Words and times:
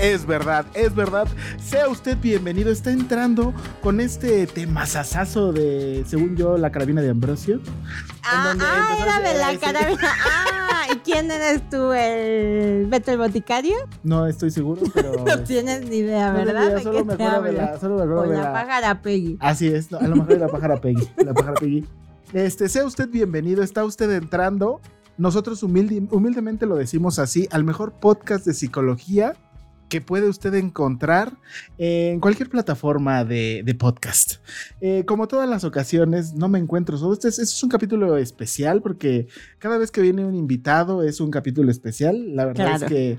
Es 0.00 0.24
verdad, 0.24 0.64
es 0.72 0.94
verdad. 0.94 1.28
Sea 1.62 1.88
usted 1.88 2.16
bienvenido. 2.16 2.70
Está 2.70 2.92
entrando 2.92 3.52
con 3.82 4.00
este 4.00 4.46
temazazazo 4.46 5.52
de, 5.52 6.04
según 6.06 6.34
yo, 6.34 6.56
la 6.56 6.72
carabina 6.72 7.02
de 7.02 7.10
Ambrosio. 7.10 7.60
Ah, 8.24 8.54
ah 8.58 8.96
era 9.02 9.20
de 9.20 9.38
la 9.38 9.58
carabina. 9.58 10.08
Ah, 10.24 10.86
¿y 10.94 10.96
quién 11.00 11.30
eres 11.30 11.68
tú? 11.68 11.92
¿El 11.92 12.86
Beto 12.86 13.12
el 13.12 13.18
Boticario? 13.18 13.76
No 14.02 14.26
estoy 14.26 14.50
seguro, 14.50 14.80
pero. 14.94 15.12
no 15.26 15.42
tienes 15.44 15.86
ni 15.90 15.96
idea, 15.96 16.32
¿verdad? 16.32 16.82
Solo, 16.82 17.04
me 17.04 17.12
acuerdo 17.12 17.42
de 17.42 17.52
la, 17.52 17.78
solo 17.78 18.22
de 18.22 18.28
la. 18.34 18.42
la 18.44 18.52
pájara 18.54 19.02
Peggy. 19.02 19.36
Así 19.40 19.66
es, 19.66 19.92
a 19.92 20.08
lo 20.08 20.16
mejor 20.16 20.32
de 20.32 20.38
la 20.38 20.48
pájara 20.48 20.80
Peggy. 20.80 21.06
La 21.18 21.34
pájara 21.34 21.54
Peggy. 21.60 21.84
Este, 22.32 22.68
sea 22.68 22.84
usted 22.84 23.08
bienvenido. 23.08 23.62
Está 23.62 23.84
usted 23.84 24.10
entrando 24.12 24.80
nosotros 25.18 25.62
humildemente 25.62 26.64
lo 26.64 26.76
decimos 26.76 27.18
así, 27.18 27.48
al 27.50 27.64
mejor 27.64 27.92
podcast 27.92 28.46
de 28.46 28.54
psicología 28.54 29.34
que 29.88 30.00
puede 30.00 30.28
usted 30.28 30.54
encontrar 30.54 31.36
en 31.78 32.20
cualquier 32.20 32.48
plataforma 32.48 33.24
de, 33.24 33.76
podcast. 33.78 34.36
Eh, 34.80 35.04
como 35.06 35.28
todas 35.28 35.48
las 35.48 35.64
ocasiones, 35.64 36.34
no 36.34 36.48
me 36.48 36.58
encuentro 36.58 36.96
solo. 36.98 37.12
Este 37.12 37.28
es, 37.28 37.38
este 37.38 37.54
es, 37.54 37.62
un 37.62 37.70
capítulo 37.70 38.16
especial 38.16 38.82
porque 38.82 39.28
cada 39.58 39.78
vez 39.78 39.90
que 39.90 40.00
viene 40.00 40.24
un 40.24 40.34
invitado 40.34 41.02
es 41.02 41.20
un 41.20 41.30
capítulo 41.30 41.70
especial. 41.70 42.34
La 42.34 42.46
verdad 42.46 42.82
es 42.82 42.88
que 42.88 43.18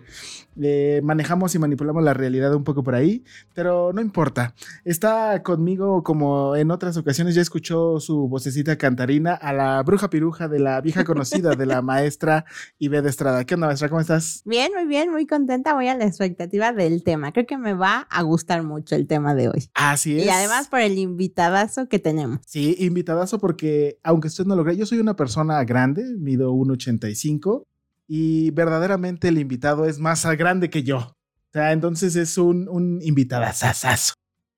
eh, 0.61 0.99
manejamos 1.03 1.55
y 1.55 1.59
manipulamos 1.59 2.03
la 2.03 2.13
realidad 2.13 2.53
un 2.53 2.63
poco 2.65 2.83
por 2.83 2.95
ahí, 2.95 3.23
pero 3.53 3.93
no 3.93 4.01
importa. 4.01 4.53
Está 4.83 5.41
conmigo 5.41 6.03
como 6.03 6.55
en 6.55 6.71
otras 6.71 6.97
ocasiones, 6.97 7.35
ya 7.35 7.41
escuchó 7.41 7.99
su 7.99 8.27
vocecita 8.27 8.77
cantarina 8.77 9.33
a 9.33 9.53
la 9.53 9.81
bruja 9.83 10.09
piruja 10.09 10.49
de 10.49 10.59
la 10.59 10.81
vieja 10.81 11.05
conocida 11.05 11.51
de 11.51 11.65
la 11.65 11.81
maestra 11.81 12.45
Ibe 12.77 13.01
de 13.01 13.09
Estrada. 13.09 13.45
¿Qué 13.45 13.53
onda, 13.53 13.67
maestra? 13.67 13.87
¿Cómo 13.87 14.01
estás? 14.01 14.41
Bien, 14.45 14.71
muy 14.75 14.85
bien, 14.85 15.11
muy 15.11 15.25
contenta. 15.25 15.73
Voy 15.73 15.87
a 15.87 15.95
la 15.95 16.05
expectativa 16.05 16.58
del 16.59 17.03
tema. 17.03 17.31
Creo 17.31 17.45
que 17.45 17.57
me 17.57 17.73
va 17.73 18.07
a 18.09 18.21
gustar 18.21 18.63
mucho 18.63 18.95
el 18.95 19.07
tema 19.07 19.33
de 19.33 19.49
hoy. 19.49 19.69
Así 19.73 20.19
es. 20.19 20.25
Y 20.25 20.29
además 20.29 20.67
por 20.67 20.81
el 20.81 20.97
invitadazo 20.97 21.87
que 21.87 21.99
tenemos. 21.99 22.39
Sí, 22.45 22.75
invitadazo 22.79 23.39
porque, 23.39 23.99
aunque 24.03 24.27
usted 24.27 24.45
no 24.45 24.55
lo 24.55 24.63
crea, 24.63 24.75
yo 24.75 24.85
soy 24.85 24.99
una 24.99 25.15
persona 25.15 25.63
grande, 25.63 26.03
mido 26.17 26.51
1,85 26.53 27.63
y 28.07 28.51
verdaderamente 28.51 29.27
el 29.27 29.37
invitado 29.37 29.85
es 29.85 29.99
más 29.99 30.25
grande 30.37 30.69
que 30.69 30.83
yo. 30.83 30.97
O 30.97 31.51
sea, 31.53 31.71
entonces 31.71 32.15
es 32.15 32.37
un, 32.37 32.67
un 32.69 32.99
invitadazazazo, 33.01 34.13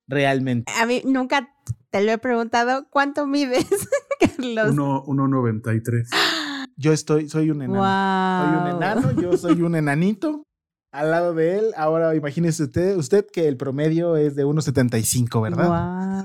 realmente. 0.08 0.72
A 0.80 0.86
mí 0.86 1.02
nunca 1.06 1.50
te 1.90 2.02
lo 2.04 2.12
he 2.12 2.18
preguntado, 2.18 2.88
¿cuánto 2.90 3.28
mides, 3.28 3.68
Carlos? 4.20 4.76
1,93. 4.76 6.08
Yo 6.78 6.94
estoy, 6.94 7.30
soy 7.30 7.52
un 7.52 7.62
enano. 7.62 7.84
Soy 7.84 8.62
un 8.62 8.78
enano, 8.78 9.22
yo 9.22 9.38
soy 9.38 9.62
un 9.62 9.76
enanito 9.76 10.48
al 10.92 11.12
lado 11.12 11.34
de 11.34 11.58
él. 11.58 11.66
Ahora 11.76 12.16
imagínese 12.16 12.64
usted, 12.64 12.98
usted 12.98 13.26
que 13.32 13.48
el 13.48 13.58
promedio 13.58 14.18
es 14.18 14.36
de 14.36 14.46
1,75, 14.46 15.42
¿verdad? 15.42 16.24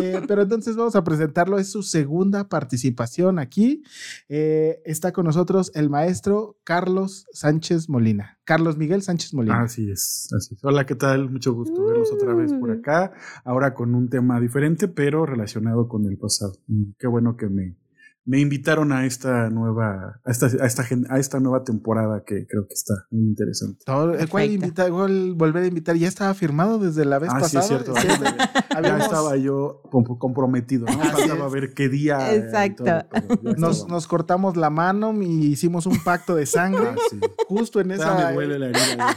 Eh, 0.00 0.20
pero 0.26 0.42
entonces 0.42 0.76
vamos 0.76 0.96
a 0.96 1.04
presentarlo. 1.04 1.58
Es 1.58 1.70
su 1.70 1.82
segunda 1.82 2.48
participación 2.48 3.38
aquí. 3.38 3.84
Eh, 4.28 4.82
está 4.84 5.12
con 5.12 5.26
nosotros 5.26 5.70
el 5.74 5.90
maestro 5.90 6.58
Carlos 6.64 7.26
Sánchez 7.32 7.88
Molina. 7.88 8.38
Carlos 8.44 8.76
Miguel 8.76 9.02
Sánchez 9.02 9.32
Molina. 9.34 9.62
Así 9.62 9.88
es, 9.90 10.28
así 10.36 10.54
es. 10.54 10.64
Hola, 10.64 10.86
¿qué 10.86 10.96
tal? 10.96 11.30
Mucho 11.30 11.54
gusto 11.54 11.84
verlos 11.84 12.10
otra 12.12 12.34
vez 12.34 12.52
por 12.52 12.70
mm. 12.70 12.78
acá. 12.80 13.12
Ahora 13.44 13.74
con 13.74 13.94
un 13.94 14.08
tema 14.08 14.40
diferente, 14.40 14.88
pero 14.88 15.24
relacionado 15.24 15.88
con 15.88 16.04
el 16.06 16.18
pasado. 16.18 16.54
Qué 16.98 17.06
bueno 17.06 17.36
que 17.36 17.48
me, 17.48 17.76
me 18.24 18.38
invitaron 18.38 18.92
a 18.92 19.04
esta 19.04 19.50
nueva, 19.50 20.20
a 20.24 20.30
esta, 20.30 20.46
a 20.46 20.66
esta, 20.66 20.86
a 21.08 21.18
esta 21.18 21.40
nueva 21.40 21.64
temporada 21.64 22.22
que 22.24 22.46
creo 22.46 22.68
que 22.68 22.74
está 22.74 22.94
muy 23.10 23.24
interesante. 23.24 23.84
¿El 24.18 24.28
cual 24.28 24.50
invita, 24.50 24.88
volver 24.88 25.64
a 25.64 25.66
invitar? 25.66 25.96
Ya 25.96 26.08
estaba 26.08 26.32
firmado 26.34 26.78
desde 26.78 27.04
la 27.04 27.18
vez 27.18 27.30
ah, 27.32 27.40
pasada. 27.40 27.64
Sí, 27.64 27.74
es 27.74 27.82
cierto. 27.84 27.94
Ya 28.82 28.98
estaba 28.98 29.36
yo 29.36 29.82
comprometido, 30.18 30.86
¿no? 30.86 30.98
Faltaba 31.12 31.48
ver 31.48 31.74
qué 31.74 31.88
día. 31.88 32.34
Exacto. 32.34 32.84
nos, 33.56 33.86
nos, 33.86 34.06
cortamos 34.06 34.56
la 34.56 34.70
mano 34.70 35.12
y 35.22 35.46
hicimos 35.46 35.86
un 35.86 36.02
pacto 36.02 36.34
de 36.34 36.46
sangre. 36.46 36.88
Ah, 36.88 37.26
justo 37.48 37.80
en 37.80 37.92
esa. 37.92 38.28
me 38.28 38.32
duele 38.32 38.58
la 38.58 38.66
herida. 38.68 39.16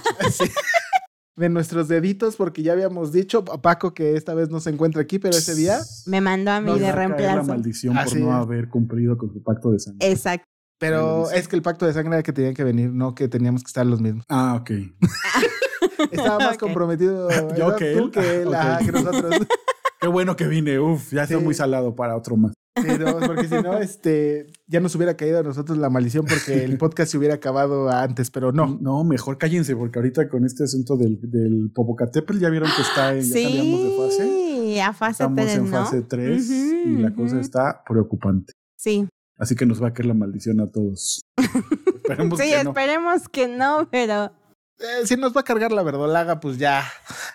De 1.35 1.49
nuestros 1.49 1.87
deditos, 1.87 2.35
porque 2.35 2.63
ya 2.63 2.73
habíamos 2.73 3.11
dicho 3.11 3.43
a 3.51 3.61
Paco 3.61 3.93
que 3.93 4.15
esta 4.15 4.33
vez 4.33 4.49
no 4.49 4.59
se 4.59 4.69
encuentra 4.69 5.01
aquí, 5.01 5.19
pero 5.19 5.35
ese 5.35 5.55
día 5.55 5.79
me 6.05 6.21
mandó 6.21 6.51
a 6.51 6.61
mí 6.61 6.79
de 6.79 6.91
reemplazo. 6.91 7.35
la 7.37 7.43
maldición 7.43 7.95
por 7.95 8.17
no 8.17 8.33
haber 8.33 8.69
cumplido 8.69 9.17
con 9.17 9.31
su 9.33 9.43
pacto 9.43 9.71
de 9.71 9.79
sangre. 9.79 10.09
Exacto. 10.09 10.47
Pero 10.77 11.29
es 11.31 11.47
que 11.47 11.55
el 11.55 11.61
pacto 11.61 11.85
de 11.85 11.93
sangre 11.93 12.15
era 12.15 12.23
que 12.23 12.33
tenían 12.33 12.53
que 12.53 12.63
venir, 12.63 12.91
no 12.91 13.15
que 13.15 13.27
teníamos 13.27 13.63
que 13.63 13.67
estar 13.67 13.85
los 13.85 14.01
mismos. 14.01 14.25
Ah, 14.29 14.57
ok. 14.59 14.71
Estaba 16.11 16.39
más 16.39 16.57
comprometido 16.57 17.29
yo 17.55 17.75
que 17.75 17.95
tú 17.95 18.11
que, 18.11 18.41
él, 18.41 18.49
que 18.85 18.91
nosotros. 18.91 19.47
Qué 19.99 20.07
bueno 20.07 20.35
que 20.35 20.47
vine, 20.47 20.77
uf, 20.79 21.13
ya 21.13 21.23
estoy 21.23 21.41
muy 21.41 21.53
salado 21.53 21.95
para 21.95 22.15
otro 22.15 22.35
más. 22.35 22.53
Pero, 22.75 23.19
porque 23.19 23.47
si 23.47 23.55
no, 23.55 23.77
este, 23.79 24.47
ya 24.67 24.79
nos 24.79 24.95
hubiera 24.95 25.15
caído 25.15 25.39
a 25.39 25.43
nosotros 25.43 25.77
la 25.77 25.89
maldición 25.89 26.25
porque 26.25 26.63
el 26.63 26.77
podcast 26.77 27.11
se 27.11 27.17
hubiera 27.17 27.35
acabado 27.35 27.89
antes, 27.89 28.29
pero 28.31 28.51
no. 28.51 28.77
No, 28.81 29.03
mejor 29.03 29.37
cállense, 29.37 29.75
porque 29.75 29.99
ahorita 29.99 30.27
con 30.27 30.45
este 30.45 30.65
asunto 30.65 30.97
del, 30.97 31.19
del 31.21 31.71
Popocatépetl 31.73 32.39
ya 32.39 32.49
vieron 32.49 32.69
que 32.75 32.81
está, 32.81 33.13
ya 33.17 33.43
cambiamos 33.43 33.83
de 33.83 33.97
fase. 33.97 34.23
Sí, 34.25 34.79
a 34.79 34.93
fase 34.93 35.23
Estamos 35.23 35.45
3, 35.45 35.57
en 35.57 35.67
fase 35.67 36.01
3 36.01 36.49
y 36.49 36.97
la 36.97 37.13
cosa 37.13 37.39
está 37.39 37.83
preocupante. 37.87 38.53
Sí. 38.75 39.07
Así 39.37 39.55
que 39.55 39.65
nos 39.65 39.81
va 39.81 39.89
a 39.89 39.93
caer 39.93 40.07
la 40.07 40.13
maldición 40.13 40.59
a 40.61 40.67
todos. 40.67 41.21
esperemos 41.95 42.39
sí, 42.39 42.49
que 42.49 42.63
no. 42.63 42.69
esperemos 42.69 43.29
que 43.29 43.47
no, 43.47 43.87
pero 43.89 44.31
eh, 44.79 45.05
si 45.05 45.15
nos 45.15 45.35
va 45.35 45.41
a 45.41 45.43
cargar 45.43 45.71
la 45.71 45.83
verdolaga, 45.83 46.39
pues 46.39 46.57
ya. 46.57 46.83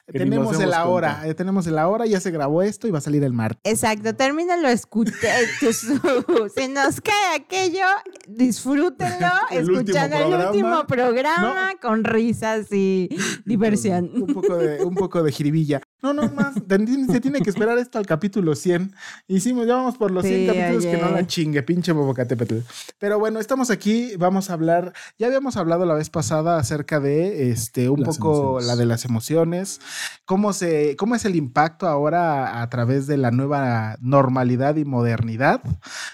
Tenemos 0.06 0.60
el 0.60 0.75
ahora, 0.75 1.22
eh, 1.25 1.34
tenemos 1.34 1.66
el 1.66 1.78
ahora, 1.78 2.04
ya 2.06 2.20
se 2.20 2.31
grabó 2.31 2.62
esto 2.62 2.87
y 2.87 2.90
va 2.90 2.98
a 2.98 3.00
salir 3.00 3.25
el 3.25 3.32
martes. 3.32 3.60
Exacto, 3.64 4.14
termínalo 4.14 4.69
escuchando. 4.69 5.20
Si 6.54 6.69
nos 6.69 7.00
cae 7.00 7.37
aquello, 7.37 7.84
disfrútenlo 8.28 9.28
El 9.50 9.70
último 9.70 9.81
escuchando 9.81 10.16
el 10.16 10.22
programa. 10.22 10.50
último 10.50 10.87
programa 10.87 11.72
con 11.81 12.04
risas 12.04 12.66
y 12.72 13.08
diversión. 13.44 14.10
Un 14.12 14.26
poco 14.34 14.56
de, 14.56 14.84
un 14.84 14.94
poco 14.94 15.22
de 15.22 15.32
jiribilla. 15.32 15.81
No, 16.02 16.12
no 16.12 16.29
más. 16.29 16.55
Se 17.11 17.20
tiene 17.20 17.41
que 17.41 17.50
esperar 17.50 17.79
esto 17.79 17.99
al 17.99 18.06
capítulo 18.06 18.55
100. 18.55 18.94
Hicimos, 19.29 19.67
ya 19.67 19.76
vamos 19.76 19.97
por 19.97 20.11
los 20.11 20.25
100 20.25 20.41
Sí, 20.41 20.47
capítulos 20.47 20.87
que 20.87 20.97
no 20.97 21.11
la 21.11 21.26
chingue, 21.26 21.62
pinche 21.62 21.93
Bobocatépetl. 21.93 22.58
Pero 22.99 23.19
bueno, 23.19 23.41
estamos 23.41 23.70
aquí, 23.70 24.17
vamos 24.17 24.50
a 24.50 24.55
hablar. 24.55 24.93
Ya 25.19 25.26
habíamos 25.26 25.56
hablado 25.56 25.85
la 25.85 25.94
vez 25.94 26.08
pasada 26.11 26.58
acerca 26.58 27.00
de 27.00 27.50
este 27.50 27.88
un 27.88 28.00
Las 28.00 28.17
poco 28.19 28.61
emociones. 28.61 28.67
la 28.67 28.76
de 28.76 28.87
las 28.87 29.05
emociones, 29.05 29.81
cómo 30.25 30.52
se, 30.52 30.97
cómo 30.97 31.14
es 31.14 31.25
el 31.25 31.37
impacto 31.37 31.87
ahora 31.87 32.62
a, 32.62 32.70
través 32.70 33.06
de 33.06 33.17
la 33.17 33.31
nueva 33.31 33.96
normalidad 34.00 34.76
y 34.76 34.85
modernidad. 34.85 35.62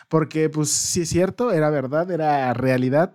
Porque, 0.09 0.49
pues, 0.49 0.71
sí 0.71 1.03
es 1.03 1.09
cierto, 1.11 1.53
era 1.53 1.71
verdad, 1.71 2.11
era 2.11 2.53
realidad. 2.55 3.12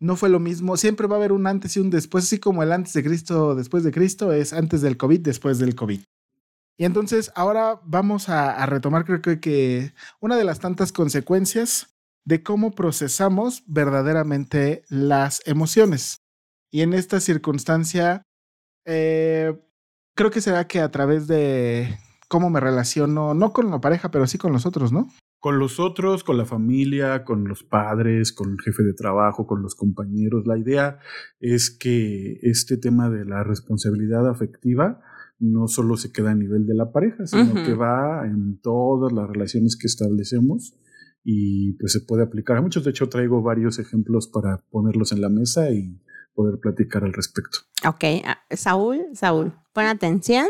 No 0.00 0.16
fue 0.16 0.28
lo 0.28 0.40
mismo. 0.40 0.76
Siempre 0.76 1.06
va 1.06 1.16
a 1.16 1.18
haber 1.18 1.32
un 1.32 1.46
antes 1.46 1.76
y 1.76 1.80
un 1.80 1.90
después, 1.90 2.24
así 2.24 2.38
como 2.38 2.62
el 2.62 2.72
antes 2.72 2.92
de 2.92 3.02
Cristo, 3.02 3.54
después 3.54 3.84
de 3.84 3.92
Cristo, 3.92 4.32
es 4.32 4.52
antes 4.52 4.82
del 4.82 4.96
COVID, 4.96 5.20
después 5.20 5.58
del 5.58 5.74
COVID. 5.74 6.00
Y 6.76 6.84
entonces 6.84 7.30
ahora 7.36 7.80
vamos 7.84 8.28
a, 8.28 8.64
retomar, 8.66 9.04
creo 9.04 9.22
que, 9.22 9.38
que 9.38 9.94
una 10.20 10.36
de 10.36 10.44
las 10.44 10.58
tantas 10.58 10.92
consecuencias 10.92 11.94
de 12.24 12.42
cómo 12.42 12.72
procesamos 12.72 13.62
verdaderamente 13.66 14.84
las 14.88 15.42
emociones. 15.46 16.22
Y 16.72 16.82
en 16.82 16.94
esta 16.94 17.20
circunstancia, 17.20 18.22
eh, 18.84 19.56
creo 20.16 20.30
que 20.30 20.40
será 20.40 20.66
que 20.66 20.80
a 20.80 20.90
través 20.90 21.26
de 21.26 21.98
cómo 22.28 22.50
me 22.50 22.60
relaciono, 22.60 23.34
no 23.34 23.52
con 23.52 23.70
la 23.70 23.80
pareja, 23.80 24.10
pero 24.10 24.26
sí 24.26 24.38
con 24.38 24.52
los 24.52 24.66
otros, 24.66 24.90
¿no? 24.90 25.08
Con 25.44 25.58
los 25.58 25.78
otros, 25.78 26.24
con 26.24 26.38
la 26.38 26.46
familia, 26.46 27.22
con 27.22 27.46
los 27.46 27.64
padres, 27.64 28.32
con 28.32 28.52
el 28.52 28.60
jefe 28.62 28.82
de 28.82 28.94
trabajo, 28.94 29.46
con 29.46 29.60
los 29.60 29.74
compañeros. 29.74 30.46
La 30.46 30.56
idea 30.56 31.00
es 31.38 31.68
que 31.68 32.38
este 32.40 32.78
tema 32.78 33.10
de 33.10 33.26
la 33.26 33.44
responsabilidad 33.44 34.26
afectiva 34.26 35.02
no 35.38 35.68
solo 35.68 35.98
se 35.98 36.12
queda 36.12 36.30
a 36.30 36.34
nivel 36.34 36.64
de 36.64 36.74
la 36.74 36.92
pareja, 36.92 37.26
sino 37.26 37.52
que 37.62 37.74
va 37.74 38.24
en 38.24 38.58
todas 38.62 39.12
las 39.12 39.28
relaciones 39.28 39.76
que 39.76 39.86
establecemos 39.86 40.78
y 41.22 41.74
pues 41.74 41.92
se 41.92 42.00
puede 42.00 42.22
aplicar 42.22 42.56
a 42.56 42.62
muchos. 42.62 42.82
De 42.82 42.92
hecho, 42.92 43.10
traigo 43.10 43.42
varios 43.42 43.78
ejemplos 43.78 44.28
para 44.28 44.64
ponerlos 44.70 45.12
en 45.12 45.20
la 45.20 45.28
mesa 45.28 45.70
y 45.70 46.00
poder 46.32 46.58
platicar 46.58 47.04
al 47.04 47.12
respecto. 47.12 47.58
Ok, 47.86 48.24
ah, 48.24 48.38
Saúl, 48.48 49.08
Saúl, 49.12 49.52
pon 49.74 49.84
atención. 49.84 50.46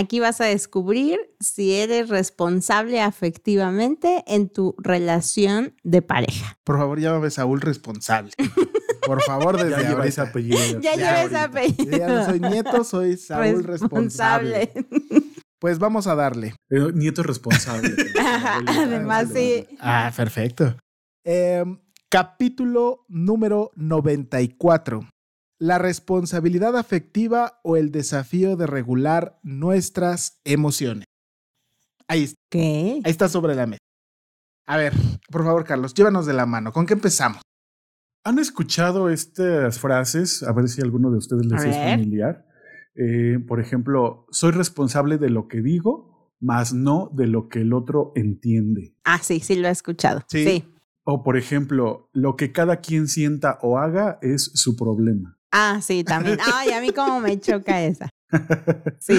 Aquí 0.00 0.20
vas 0.20 0.40
a 0.40 0.44
descubrir 0.44 1.18
si 1.40 1.74
eres 1.74 2.08
responsable 2.08 3.00
afectivamente 3.00 4.22
en 4.28 4.48
tu 4.48 4.76
relación 4.78 5.74
de 5.82 6.02
pareja. 6.02 6.56
Por 6.62 6.78
favor, 6.78 7.00
llámame 7.00 7.30
Saúl 7.30 7.60
responsable. 7.60 8.30
Por 9.04 9.20
favor, 9.22 9.56
desde 9.62 9.82
Ya 9.82 9.90
ahorita. 9.90 10.22
apellido. 10.22 10.80
Ya 10.80 10.92
ahorita. 11.20 11.44
apellido. 11.44 11.98
Ya 11.98 12.06
no 12.06 12.24
soy 12.24 12.38
nieto, 12.38 12.84
soy 12.84 13.16
Saúl 13.16 13.64
responsable. 13.64 14.70
Pues 15.58 15.80
vamos 15.80 16.06
a 16.06 16.14
darle. 16.14 16.54
Eh, 16.70 16.92
Nieto 16.94 17.24
responsable. 17.24 17.92
Además, 18.66 19.30
sí. 19.34 19.66
Ah, 19.80 20.12
perfecto. 20.16 20.76
Em, 21.24 21.76
capítulo 22.08 23.04
número 23.08 23.72
94. 23.74 25.00
La 25.58 25.78
responsabilidad 25.78 26.76
afectiva 26.76 27.60
o 27.64 27.76
el 27.76 27.90
desafío 27.90 28.56
de 28.56 28.66
regular 28.66 29.38
nuestras 29.42 30.40
emociones. 30.44 31.04
Ahí, 32.06 32.24
está, 32.24 32.40
¿Qué? 32.50 33.00
ahí 33.04 33.10
está 33.10 33.28
sobre 33.28 33.54
la 33.54 33.66
mesa. 33.66 33.80
A 34.66 34.76
ver, 34.76 34.92
por 35.30 35.44
favor, 35.44 35.64
Carlos, 35.64 35.94
llévanos 35.94 36.26
de 36.26 36.34
la 36.34 36.46
mano. 36.46 36.72
¿Con 36.72 36.86
qué 36.86 36.94
empezamos? 36.94 37.42
¿Han 38.24 38.38
escuchado 38.38 39.08
estas 39.08 39.78
frases? 39.78 40.42
A 40.42 40.52
ver 40.52 40.68
si 40.68 40.82
alguno 40.82 41.10
de 41.10 41.18
ustedes 41.18 41.46
les 41.46 41.64
es 41.64 41.76
familiar. 41.76 42.46
Eh, 42.94 43.38
por 43.46 43.60
ejemplo, 43.60 44.26
soy 44.30 44.52
responsable 44.52 45.18
de 45.18 45.30
lo 45.30 45.48
que 45.48 45.62
digo, 45.62 46.34
más 46.40 46.72
no 46.74 47.10
de 47.14 47.26
lo 47.26 47.48
que 47.48 47.60
el 47.60 47.72
otro 47.72 48.12
entiende. 48.14 48.94
Ah, 49.04 49.18
sí, 49.22 49.40
sí 49.40 49.56
lo 49.56 49.68
he 49.68 49.70
escuchado. 49.70 50.22
Sí. 50.28 50.44
Sí. 50.44 50.64
O 51.04 51.22
por 51.22 51.38
ejemplo, 51.38 52.10
lo 52.12 52.36
que 52.36 52.52
cada 52.52 52.80
quien 52.80 53.08
sienta 53.08 53.58
o 53.62 53.78
haga 53.78 54.18
es 54.20 54.50
su 54.54 54.76
problema. 54.76 55.37
Ah, 55.50 55.80
sí, 55.82 56.04
también. 56.04 56.38
Ay, 56.54 56.70
a 56.72 56.80
mí 56.80 56.92
como 56.92 57.20
me 57.20 57.38
choca 57.40 57.82
esa. 57.82 58.08
Sí, 59.00 59.18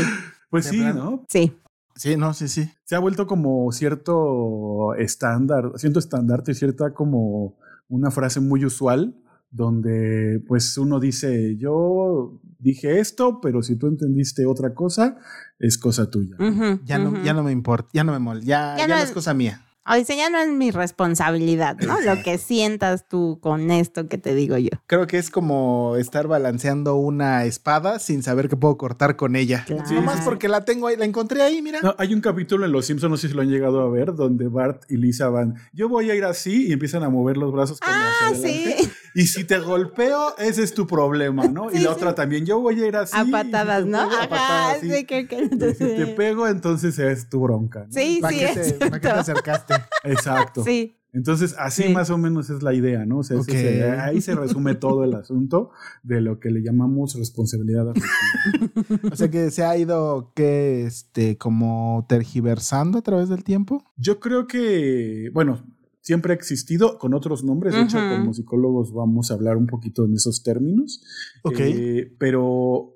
Pues 0.49 0.65
sí. 0.65 0.79
¿no? 0.79 1.25
sí. 1.27 1.51
Sí, 1.95 2.15
no, 2.15 2.33
sí, 2.33 2.47
sí. 2.47 2.71
Se 2.85 2.95
ha 2.95 2.99
vuelto 2.99 3.27
como 3.27 3.69
cierto 3.73 4.93
estándar, 4.95 5.73
cierto 5.75 5.99
estandarte, 5.99 6.53
cierta 6.53 6.93
como 6.93 7.57
una 7.89 8.09
frase 8.09 8.39
muy 8.39 8.63
usual 8.63 9.15
donde 9.51 10.41
pues 10.47 10.77
uno 10.77 10.99
dice, 10.99 11.57
yo 11.57 12.39
dije 12.59 12.99
esto, 12.99 13.41
pero 13.41 13.63
si 13.63 13.75
tú 13.75 13.87
entendiste 13.87 14.45
otra 14.45 14.73
cosa, 14.73 15.17
es 15.57 15.77
cosa 15.77 16.09
tuya. 16.09 16.37
Ya 16.85 16.99
no, 16.99 17.21
ya 17.23 17.33
no 17.33 17.43
me 17.43 17.51
importa, 17.51 17.89
ya 17.93 18.03
no 18.03 18.11
me 18.13 18.19
molesta, 18.19 18.47
ya, 18.47 18.77
Ya 18.77 18.87
ya 18.87 18.95
no 18.95 19.01
es 19.03 19.11
cosa 19.11 19.33
mía. 19.33 19.65
O 19.91 19.95
dice, 19.95 20.15
ya 20.15 20.29
no 20.29 20.37
es 20.39 20.49
mi 20.49 20.69
responsabilidad, 20.71 21.77
¿no? 21.79 21.99
Lo 22.01 22.21
que 22.23 22.37
sientas 22.37 23.07
tú 23.07 23.39
con 23.41 23.71
esto 23.71 24.07
que 24.07 24.17
te 24.17 24.35
digo 24.35 24.57
yo. 24.57 24.69
Creo 24.87 25.07
que 25.07 25.17
es 25.17 25.29
como 25.31 25.95
estar 25.97 26.27
balanceando 26.27 26.95
una 26.95 27.45
espada 27.45 27.97
sin 27.99 28.21
saber 28.21 28.49
que 28.49 28.55
puedo 28.55 28.77
cortar 28.77 29.15
con 29.15 29.35
ella. 29.35 29.63
Claro. 29.65 29.89
Nomás 29.91 30.21
porque 30.21 30.47
la 30.47 30.63
tengo 30.65 30.87
ahí, 30.87 30.95
la 30.95 31.05
encontré 31.05 31.41
ahí, 31.41 31.61
mira. 31.61 31.79
No, 31.81 31.95
hay 31.97 32.13
un 32.13 32.21
capítulo 32.21 32.65
en 32.65 32.71
Los 32.71 32.85
Simpsons, 32.85 33.09
no 33.09 33.17
sé 33.17 33.29
si 33.29 33.33
lo 33.33 33.41
han 33.41 33.49
llegado 33.49 33.81
a 33.81 33.89
ver, 33.89 34.13
donde 34.13 34.47
Bart 34.47 34.83
y 34.89 34.97
Lisa 34.97 35.29
van, 35.29 35.55
yo 35.73 35.89
voy 35.89 36.11
a 36.11 36.15
ir 36.15 36.23
así 36.25 36.67
y 36.67 36.73
empiezan 36.73 37.03
a 37.03 37.09
mover 37.09 37.37
los 37.37 37.51
brazos 37.51 37.79
como 37.79 37.91
Ah, 37.95 38.29
hacia 38.31 38.37
adelante. 38.37 38.77
sí. 38.83 38.91
Y 39.15 39.25
si 39.25 39.43
te 39.43 39.57
golpeo, 39.57 40.37
ese 40.37 40.61
es 40.61 40.73
tu 40.75 40.85
problema, 40.85 41.47
¿no? 41.47 41.71
y 41.71 41.77
Sí, 41.77 41.83
la 41.83 41.89
sí. 41.89 41.95
otra 41.95 42.13
también, 42.13 42.45
yo 42.45 42.59
voy 42.59 42.79
a 42.83 42.85
ir 42.87 42.95
así. 42.95 43.17
A 43.17 43.25
patadas, 43.25 43.85
¿no? 43.87 44.07
pego, 44.07 44.11
a 44.13 44.17
Ajá, 44.19 44.29
patadas, 44.29 44.77
sí. 44.81 44.91
sí, 44.91 45.05
que 45.05 45.49
si 45.73 45.85
te 45.95 46.05
pego, 46.15 46.47
entonces 46.47 46.99
es 46.99 47.27
tu 47.27 47.39
bronca. 47.41 47.85
¿no? 47.87 47.91
Sí, 47.91 48.19
¿Para 48.21 48.33
sí, 48.33 48.39
qué, 48.39 48.45
es 48.51 48.77
te, 48.79 48.85
¿Para 48.89 48.99
qué 49.01 49.07
te 49.09 49.23
cierto. 49.23 49.68
Exacto. 50.03 50.63
Sí. 50.63 50.95
Entonces, 51.11 51.55
así 51.57 51.83
Sí. 51.83 51.89
más 51.89 52.11
o 52.11 52.19
menos 52.19 52.51
es 52.51 52.61
la 52.61 52.71
idea, 52.75 53.03
¿no? 53.03 53.17
O 53.19 53.23
sea, 53.23 53.41
se- 53.41 53.83
ahí 53.83 54.21
se 54.21 54.35
resume 54.35 54.75
todo 54.75 55.03
el 55.03 55.15
asunto 55.15 55.71
de 56.03 56.21
lo 56.21 56.39
que 56.39 56.51
le 56.51 56.61
llamamos 56.61 57.15
responsabilidad 57.15 57.89
afectiva. 57.89 59.09
O 59.11 59.15
sea 59.15 59.27
que 59.31 59.49
se 59.49 59.63
ha 59.63 59.75
ido 59.75 60.31
que 60.35 60.85
este 60.85 61.35
como 61.39 62.05
tergiversando 62.07 62.99
a 62.99 63.01
través 63.01 63.27
del 63.27 63.43
tiempo. 63.43 63.83
Yo 63.97 64.19
creo 64.19 64.45
que, 64.45 65.31
bueno, 65.33 65.63
siempre 66.01 66.31
ha 66.33 66.35
existido 66.35 66.99
con 66.99 67.15
otros 67.15 67.43
nombres. 67.43 67.73
De 67.73 67.81
hecho, 67.81 67.97
como 67.97 68.31
psicólogos 68.35 68.93
vamos 68.93 69.31
a 69.31 69.33
hablar 69.33 69.57
un 69.57 69.65
poquito 69.65 70.05
en 70.05 70.13
esos 70.13 70.43
términos. 70.43 71.03
Ok. 71.43 71.59
Eh, 71.59 72.15
pero 72.19 72.93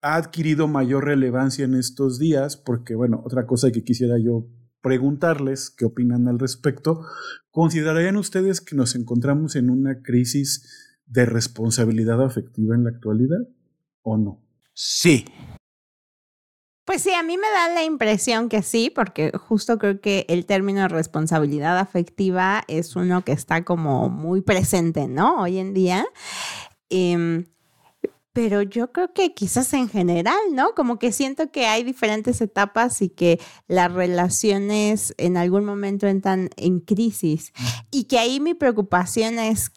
ha 0.00 0.14
adquirido 0.16 0.66
mayor 0.66 1.04
relevancia 1.04 1.66
en 1.66 1.74
estos 1.74 2.18
días 2.18 2.56
porque, 2.56 2.94
bueno, 2.94 3.20
otra 3.26 3.46
cosa 3.46 3.70
que 3.70 3.82
quisiera 3.84 4.16
yo 4.18 4.46
preguntarles, 4.80 5.70
¿qué 5.70 5.84
opinan 5.84 6.28
al 6.28 6.38
respecto? 6.38 7.04
¿Considerarían 7.50 8.16
ustedes 8.16 8.60
que 8.60 8.76
nos 8.76 8.94
encontramos 8.94 9.56
en 9.56 9.70
una 9.70 10.02
crisis 10.02 10.96
de 11.06 11.26
responsabilidad 11.26 12.22
afectiva 12.22 12.74
en 12.74 12.84
la 12.84 12.90
actualidad 12.90 13.48
o 14.02 14.16
no? 14.16 14.42
Sí. 14.74 15.24
Pues 16.84 17.02
sí, 17.02 17.12
a 17.12 17.22
mí 17.22 17.36
me 17.36 17.50
da 17.50 17.74
la 17.74 17.84
impresión 17.84 18.48
que 18.48 18.62
sí, 18.62 18.90
porque 18.94 19.30
justo 19.36 19.78
creo 19.78 20.00
que 20.00 20.24
el 20.28 20.46
término 20.46 20.88
responsabilidad 20.88 21.78
afectiva 21.78 22.62
es 22.66 22.96
uno 22.96 23.24
que 23.24 23.32
está 23.32 23.64
como 23.64 24.08
muy 24.08 24.40
presente, 24.40 25.06
¿no? 25.06 25.42
Hoy 25.42 25.58
en 25.58 25.74
día. 25.74 26.06
Em, 26.88 27.44
pero 28.38 28.62
yo 28.62 28.92
creo 28.92 29.12
que 29.12 29.34
quizás 29.34 29.72
en 29.72 29.88
general, 29.88 30.38
¿no? 30.52 30.72
Como 30.76 31.00
que 31.00 31.10
siento 31.10 31.50
que 31.50 31.66
hay 31.66 31.82
diferentes 31.82 32.40
etapas 32.40 33.02
y 33.02 33.08
que 33.08 33.40
las 33.66 33.92
relaciones 33.92 35.12
en 35.18 35.36
algún 35.36 35.64
momento 35.64 36.06
entran 36.06 36.48
en 36.56 36.78
crisis. 36.78 37.52
Y 37.90 38.04
que 38.04 38.16
ahí 38.20 38.38
mi 38.38 38.54
preocupación 38.54 39.40
es 39.40 39.72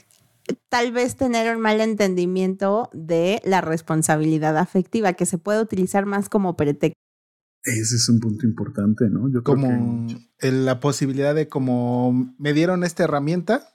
tal 0.70 0.92
vez 0.92 1.16
tener 1.16 1.56
un 1.56 1.60
mal 1.60 1.82
entendimiento 1.82 2.92
de 2.94 3.42
la 3.46 3.62
responsabilidad 3.62 4.56
afectiva, 4.58 5.14
que 5.14 5.26
se 5.26 5.40
puede 5.40 5.60
utilizar 5.60 6.06
más 6.06 6.30
como 6.30 6.56
pretexto. 6.56 7.00
Ese 7.64 7.96
es 7.96 8.10
un 8.10 8.20
punto 8.20 8.46
importante, 8.46 9.10
¿no? 9.10 9.22
Yo 9.34 9.42
creo 9.42 9.56
Como 9.56 10.06
que- 10.38 10.52
la 10.52 10.80
posibilidad 10.80 11.34
de 11.34 11.48
como 11.48 12.36
me 12.38 12.54
dieron 12.54 12.84
esta 12.84 13.06
herramienta. 13.06 13.70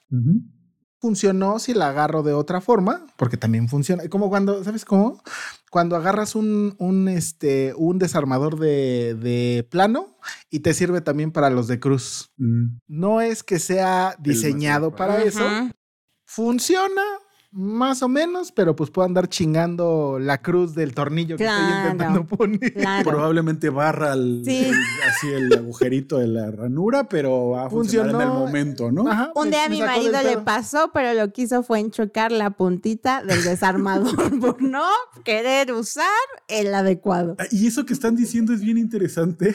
Funcionó 1.07 1.61
si 1.61 1.73
la 1.73 1.91
agarro 1.91 2.25
de 2.25 2.33
otra 2.33 2.61
forma, 2.61 3.07
porque 3.17 3.37
también 3.37 3.69
funciona. 3.69 4.09
Como 4.09 4.29
cuando, 4.29 4.65
¿sabes 4.65 4.85
cómo? 4.85 5.23
Cuando 5.71 5.95
agarras 5.95 6.35
un, 6.35 6.75
un, 6.79 7.07
este, 7.07 7.75
un 7.77 8.01
desarmador 8.01 8.59
de, 8.59 9.15
de 9.15 9.65
plano 9.71 10.19
y 10.51 10.61
te 10.61 10.75
sirve 10.75 11.03
también 11.03 11.31
para 11.31 11.49
los 11.49 11.69
de 11.69 11.79
cruz. 11.79 12.33
Mm. 12.39 12.79
No 12.89 13.21
es 13.21 13.45
que 13.45 13.61
sea 13.61 14.17
diseñado 14.19 14.97
para 14.97 15.23
eso, 15.23 15.45
funciona 16.25 17.03
más 17.59 18.03
o 18.03 18.09
menos, 18.09 18.53
pero 18.53 18.77
pues 18.77 18.91
puedo 18.91 19.07
andar 19.07 19.29
chingando 19.29 20.19
la 20.21 20.43
cruz 20.43 20.75
del 20.75 20.93
tornillo 20.95 21.37
que 21.39 21.45
estoy 21.47 21.65
intentando 21.79 22.27
poner. 22.27 22.75
Claro. 22.75 23.09
Probablemente 23.11 23.71
barra 23.71 24.13
el, 24.13 24.43
Sí. 24.45 24.67
el- 24.67 24.75
así 25.09 25.29
el 25.33 25.53
agujerito 25.55 26.19
de 26.19 26.27
la 26.27 26.51
ranura, 26.51 27.09
pero 27.09 27.51
va 27.51 27.67
a 27.67 27.71
funcionar 27.71 28.15
en 28.15 28.21
el 28.21 28.29
momento, 28.29 28.93
¿no? 28.93 29.09
Ajá, 29.09 29.33
Un 29.35 29.51
día 29.51 29.65
a 29.65 29.69
mi 29.71 29.81
marido 29.81 30.21
le 30.23 30.37
pasó, 30.39 30.91
pero 30.93 31.15
lo 31.15 31.33
que 31.33 31.43
hizo 31.43 31.63
fue 31.63 31.81
enchocar 31.81 32.31
la 32.31 32.51
puntita 32.51 33.23
del 33.23 33.43
desarmador 33.43 34.07
por 34.41 34.61
no 34.61 34.85
querer 35.25 35.73
usar 35.73 36.05
el 36.49 36.75
adecuado. 36.75 37.37
Ah, 37.39 37.45
Y 37.51 37.67
eso 37.67 37.87
que 37.87 37.95
están 37.95 38.17
diciendo 38.17 38.53
es 38.53 38.61
bien 38.61 38.77
interesante. 38.77 39.55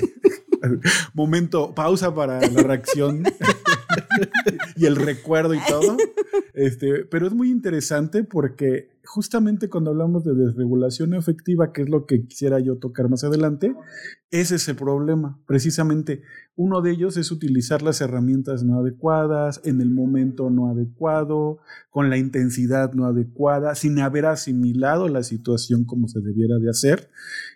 Momento, 1.14 1.74
pausa 1.74 2.14
para 2.14 2.40
la 2.42 2.62
reacción 2.64 3.24
y 4.76 4.86
el 4.86 4.96
recuerdo 4.96 5.54
y 5.54 5.60
todo. 5.68 5.98
Este, 6.54 7.06
pero 7.06 7.28
es 7.28 7.34
muy 7.34 7.50
interesante 7.50 8.24
porque 8.24 8.90
justamente 9.06 9.70
cuando 9.70 9.92
hablamos 9.92 10.24
de 10.24 10.34
desregulación 10.34 11.14
afectiva, 11.14 11.74
que 11.74 11.82
es 11.82 11.90
lo 11.90 12.06
que 12.06 12.26
quisiera 12.26 12.60
yo 12.60 12.78
tocar 12.78 13.10
más 13.10 13.24
adelante, 13.24 13.76
ese 14.30 14.56
es 14.56 14.68
el 14.68 14.76
problema. 14.76 15.40
Precisamente 15.46 16.22
uno 16.56 16.82
de 16.82 16.92
ellos 16.92 17.18
es 17.18 17.32
utilizar 17.32 17.82
las 17.82 18.02
herramientas 18.02 18.64
no 18.64 18.80
adecuadas, 18.80 19.62
en 19.66 19.82
el 19.82 19.92
momento 19.92 20.50
no 20.50 20.70
adecuado, 20.70 21.60
con 21.90 22.10
la 22.10 22.18
intensidad 22.18 22.94
no 22.94 23.06
adecuada, 23.06 23.76
sin 23.76 24.00
haber 24.00 24.26
asimilado 24.26 25.08
la 25.08 25.24
situación 25.24 25.86
como 25.86 26.08
se 26.08 26.22
debiera 26.22 26.58
de 26.58 26.70
hacer. 26.70 27.10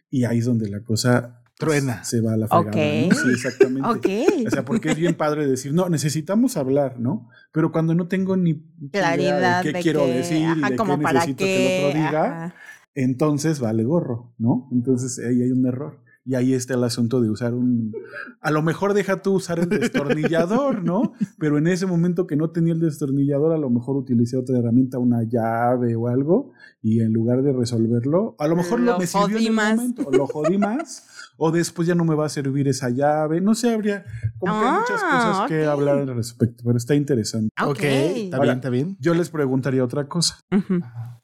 Y 0.10 0.26
ahí 0.26 0.40
es 0.40 0.46
donde 0.46 0.70
la 0.70 0.84
cosa 0.84 1.45
Truena. 1.58 2.04
se 2.04 2.22
va 2.22 2.34
a 2.34 2.38
la 2.38 2.48
fregada. 2.48 2.70
Ok. 2.70 3.12
¿no? 3.12 3.16
Sí, 3.16 3.30
exactamente. 3.32 3.90
Ok. 3.90 4.48
O 4.48 4.50
sea, 4.50 4.66
porque 4.66 4.92
es 4.92 4.98
bien 4.98 5.16
padre 5.16 5.48
decir, 5.48 5.74
no, 5.74 5.90
necesitamos 5.90 6.58
hablar, 6.58 7.00
¿no? 7.00 7.30
Pero 7.52 7.72
cuando 7.72 7.96
no 7.96 8.08
tengo 8.08 8.36
ni 8.36 8.62
Claridad 8.92 9.64
de 9.64 9.72
qué 9.72 9.78
de 9.78 9.84
quiero 9.84 10.06
que, 10.06 10.14
decir 10.14 10.48
y 10.58 10.62
de 10.62 10.76
como 10.76 10.98
qué 10.98 11.04
para 11.04 11.20
necesito 11.20 11.46
que 11.46 11.80
el 11.80 11.86
otro 11.86 12.00
diga, 12.00 12.26
ajá. 12.26 12.56
entonces 12.94 13.60
vale 13.60 13.84
gorro, 13.84 14.34
¿no? 14.38 14.68
Entonces 14.72 15.18
ahí 15.20 15.42
hay 15.42 15.52
un 15.52 15.66
error. 15.66 16.05
Y 16.28 16.34
ahí 16.34 16.54
está 16.54 16.74
el 16.74 16.84
asunto 16.84 17.22
de 17.22 17.30
usar 17.30 17.54
un... 17.54 17.94
A 18.42 18.50
lo 18.50 18.64
mejor 18.64 18.96
deja 18.96 19.22
tú 19.22 19.34
usar 19.36 19.60
el 19.60 19.70
destornillador, 19.70 20.84
¿no? 20.84 21.14
Pero 21.38 21.60
en 21.60 21.68
ese 21.68 21.86
momento 21.86 22.26
que 22.26 22.36
no 22.36 22.50
tenía 22.50 22.74
el 22.74 22.80
destornillador, 22.80 23.54
a 23.54 23.58
lo 23.60 23.70
mejor 23.70 23.96
utilicé 23.96 24.36
otra 24.36 24.58
herramienta, 24.58 24.98
una 24.98 25.22
llave 25.24 25.96
o 25.96 26.08
algo, 26.08 26.52
y 26.82 27.02
en 27.02 27.14
lugar 27.14 27.44
de 27.44 27.54
resolverlo, 27.54 28.36
a 28.40 28.48
lo 28.48 28.56
mejor 28.56 28.80
lo, 28.80 28.94
Lo 28.94 28.98
me 29.00 29.06
sirvió 29.06 29.28
en 29.28 29.34
jodí 29.34 29.46
el 29.48 29.54
más. 29.54 29.76
momento, 29.76 30.04
o 30.08 30.12
lo 30.12 30.26
jodí 30.26 30.58
más, 30.58 31.08
o 31.38 31.52
después 31.52 31.88
ya 31.88 31.94
no 31.94 32.06
me 32.06 32.16
va 32.16 32.26
a 32.26 32.30
servir 32.30 32.68
esa 32.68 32.90
llave, 32.90 33.40
no 33.40 33.54
sé, 33.54 33.72
habría 33.72 34.04
como 34.40 34.52
que 34.60 34.66
hay 34.66 34.80
muchas 34.80 35.02
Ah, 35.04 35.12
cosas 35.38 35.48
que 35.48 35.66
hablar 35.66 36.00
al 36.00 36.08
respecto, 36.16 36.64
pero 36.66 36.78
está 36.78 36.96
interesante. 36.96 37.50
Ok, 37.64 37.80
está 37.84 38.40
bien, 38.40 38.56
está 38.56 38.70
bien. 38.72 38.98
Yo 39.00 39.14
les 39.14 39.30
preguntaría 39.30 39.84
otra 39.84 40.08
cosa. 40.08 40.40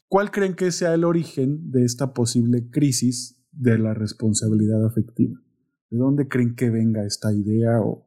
¿Cuál 0.07 0.29
creen 0.29 0.53
que 0.53 0.71
sea 0.71 0.93
el 0.93 1.05
origen 1.05 1.71
de 1.71 1.85
esta 1.85 2.13
posible 2.13 2.69
crisis 2.69 3.40
de 3.51 3.77
la 3.77 3.93
responsabilidad 3.93 4.85
afectiva? 4.85 5.39
¿De 5.89 5.97
dónde 5.97 6.27
creen 6.27 6.55
que 6.55 6.69
venga 6.69 7.05
esta 7.05 7.33
idea? 7.33 7.81
O 7.81 8.05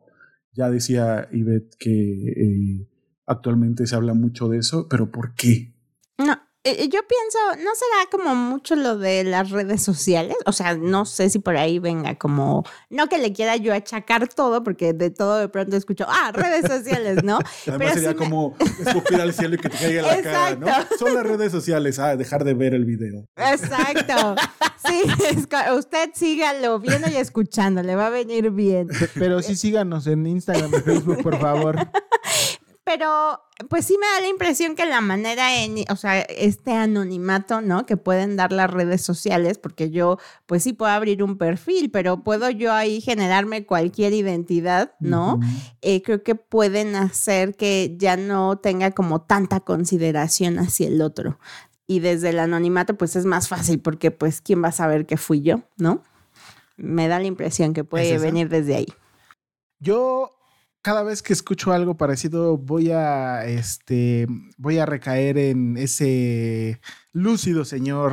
ya 0.52 0.70
decía 0.70 1.28
Ivette 1.32 1.76
que 1.78 1.90
eh, 1.90 2.88
actualmente 3.26 3.86
se 3.86 3.96
habla 3.96 4.14
mucho 4.14 4.48
de 4.48 4.58
eso, 4.58 4.88
pero 4.88 5.10
¿por 5.10 5.34
qué? 5.34 5.74
No, 6.18 6.36
eh, 6.64 6.88
yo 6.88 7.00
pienso, 7.06 7.62
¿no 7.62 7.70
será 7.74 8.10
como 8.10 8.34
mucho 8.34 8.74
lo 8.74 8.96
de 8.96 9.22
las 9.22 9.50
redes 9.50 9.82
sociales? 9.82 10.36
O 10.46 10.52
sea, 10.52 10.76
no 10.76 11.04
sé 11.04 11.28
si 11.28 11.38
por 11.38 11.56
ahí 11.56 11.78
venga 11.78 12.16
como, 12.16 12.64
no 12.90 13.08
que 13.08 13.18
le 13.18 13.32
quiera 13.32 13.56
yo 13.56 13.74
achacar 13.74 14.28
todo, 14.28 14.64
porque 14.64 14.92
de 14.94 15.10
todo 15.10 15.36
de 15.36 15.48
pronto 15.48 15.76
escucho, 15.76 16.06
ah, 16.08 16.32
redes 16.32 16.66
sociales, 16.70 17.22
¿no? 17.22 17.38
Además 17.66 17.78
Pero 17.78 17.92
sería 17.92 18.08
me- 18.10 18.16
como 18.16 18.56
escupir 18.84 19.20
al 19.20 19.32
cielo 19.34 19.56
y 19.56 19.58
que 19.58 19.68
te 19.68 19.76
caiga 19.76 20.02
la 20.02 20.22
cara, 20.22 20.56
¿no? 20.56 20.66
Son 20.98 21.14
las 21.14 21.24
redes 21.24 21.52
sociales, 21.52 21.98
ah, 21.98 22.16
dejar 22.16 22.44
de 22.44 22.54
ver 22.54 22.74
el 22.74 22.84
video. 22.84 23.26
Exacto. 23.36 24.34
Sí, 24.86 25.02
es 25.30 25.46
usted 25.76 26.10
sígalo 26.14 26.78
viendo 26.78 27.08
y 27.10 27.16
escuchando, 27.16 27.82
le 27.82 27.94
va 27.94 28.06
a 28.06 28.10
venir 28.10 28.50
bien. 28.50 28.88
Pero 29.14 29.42
sí 29.42 29.56
síganos 29.56 30.06
en 30.06 30.26
Instagram 30.26 30.70
y 30.74 30.80
Facebook, 30.80 31.22
por 31.22 31.38
favor. 31.38 31.76
Pero, 32.84 33.40
pues 33.70 33.86
sí 33.86 33.96
me 33.98 34.06
da 34.06 34.20
la 34.20 34.28
impresión 34.28 34.74
que 34.74 34.84
la 34.84 35.00
manera 35.00 35.64
en, 35.64 35.84
o 35.90 35.96
sea, 35.96 36.20
este 36.20 36.72
anonimato, 36.72 37.62
¿no? 37.62 37.86
Que 37.86 37.96
pueden 37.96 38.36
dar 38.36 38.52
las 38.52 38.70
redes 38.70 39.00
sociales, 39.00 39.56
porque 39.56 39.90
yo, 39.90 40.18
pues 40.44 40.64
sí 40.64 40.74
puedo 40.74 40.92
abrir 40.92 41.22
un 41.22 41.38
perfil, 41.38 41.90
pero 41.90 42.22
puedo 42.22 42.50
yo 42.50 42.74
ahí 42.74 43.00
generarme 43.00 43.64
cualquier 43.64 44.12
identidad, 44.12 44.92
¿no? 45.00 45.40
Eh, 45.80 46.02
creo 46.02 46.22
que 46.22 46.34
pueden 46.34 46.94
hacer 46.94 47.56
que 47.56 47.94
ya 47.98 48.18
no 48.18 48.58
tenga 48.58 48.90
como 48.90 49.22
tanta 49.22 49.60
consideración 49.60 50.58
hacia 50.58 50.88
el 50.88 51.00
otro. 51.00 51.38
Y 51.86 52.00
desde 52.00 52.30
el 52.30 52.38
anonimato, 52.38 52.98
pues 52.98 53.16
es 53.16 53.24
más 53.24 53.48
fácil, 53.48 53.80
porque 53.80 54.10
pues, 54.10 54.42
¿quién 54.42 54.62
va 54.62 54.68
a 54.68 54.72
saber 54.72 55.06
que 55.06 55.16
fui 55.16 55.40
yo, 55.40 55.62
¿no? 55.78 56.02
Me 56.76 57.08
da 57.08 57.18
la 57.18 57.26
impresión 57.26 57.72
que 57.72 57.84
puede 57.84 58.14
¿Es 58.14 58.20
venir 58.20 58.50
desde 58.50 58.74
ahí. 58.74 58.86
Yo 59.78 60.34
cada 60.84 61.02
vez 61.02 61.22
que 61.22 61.32
escucho 61.32 61.72
algo 61.72 61.96
parecido 61.96 62.58
voy 62.58 62.90
a 62.90 63.46
este 63.46 64.26
voy 64.58 64.78
a 64.78 64.84
recaer 64.84 65.38
en 65.38 65.78
ese 65.78 66.78
lúcido 67.12 67.64
señor 67.64 68.12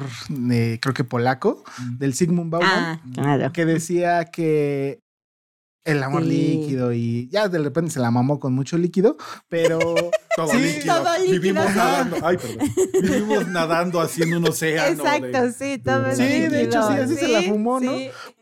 eh, 0.49 0.79
creo 0.81 0.93
que 0.93 1.03
polaco 1.03 1.63
del 1.97 2.13
Sigmund 2.13 2.49
Bauman 2.49 2.69
Ah, 2.73 3.01
claro. 3.13 3.51
que 3.51 3.65
decía 3.65 4.23
que 4.25 4.99
el 5.83 6.01
amor 6.03 6.21
Sí. 6.23 6.29
líquido 6.29 6.93
y 6.93 7.27
ya 7.29 7.49
de 7.49 7.57
repente 7.57 7.89
se 7.91 7.99
la 7.99 8.11
mamó 8.11 8.39
con 8.39 8.53
mucho 8.53 8.77
líquido, 8.77 9.17
pero 9.49 9.79
Todo 10.37 10.47
Sí, 10.49 10.59
líquido. 10.59 10.95
todo 11.03 11.17
líquido, 11.17 11.31
Vivimos 11.41 11.65
sí. 11.65 11.75
nadando. 11.75 12.17
Ay, 12.23 12.37
perdón. 12.37 12.69
Vivimos 13.01 13.47
nadando 13.49 13.99
haciendo 13.99 14.37
un 14.37 14.47
océano. 14.47 15.03
Exacto, 15.03 15.41
de- 15.41 15.51
sí, 15.51 15.77
todo 15.83 16.05
es 16.07 16.17
Sí, 16.17 16.23
de 16.23 16.61
hecho, 16.63 16.81
sí, 16.83 16.87
líquido. 16.93 17.03
así 17.03 17.15
se 17.15 17.27
la 17.27 17.41
fumó, 17.41 17.79
¿no? 17.81 17.91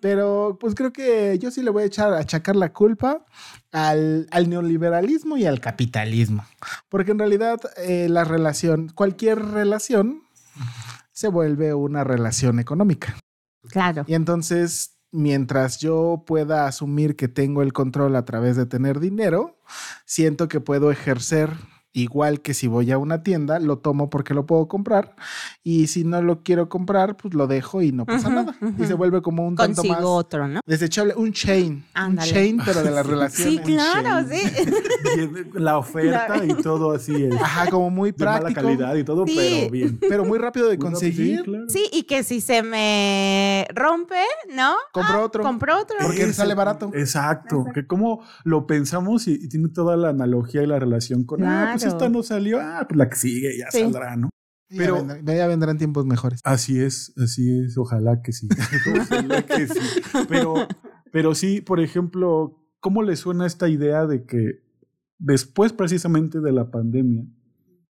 Pero 0.02 0.58
pues 0.60 0.76
creo 0.76 0.94
que 0.94 1.38
yo 1.40 1.52
sí 1.52 1.62
le 1.62 1.72
voy 1.72 1.84
a 1.84 1.88
echar 1.88 2.14
a 2.14 2.20
achacar 2.20 2.56
la 2.56 2.72
culpa 2.72 3.26
al, 3.72 4.28
al 4.32 4.50
neoliberalismo 4.50 5.38
y 5.38 5.46
al 5.46 5.60
capitalismo. 5.60 6.46
Porque 6.90 7.12
en 7.12 7.20
realidad 7.20 7.60
eh, 7.78 8.08
la 8.10 8.24
relación, 8.24 8.90
cualquier 8.90 9.40
relación 9.40 10.24
se 11.12 11.28
vuelve 11.28 11.74
una 11.74 12.04
relación 12.04 12.60
económica. 12.60 13.18
Claro. 13.70 14.06
Y 14.08 14.14
entonces, 14.14 15.00
mientras 15.12 15.80
yo 15.80 16.24
pueda 16.26 16.66
asumir 16.66 17.16
que 17.16 17.28
tengo 17.28 17.62
el 17.62 17.74
control 17.74 18.16
a 18.16 18.26
través 18.26 18.56
de 18.56 18.66
tener 18.66 19.00
dinero, 19.00 19.60
siento 20.06 20.48
que 20.48 20.62
puedo 20.62 20.92
ejercer 20.92 21.52
igual 21.92 22.42
que 22.42 22.54
si 22.54 22.68
voy 22.68 22.92
a 22.92 22.98
una 22.98 23.24
tienda, 23.24 23.60
lo 23.60 23.80
tomo 23.80 24.10
porque 24.10 24.34
lo 24.36 24.46
puedo 24.46 24.68
comprar 24.68 25.16
y 25.64 25.88
si 25.88 26.04
no 26.04 26.22
lo 26.22 26.44
quiero 26.44 26.70
comprar, 26.70 27.18
pues 27.18 27.34
lo 27.34 27.48
dejo 27.48 27.82
y 27.82 27.92
no 27.92 28.06
pasa 28.06 28.28
Ujú, 28.28 28.36
nada. 28.36 28.56
ujú. 28.62 28.84
Y 28.84 28.88
se 28.88 28.94
vuelve 28.94 29.22
como 29.22 29.48
un 29.48 29.56
tanto 29.56 29.78
Consigo 29.82 29.96
más 29.96 30.04
otro, 30.06 30.48
¿no? 30.48 30.60
desechable, 30.66 31.14
un 31.16 31.32
chain, 31.34 31.84
Ándale. 31.96 32.30
un 32.30 32.34
chain 32.36 32.62
pero 32.64 32.84
de 32.84 32.92
las 32.92 33.06
relaciones. 33.08 33.56
Sí, 33.56 33.60
claro, 33.64 34.28
sí. 34.30 34.42
La 35.54 35.78
oferta 35.78 36.46
y 36.46 36.54
todo 36.62 36.92
así 36.92 37.24
es. 37.26 37.34
Ajá, 37.42 37.70
como 37.70 37.90
muy 37.90 38.12
De 38.12 38.26
mala 38.26 38.40
práctico, 38.42 38.62
calidad 38.62 38.96
y 38.96 39.04
todo, 39.04 39.26
Sí. 39.26 39.36
pero 39.36 39.72
bien. 39.72 40.00
pero 40.08 40.26
muy 40.26 40.38
rápido 40.38 40.68
de 40.70 40.78
Muy 40.78 40.86
rápido, 40.86 40.92
conseguir. 41.00 41.38
sí, 41.40 41.44
claro. 41.44 41.66
Sí, 41.70 41.90
y 41.92 42.04
que 42.04 42.24
si 42.24 42.42
se 42.42 42.62
me 42.64 43.68
rompe, 43.74 44.22
¿no? 44.54 44.74
Compro 44.94 45.16
Ah, 45.20 45.24
otro. 45.26 45.44
Compro 45.44 45.80
otro. 45.80 45.96
Porque 46.02 46.24
Eso, 46.24 46.34
sale 46.34 46.54
barato. 46.54 46.92
Exacto. 46.94 47.66
Que 47.74 47.86
como 47.88 48.22
lo 48.44 48.68
pensamos 48.68 49.28
y, 49.28 49.34
y 49.34 49.48
tiene 49.50 49.70
toda 49.70 49.98
la 49.98 50.10
analogía 50.10 50.62
y 50.64 50.68
la 50.68 50.80
relación 50.80 51.24
con, 51.24 51.44
ah, 51.44 51.74
pues 51.86 51.94
esta 51.94 52.10
no 52.10 52.24
salió, 52.24 52.60
ah, 52.62 52.86
pues 52.88 52.98
la 52.98 53.10
que 53.10 53.16
sigue 53.16 53.58
ya 53.58 53.70
Sí. 53.72 53.80
saldrá, 53.82 54.16
¿no? 54.16 54.30
Pero 54.70 54.96
Pero- 54.96 54.96
ya, 55.08 55.14
vendrán, 55.16 55.38
ya 55.38 55.48
vendrán 55.48 55.78
tiempos 55.80 56.06
mejores. 56.06 56.42
Así 56.44 56.80
es, 56.80 57.12
así 57.18 57.60
es, 57.60 57.78
ojalá 57.78 58.22
que 58.22 58.32
sí. 58.34 58.48
ojalá 59.10 59.42
que 59.46 59.68
sí. 59.68 59.80
Pero, 60.28 60.54
pero 61.12 61.34
sí, 61.36 61.62
por 61.62 61.80
ejemplo, 61.80 62.64
¿cómo 62.80 63.02
le 63.02 63.16
suena 63.16 63.48
esta 63.48 63.68
idea 63.68 64.06
de 64.06 64.26
que 64.26 64.62
después 65.18 65.74
precisamente 65.74 66.40
de 66.40 66.52
la 66.52 66.70
pandemia, 66.72 67.24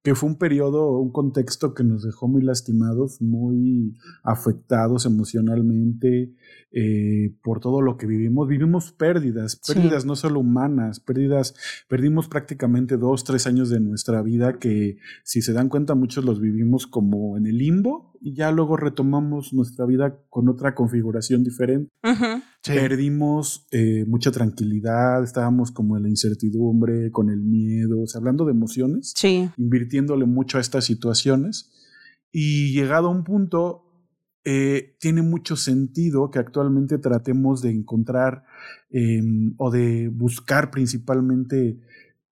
que 0.04 0.16
fue 0.16 0.30
un 0.30 0.38
periodo, 0.38 1.00
un 1.00 1.12
contexto 1.12 1.74
que 1.74 1.84
nos 1.84 2.04
dejó 2.04 2.27
muy 2.30 2.42
lastimados, 2.42 3.22
muy 3.22 3.98
afectados 4.24 5.06
emocionalmente 5.06 6.34
eh, 6.72 7.36
por 7.44 7.60
todo 7.60 7.82
lo 7.82 7.98
que 7.98 8.06
vivimos. 8.08 8.48
Vivimos 8.48 8.92
pérdidas, 8.92 9.60
Sí. 9.62 9.74
pérdidas 9.74 10.06
no 10.06 10.16
solo 10.16 10.39
humanas, 10.39 11.00
pérdidas, 11.00 11.56
perdimos 11.89 12.27
prácticamente 12.27 12.98
dos, 12.98 13.24
tres 13.24 13.48
años 13.48 13.70
de 13.70 13.80
nuestra 13.80 14.22
vida 14.22 14.60
que 14.60 14.98
si 15.24 15.42
se 15.42 15.54
dan 15.54 15.70
cuenta 15.70 15.96
muchos 15.96 16.24
los 16.24 16.39
vivimos 16.39 16.88
como 16.88 17.38
en 17.38 17.46
el 17.48 17.58
limbo 17.58 18.13
y 18.20 18.34
ya 18.34 18.51
luego 18.51 18.77
retomamos 18.77 19.54
nuestra 19.54 19.86
vida 19.86 20.20
con 20.30 20.48
otra 20.50 20.74
configuración 20.75 21.44
diferente. 21.44 21.89
Sí. 22.64 22.74
Perdimos 22.74 23.66
eh, 23.72 24.04
mucha 24.08 24.32
tranquilidad, 24.32 25.24
estábamos 25.24 25.72
como 25.72 25.96
en 25.96 26.04
la 26.04 26.10
incertidumbre, 26.10 27.12
con 27.12 27.30
el 27.30 27.42
miedo, 27.42 28.02
o 28.02 28.08
sea, 28.08 28.20
hablando 28.20 28.44
de 28.46 28.52
emociones 28.52 29.14
Sí. 29.16 29.50
invirtiéndole 29.58 30.26
mucho 30.26 30.58
a 30.58 30.62
estas 30.62 30.86
situaciones. 30.86 31.72
Y 32.32 32.74
llegado 32.74 33.08
a 33.08 33.12
un 33.12 33.24
punto, 33.24 33.84
eh, 34.44 34.96
tiene 35.00 35.22
mucho 35.22 35.56
sentido 35.56 36.30
que 36.32 36.40
actualmente 36.40 36.98
tratemos 36.98 37.62
de 37.62 37.72
encontrar 37.72 38.44
eh, 38.90 39.22
o 39.58 39.72
de 39.72 40.10
buscar 40.10 40.72
principalmente 40.72 41.80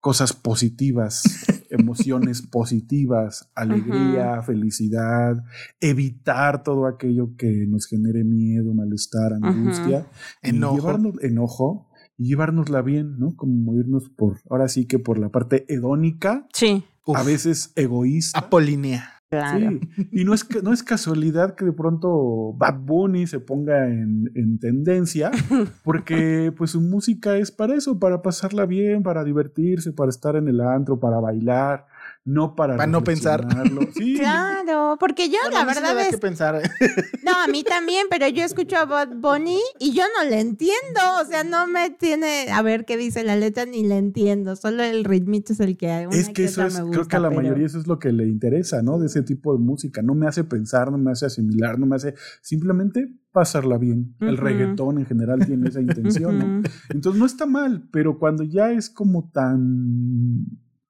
cosas 0.00 0.32
positivas 0.32 1.22
emociones 1.70 2.42
positivas, 2.50 3.50
alegría, 3.54 4.42
felicidad, 4.42 5.44
evitar 5.80 6.62
todo 6.62 6.86
aquello 6.86 7.36
que 7.36 7.66
nos 7.68 7.86
genere 7.86 8.24
miedo, 8.24 8.72
malestar, 8.74 9.32
angustia, 9.34 10.06
y 10.42 10.50
Enojo. 10.50 10.76
llevarnos 10.76 11.14
enojo 11.22 11.88
y 12.18 12.28
llevárnosla 12.28 12.82
bien, 12.82 13.18
¿no? 13.18 13.36
Como 13.36 13.74
irnos 13.74 14.08
por, 14.10 14.38
ahora 14.50 14.68
sí 14.68 14.86
que 14.86 14.98
por 14.98 15.18
la 15.18 15.30
parte 15.30 15.66
hedónica, 15.68 16.46
Sí, 16.52 16.84
Uf, 17.04 17.16
a 17.16 17.22
veces 17.22 17.72
egoísta. 17.76 18.38
Apolínea. 18.38 19.15
Claro. 19.28 19.78
Sí, 19.96 20.08
y 20.12 20.24
no 20.24 20.34
es, 20.34 20.46
no 20.62 20.72
es 20.72 20.82
casualidad 20.82 21.54
que 21.54 21.64
de 21.64 21.72
pronto 21.72 22.52
Bad 22.54 22.78
Bunny 22.80 23.26
se 23.26 23.40
ponga 23.40 23.88
en, 23.88 24.30
en 24.34 24.58
tendencia, 24.58 25.30
porque 25.84 26.52
pues 26.56 26.72
su 26.72 26.80
música 26.80 27.36
es 27.36 27.50
para 27.50 27.74
eso, 27.74 27.98
para 27.98 28.22
pasarla 28.22 28.66
bien, 28.66 29.02
para 29.02 29.24
divertirse, 29.24 29.92
para 29.92 30.10
estar 30.10 30.36
en 30.36 30.48
el 30.48 30.60
antro, 30.60 30.98
para 30.98 31.20
bailar, 31.20 31.86
no 32.26 32.54
para... 32.56 32.76
Para 32.76 32.86
no 32.90 33.02
pensar. 33.02 33.46
Sí, 33.94 34.16
Claro, 34.18 34.96
porque 35.00 35.28
yo 35.30 35.38
Bueno, 35.44 35.58
la 35.58 35.64
verdad 35.64 35.94
da 35.94 36.02
es 36.02 36.10
que 36.10 36.18
pensar. 36.18 36.60
No, 37.24 37.32
a 37.32 37.46
mí 37.46 37.62
también, 37.64 38.06
pero 38.10 38.28
yo 38.28 38.44
escucho 38.44 38.76
a 38.76 38.84
Bad 38.84 39.16
Bunny 39.16 39.58
y 39.78 39.92
yo 39.92 40.02
no 40.18 40.28
le 40.28 40.40
entiendo. 40.40 41.00
O 41.22 41.24
sea, 41.24 41.44
no 41.44 41.66
me 41.66 41.90
tiene 41.90 42.48
a 42.52 42.60
ver 42.62 42.84
qué 42.84 42.96
dice 42.96 43.24
la 43.24 43.36
letra 43.36 43.64
ni 43.64 43.84
le 43.86 43.96
entiendo. 43.96 44.54
Solo 44.56 44.82
el 44.82 45.04
ritmito 45.04 45.52
es 45.54 45.60
el 45.60 45.76
que 45.76 45.86
una 46.08 46.16
Es 46.16 46.28
que 46.28 46.44
eso 46.44 46.64
es, 46.66 46.80
me 46.82 46.90
creo 46.90 47.06
que 47.06 47.16
a 47.16 47.20
la 47.20 47.28
pero- 47.30 47.40
mayoría 47.40 47.66
eso 47.66 47.78
es 47.78 47.86
lo 47.86 47.98
que 47.98 48.12
le 48.12 48.26
interesa, 48.26 48.82
¿no? 48.82 48.98
De 48.98 49.06
ese 49.06 49.22
tipo 49.22 49.52
de 49.56 49.60
música. 49.60 50.02
No 50.02 50.14
me 50.14 50.26
hace 50.26 50.44
pensar, 50.44 50.90
no 50.90 50.98
me 50.98 51.12
hace 51.12 51.26
asimilar, 51.26 51.78
no 51.78 51.86
me 51.86 51.96
hace 51.96 52.14
simplemente 52.42 53.08
pasarla 53.32 53.78
bien. 53.78 54.14
El 54.20 54.36
reggaetón 54.36 54.98
en 54.98 55.06
general 55.06 55.44
tiene 55.46 55.68
esa 55.68 55.80
intención, 55.80 56.38
¿no? 56.38 56.62
Entonces 56.90 57.18
no 57.20 57.26
está 57.26 57.46
mal, 57.46 57.88
pero 57.92 58.18
cuando 58.18 58.42
ya 58.42 58.72
es 58.72 58.90
como 58.90 59.30
tan 59.30 60.46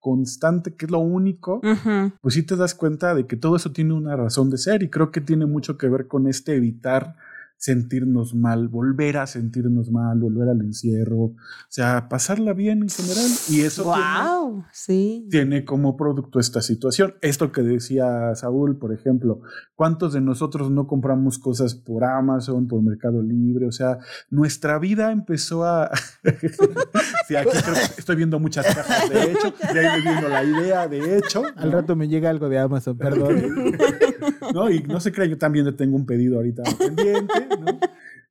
constante, 0.07 0.73
que 0.77 0.87
es 0.87 0.93
lo 0.93 1.01
único, 1.01 1.61
pues 2.21 2.35
sí 2.35 2.45
te 2.45 2.55
das 2.55 2.77
cuenta 2.77 3.13
de 3.13 3.27
que 3.27 3.35
todo 3.35 3.57
eso 3.57 3.73
tiene 3.73 3.93
una 3.93 4.15
razón 4.15 4.51
de 4.51 4.57
ser 4.57 4.85
y 4.85 4.89
creo 4.89 5.11
que 5.11 5.21
tiene 5.21 5.47
mucho 5.47 5.77
que 5.77 5.89
ver 5.89 6.07
con 6.07 6.29
este 6.29 6.55
evitar 6.55 7.17
sentirnos 7.59 8.35
mal, 8.35 8.69
volver 8.69 9.17
a 9.17 9.27
sentirnos 9.27 9.91
mal, 9.91 10.19
volver 10.21 10.49
al 10.49 10.61
encierro, 10.61 11.17
o 11.19 11.37
sea, 11.69 12.09
pasarla 12.09 12.53
bien 12.53 12.83
en 12.83 12.89
general 12.89 13.31
y 13.49 13.61
eso 13.63 13.83
tiene- 13.85 14.29
Wow, 14.31 14.65
sí. 14.73 15.27
tiene 15.31 15.65
como 15.65 15.97
producto 15.97 16.39
esta 16.39 16.61
situación. 16.63 17.15
Esto 17.23 17.53
que 17.53 17.63
decía 17.63 18.35
Saúl, 18.35 18.77
por 18.79 18.93
ejemplo, 18.93 19.41
¿cuántos 19.75 20.13
de 20.13 20.21
nosotros 20.21 20.71
no 20.71 20.87
compramos 20.87 21.39
cosas 21.39 21.75
por 21.75 22.05
Amazon, 22.05 22.69
por 22.69 22.83
Mercado 22.83 23.23
Libre? 23.23 23.67
O 23.67 23.73
sea, 23.73 23.99
nuestra 24.31 24.79
vida 24.79 25.11
empezó 25.11 25.65
a... 25.65 25.91
sí, 27.27 27.37
aquí 27.37 27.49
creo 27.51 27.75
que 27.75 28.01
estoy 28.01 28.17
viendo 28.17 28.39
muchas 28.39 28.67
cajas, 28.67 29.09
de 29.09 29.33
hecho, 29.33 29.55
de 29.73 29.81
ahí 29.89 30.03
me 30.03 30.15
vino 30.15 30.29
la 30.29 30.45
idea, 30.45 30.89
de 30.89 31.19
hecho. 31.19 31.43
Al 31.57 31.73
rato 31.73 31.97
me 31.97 32.07
llega 32.09 32.31
algo 32.31 32.49
de 32.49 32.59
Amazon, 32.59 32.97
perdón. 32.99 33.37
¿No? 34.53 34.71
Y 34.71 34.83
no 34.83 35.01
se 35.01 35.13
crea, 35.13 35.27
yo 35.27 35.39
también 35.39 35.75
tengo 35.77 35.97
un 35.97 36.07
pedido 36.07 36.37
ahorita 36.37 36.63
pendiente, 36.79 37.49
¿no? 37.61 37.79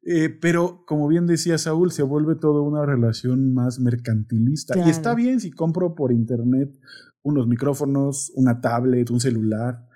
Eh, 0.08 0.30
pero 0.30 0.84
como 0.86 1.08
bien 1.08 1.26
decía 1.26 1.58
Saúl, 1.58 1.92
se 1.92 2.04
vuelve 2.04 2.36
toda 2.36 2.62
una 2.62 2.86
relación 2.86 3.54
más 3.54 3.80
mercantilista. 3.80 4.76
Claro. 4.76 4.88
Y 4.88 4.92
está 4.92 5.16
bien 5.16 5.40
si 5.40 5.50
compro 5.50 5.96
por 5.96 6.12
internet 6.12 6.78
unos 7.24 7.48
micrófonos, 7.48 8.32
una 8.36 8.62
tablet, 8.62 9.10
un 9.10 9.20
celular, 9.20 9.88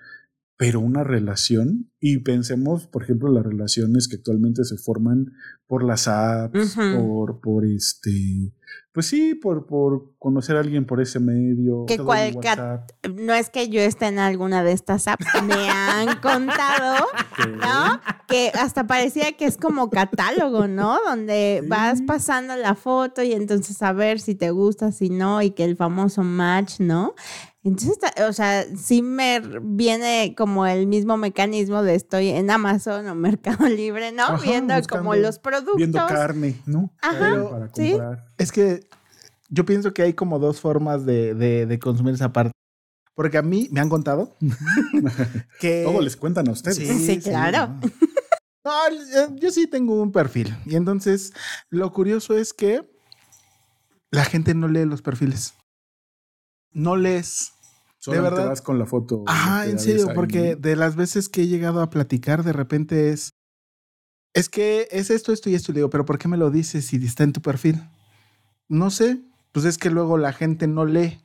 pero 0.56 0.80
una 0.80 1.04
relación, 1.04 1.90
y 2.00 2.18
pensemos, 2.18 2.86
por 2.86 3.04
ejemplo, 3.04 3.32
las 3.32 3.46
relaciones 3.46 4.08
que 4.08 4.16
actualmente 4.16 4.64
se 4.64 4.76
forman 4.76 5.32
por 5.66 5.84
las 5.84 6.06
apps, 6.06 6.76
por, 6.76 7.40
por 7.40 7.64
este, 7.64 8.52
pues 8.92 9.06
sí, 9.06 9.34
por, 9.34 9.66
por 9.66 10.10
conocer 10.18 10.56
a 10.56 10.60
alguien 10.60 10.84
por 10.84 11.00
ese 11.00 11.20
medio. 11.20 11.84
Que 11.86 11.98
cual 11.98 12.38
No 13.14 13.34
es 13.34 13.48
que 13.50 13.68
yo 13.68 13.80
esté 13.80 14.06
en 14.06 14.18
alguna 14.18 14.62
de 14.64 14.72
estas 14.72 15.06
apps. 15.06 15.24
Me 15.44 15.68
han 15.70 16.16
contado, 16.20 17.06
¿no? 17.48 18.00
Que 18.26 18.50
hasta 18.54 18.86
parecía 18.86 19.32
que 19.32 19.44
es 19.44 19.56
como 19.56 19.90
catálogo, 19.90 20.66
¿no? 20.66 20.98
Donde 21.06 21.60
Sí. 21.62 21.68
vas 21.68 22.02
pasando 22.02 22.56
la 22.56 22.74
foto 22.74 23.22
y 23.22 23.32
entonces 23.32 23.80
a 23.82 23.92
ver 23.92 24.18
si 24.20 24.34
te 24.34 24.50
gusta, 24.50 24.90
si 24.92 25.08
no, 25.10 25.40
y 25.42 25.50
que 25.52 25.64
el 25.64 25.76
famoso 25.76 26.22
match, 26.22 26.80
¿no? 26.80 27.14
Entonces, 27.62 27.98
o 28.26 28.32
sea, 28.32 28.64
sí 28.74 29.02
me 29.02 29.42
viene 29.60 30.34
como 30.34 30.64
el 30.66 30.86
mismo 30.86 31.18
mecanismo 31.18 31.82
de 31.82 31.94
estoy 31.94 32.28
en 32.28 32.50
Amazon 32.50 33.06
o 33.06 33.14
Mercado 33.14 33.68
Libre, 33.68 34.12
¿no? 34.12 34.22
Ajá, 34.22 34.38
Viendo 34.42 34.74
buscando- 34.74 35.04
como 35.04 35.14
los 35.14 35.38
productos. 35.38 35.76
viendo 35.76 35.98
carne, 36.06 36.56
¿no? 36.64 36.90
Ajá, 37.02 37.68
sí. 37.74 37.96
Es 38.38 38.50
que 38.52 38.79
yo 39.50 39.64
pienso 39.66 39.92
que 39.92 40.02
hay 40.02 40.14
como 40.14 40.38
dos 40.38 40.60
formas 40.60 41.04
de, 41.04 41.34
de- 41.34 41.66
de 41.66 41.78
consumir 41.78 42.14
esa 42.14 42.32
parte. 42.32 42.52
Porque 43.14 43.36
a 43.36 43.42
mí 43.42 43.68
me 43.70 43.80
han 43.80 43.90
contado 43.90 44.34
que... 45.60 45.82
Todo 45.84 46.00
les 46.00 46.16
cuentan 46.16 46.48
a 46.48 46.52
ustedes. 46.52 46.76
Sí, 46.78 47.18
claro. 47.20 47.68
No, 47.68 47.90
No, 48.64 48.88
eh, 48.88 49.28
yo 49.36 49.50
sí 49.50 49.66
tengo 49.66 50.00
un 50.00 50.12
perfil. 50.12 50.56
Y 50.66 50.76
entonces, 50.76 51.32
lo 51.70 51.92
curioso 51.92 52.36
es 52.36 52.52
que 52.54 52.88
la 54.10 54.24
gente 54.24 54.54
no 54.54 54.68
lee 54.68 54.84
los 54.86 55.02
perfiles. 55.02 55.54
No 56.72 56.96
lees. 56.96 57.52
Solamente 57.98 58.34
verdad. 58.36 58.48
vas 58.50 58.62
con 58.62 58.78
la 58.78 58.86
foto. 58.86 59.24
Ajá, 59.26 59.64
que 59.64 59.70
en 59.72 59.78
serio, 59.78 60.08
ahí. 60.10 60.14
porque 60.14 60.56
de 60.56 60.76
las 60.76 60.96
veces 60.96 61.28
que 61.28 61.42
he 61.42 61.46
llegado 61.48 61.82
a 61.82 61.90
platicar, 61.90 62.42
de 62.44 62.52
repente 62.52 63.10
es. 63.10 63.30
Es 64.32 64.48
que 64.48 64.88
es 64.92 65.10
esto, 65.10 65.32
esto 65.32 65.50
y 65.50 65.54
esto. 65.54 65.72
Y 65.72 65.74
le 65.74 65.78
digo, 65.80 65.90
pero 65.90 66.04
¿por 66.06 66.16
qué 66.18 66.28
me 66.28 66.36
lo 66.36 66.50
dices 66.50 66.86
si 66.86 66.96
está 67.04 67.24
en 67.24 67.32
tu 67.32 67.42
perfil? 67.42 67.82
No 68.68 68.90
sé. 68.90 69.20
Pues 69.52 69.64
es 69.66 69.78
que 69.78 69.90
luego 69.90 70.18
la 70.18 70.32
gente 70.32 70.66
no 70.66 70.84
lee. 70.84 71.20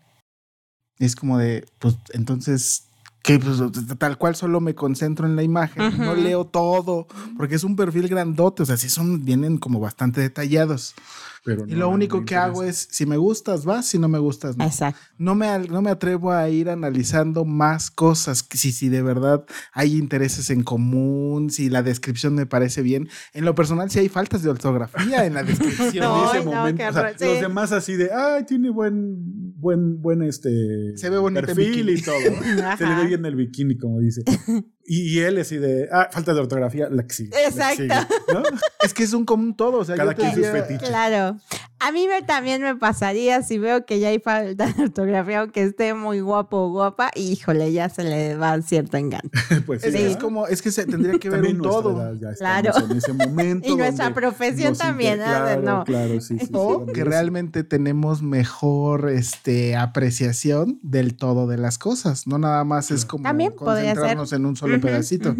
Es 0.97 1.15
como 1.15 1.37
de, 1.37 1.65
pues 1.79 1.97
entonces, 2.13 2.87
que 3.21 3.39
pues, 3.39 3.59
tal 3.97 4.17
cual 4.17 4.35
solo 4.35 4.61
me 4.61 4.75
concentro 4.75 5.25
en 5.25 5.35
la 5.35 5.43
imagen. 5.43 5.97
No 5.97 6.15
leo 6.15 6.45
todo, 6.45 7.07
porque 7.37 7.55
es 7.55 7.63
un 7.63 7.75
perfil 7.75 8.07
grandote. 8.07 8.63
O 8.63 8.65
sea, 8.65 8.77
sí 8.77 8.89
son, 8.89 9.25
vienen 9.25 9.57
como 9.57 9.79
bastante 9.79 10.21
detallados. 10.21 10.95
Pero 11.45 11.65
Y 11.67 11.73
no, 11.73 11.77
lo 11.81 11.89
único 11.89 12.25
que 12.25 12.35
hago 12.35 12.63
es, 12.63 12.87
si 12.91 13.05
me 13.05 13.17
gustas, 13.17 13.63
vas, 13.65 13.85
si 13.85 13.99
no 13.99 14.07
me 14.09 14.17
gustas, 14.17 14.57
no 14.57 14.65
Exacto. 14.65 14.99
no 15.19 15.35
me, 15.35 15.59
no 15.59 15.81
me 15.83 15.91
atrevo 15.91 16.31
a 16.31 16.49
ir 16.49 16.69
analizando 16.71 17.45
más 17.45 17.91
cosas, 17.91 18.43
si, 18.51 18.71
si 18.71 18.89
de 18.89 19.03
verdad 19.03 19.45
hay 19.71 19.95
intereses 19.95 20.49
en 20.49 20.63
común, 20.63 21.51
si 21.51 21.69
la 21.69 21.83
descripción 21.83 22.33
me 22.33 22.47
parece 22.47 22.81
bien. 22.81 23.07
En 23.33 23.45
lo 23.45 23.53
personal, 23.53 23.91
si 23.91 23.99
hay 23.99 24.09
faltas 24.09 24.41
de 24.41 24.49
ortografía 24.49 25.25
en 25.25 25.35
la 25.35 25.43
descripción. 25.43 25.91
en 25.93 25.99
No, 26.01 26.25
ese 26.29 26.37
Ay, 26.39 26.45
no, 26.45 26.51
momento. 26.51 26.83
o 26.89 26.93
sea, 26.93 27.13
sí. 27.17 27.25
Los 27.25 27.41
demás 27.41 27.71
así 27.71 27.93
de, 27.93 28.11
ay, 28.11 28.43
tiene 28.45 28.71
buen, 28.71 29.53
buen, 29.59 30.01
buen 30.01 30.23
este 30.23 30.97
Se 30.97 31.09
ve 31.11 31.17
bonito 31.19 31.41
en 31.41 31.45
perfil 31.45 31.85
bikini. 31.85 31.99
y 31.99 32.01
todo. 32.01 32.15
Se 32.77 32.85
le 32.87 32.95
ve 32.95 33.05
bien 33.07 33.25
el 33.25 33.35
bikini, 33.35 33.77
como 33.77 33.99
dice. 33.99 34.23
Y, 34.87 35.17
y 35.17 35.19
él 35.19 35.39
así 35.39 35.57
de, 35.57 35.89
ah, 35.91 36.09
falta 36.11 36.33
de 36.33 36.39
ortografía, 36.39 36.87
la 36.89 37.07
que 37.07 37.13
sigue, 37.13 37.31
la 37.31 37.37
que 37.37 37.47
Exacto. 37.47 37.75
sigue, 37.81 38.33
¿no? 38.33 38.43
es 38.81 38.93
que 38.93 39.03
es 39.03 39.13
un 39.13 39.25
común 39.25 39.55
todo. 39.55 39.79
O 39.79 39.85
sea, 39.85 39.95
Cada 39.95 40.13
quien 40.13 40.33
sus 40.33 40.45
fetiches. 40.47 40.87
Claro. 40.87 41.39
A 41.87 41.91
mí 41.91 42.07
me, 42.07 42.21
también 42.23 42.61
me 42.63 42.75
pasaría 42.75 43.43
si 43.43 43.59
veo 43.59 43.85
que 43.85 43.99
ya 43.99 44.07
hay 44.07 44.19
falta 44.19 44.65
de 44.73 44.83
ortografía, 44.83 45.41
aunque 45.41 45.61
esté 45.63 45.93
muy 45.93 46.19
guapo 46.19 46.57
o 46.57 46.69
guapa, 46.71 47.11
híjole, 47.15 47.71
ya 47.71 47.89
se 47.89 48.03
le 48.03 48.35
va 48.37 48.59
cierto 48.61 48.97
encanto. 48.97 49.29
Pues 49.67 49.83
Es, 49.83 49.93
sí, 49.93 49.99
que 49.99 50.11
es 50.11 50.17
como, 50.17 50.47
es 50.47 50.61
que 50.63 50.71
se 50.71 50.85
tendría 50.85 51.19
que 51.19 51.29
ver 51.29 51.43
un 51.45 51.61
todo. 51.61 52.13
ya 52.19 52.33
Claro. 52.33 52.71
en 52.89 52.97
ese 52.97 53.13
momento. 53.27 53.67
Y 53.69 53.75
nuestra 53.75 54.13
profesión 54.13 54.75
también, 54.75 55.19
No. 55.63 55.83
claro, 55.83 56.19
sí, 56.21 56.39
sí, 56.39 56.49
O 56.53 56.85
que 56.87 57.03
realmente 57.03 57.63
tenemos 57.63 58.21
mejor 58.23 59.09
este, 59.09 59.75
apreciación 59.75 60.79
del 60.81 61.15
todo 61.17 61.45
de 61.47 61.57
las 61.57 61.77
cosas. 61.77 62.25
No 62.27 62.37
nada 62.37 62.63
más 62.63 62.89
es 62.91 63.05
como 63.05 63.23
También 63.23 63.51
concentrarnos 63.51 64.33
en 64.33 64.45
un 64.45 64.55
solo 64.55 64.79
pedacito. 64.81 65.35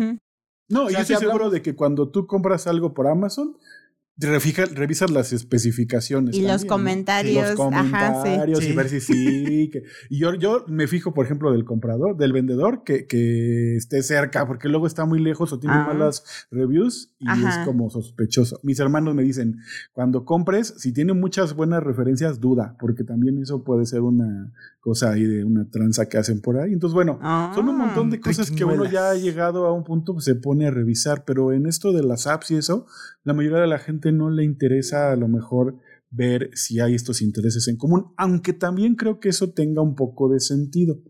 No, 0.67 0.85
O 0.85 0.89
sea, 0.89 0.97
yo 0.97 1.01
estoy 1.01 1.15
si 1.15 1.19
seguro 1.19 1.45
hablamos- 1.45 1.51
de 1.53 1.61
que 1.61 1.75
cuando 1.75 2.09
tú 2.09 2.25
compras 2.25 2.65
algo 2.65 2.93
por 2.93 3.07
Amazon, 3.07 3.55
refija- 4.17 4.65
revisas 4.73 5.11
las 5.11 5.33
especificaciones. 5.33 6.35
Y 6.35 6.41
los 6.41 6.65
comentarios, 6.65 7.51
Los 7.51 7.59
ajá, 7.73 7.83
sí. 7.83 7.91
comentarios 7.91 8.63
y 8.63 8.67
Sí. 8.67 8.73
ver 8.75 8.89
si 8.89 8.99
sí. 9.01 9.69
que- 9.73 9.83
y 10.09 10.19
yo, 10.19 10.33
yo 10.35 10.63
me 10.67 10.87
fijo, 10.87 11.13
por 11.13 11.25
ejemplo, 11.25 11.51
del 11.51 11.65
comprador, 11.65 12.15
del 12.17 12.31
vendedor, 12.33 12.83
que, 12.83 13.07
que 13.07 13.75
esté 13.75 14.01
cerca, 14.03 14.47
porque 14.47 14.69
luego 14.69 14.87
está 14.87 15.05
muy 15.05 15.19
lejos 15.19 15.51
o 15.53 15.59
tiene 15.59 15.75
Ah. 15.75 15.87
malas 15.87 16.23
reviews 16.51 17.11
y 17.19 17.27
Ajá. 17.27 17.49
es 17.61 17.65
como 17.67 17.89
sospechoso. 17.89 18.59
Mis 18.63 18.79
hermanos 18.79 19.15
me 19.15 19.23
dicen, 19.23 19.57
cuando 19.93 20.25
compres, 20.25 20.73
si 20.77 20.93
tiene 20.93 21.13
muchas 21.13 21.53
buenas 21.55 21.83
referencias, 21.83 22.39
duda, 22.39 22.75
porque 22.79 23.03
también 23.03 23.37
eso 23.41 23.63
puede 23.63 23.85
ser 23.85 24.01
una 24.01 24.51
cosa 24.79 25.11
ahí 25.13 25.23
de 25.23 25.43
una 25.43 25.67
tranza 25.71 26.07
que 26.07 26.17
hacen 26.19 26.41
por 26.41 26.59
ahí. 26.59 26.71
Entonces, 26.71 26.93
bueno, 26.93 27.19
son 27.55 27.67
un 27.69 27.77
montón 27.79 28.11
de 28.11 28.17
Ah, 28.17 28.21
cosas 28.23 28.51
que 28.51 28.63
uno 28.63 28.85
ya 28.85 29.09
ha 29.09 29.15
llegado 29.15 29.65
a 29.65 29.73
un 29.73 29.83
punto, 29.83 30.13
pues, 30.13 30.25
se 30.25 30.35
pone 30.35 30.67
a 30.67 30.71
revisar, 30.71 31.23
pero 31.25 31.51
en 31.53 31.65
esto 31.65 31.91
de 31.91 32.03
las 32.03 32.27
apps 32.27 32.51
y 32.51 32.55
eso, 32.57 32.85
la 33.23 33.33
mayoría 33.33 33.57
de 33.57 33.65
la 33.67 33.79
gente 33.79 34.04
no 34.11 34.29
le 34.29 34.43
interesa 34.43 35.11
a 35.11 35.15
lo 35.15 35.27
mejor 35.27 35.79
ver 36.09 36.49
si 36.53 36.79
hay 36.79 36.95
estos 36.95 37.21
intereses 37.21 37.67
en 37.67 37.77
común, 37.77 38.13
aunque 38.17 38.53
también 38.53 38.95
creo 38.95 39.19
que 39.19 39.29
eso 39.29 39.51
tenga 39.51 39.81
un 39.81 39.95
poco 39.95 40.29
de 40.29 40.39
sentido, 40.39 41.01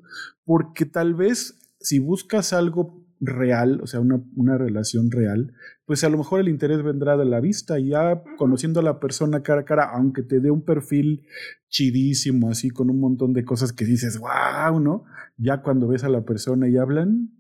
porque 0.44 0.86
tal 0.86 1.14
vez 1.14 1.60
si 1.80 2.00
buscas 2.00 2.54
algo 2.54 3.06
real, 3.20 3.80
o 3.82 3.88
sea, 3.88 4.00
una, 4.00 4.22
una, 4.36 4.58
relación 4.58 5.12
real, 5.12 5.54
pues 5.86 6.04
a 6.04 6.10
lo 6.10 6.18
mejor 6.18 6.40
el 6.40 6.50
interés 6.50 6.84
vendrá 6.84 7.18
de 7.18 7.26
la 7.26 7.40
vista 7.40 7.80
y 7.80 7.90
ya 7.90 8.24
conociendo 8.38 8.80
a 8.80 8.84
la 8.84 9.00
persona 9.00 9.42
cara 9.42 9.62
a 9.62 9.66
cara, 9.66 9.92
aunque 9.94 10.24
te 10.24 10.40
dé 10.40 10.52
un 10.52 10.64
perfil 10.64 11.26
chidísimo, 11.70 12.50
así 12.50 12.70
con 12.70 12.90
un 12.90 13.00
montón 13.00 13.34
de 13.34 13.46
cosas 13.46 13.74
que 13.74 13.86
dices, 13.86 14.20
wow, 14.20 14.80
¿no? 14.80 15.06
Ya 15.38 15.62
cuando 15.62 15.88
ves 15.88 16.04
a 16.04 16.10
la 16.10 16.26
persona 16.26 16.68
y 16.68 16.78
hablan, 16.78 17.32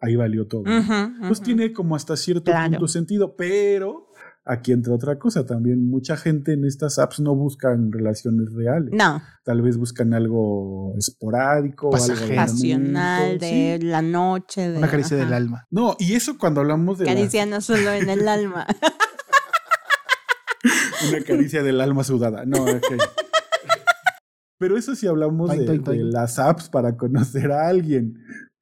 ahí 0.00 0.16
valió 0.16 0.46
todo. 0.46 0.64
Pues 1.26 1.40
tiene 1.40 1.72
como 1.72 1.96
hasta 1.96 2.16
cierto 2.16 2.52
punto 2.52 2.88
sentido, 2.88 3.36
pero 3.36 4.05
aquí 4.46 4.72
entra 4.72 4.94
otra 4.94 5.18
cosa 5.18 5.44
también. 5.44 5.88
Mucha 5.88 6.16
gente 6.16 6.52
en 6.52 6.64
estas 6.64 6.98
apps 6.98 7.20
no 7.20 7.34
buscan 7.34 7.92
relaciones 7.92 8.52
reales. 8.54 8.94
No. 8.94 9.20
Tal 9.44 9.60
vez 9.60 9.76
buscan 9.76 10.14
algo 10.14 10.94
esporádico, 10.96 11.94
algo 11.94 12.34
pasional 12.34 13.38
de 13.38 13.78
la 13.82 14.02
noche. 14.02 14.70
De, 14.70 14.78
Una 14.78 14.88
caricia 14.88 15.16
del 15.16 15.32
alma. 15.32 15.66
No, 15.70 15.96
y 15.98 16.14
eso 16.14 16.38
cuando 16.38 16.60
hablamos 16.60 16.98
de. 16.98 17.06
Caricia 17.06 17.44
no 17.44 17.60
solo 17.60 17.92
en 17.92 18.08
el 18.08 18.26
alma. 18.28 18.66
Una 21.08 21.20
caricia 21.22 21.62
del 21.62 21.80
alma 21.80 22.04
sudada. 22.04 22.44
No, 22.46 22.62
ok. 22.62 22.86
Pero 24.58 24.78
eso 24.78 24.94
sí 24.94 25.06
hablamos 25.06 25.50
de, 25.50 25.78
de, 25.78 25.96
las 26.04 26.38
apps 26.38 26.70
para 26.70 26.96
conocer 26.96 27.52
a 27.52 27.68
alguien 27.68 28.16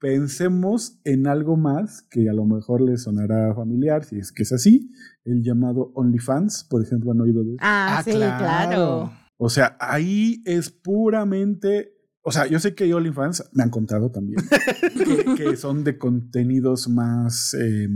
pensemos 0.05 1.01
en 1.05 1.27
algo 1.27 1.57
más 1.57 2.03
que 2.11 2.29
a 2.29 2.35
lo 2.35 2.45
mejor 2.45 2.83
les 2.83 3.05
sonará 3.05 3.55
familiar, 3.55 4.05
si 4.05 4.19
es 4.19 4.33
que 4.33 4.43
es 4.43 4.53
así, 4.53 4.91
el 5.25 5.43
llamado 5.43 5.93
OnlyFans, 5.95 6.65
por 6.69 6.83
ejemplo, 6.83 7.13
han 7.13 7.23
oído 7.23 7.43
de 7.43 7.53
eso. 7.53 7.59
Ah, 7.63 7.97
ah 7.97 8.03
sí, 8.03 8.11
claro. 8.11 9.11
O 9.39 9.49
sea, 9.49 9.79
ahí 9.81 10.43
es 10.45 10.69
puramente 10.69 11.95
o 12.27 12.33
sea, 12.33 12.47
yo 12.47 12.59
sé 12.59 12.75
que 12.75 12.85
hay 12.85 12.93
OnlyFans, 12.95 13.51
me 13.53 13.63
han 13.63 13.69
contado 13.69 14.11
también, 14.11 14.41
que, 15.37 15.57
son 15.57 15.85
de 15.85 15.99
contenidos 15.99 16.89
más 16.89 17.55
eh, 17.55 17.87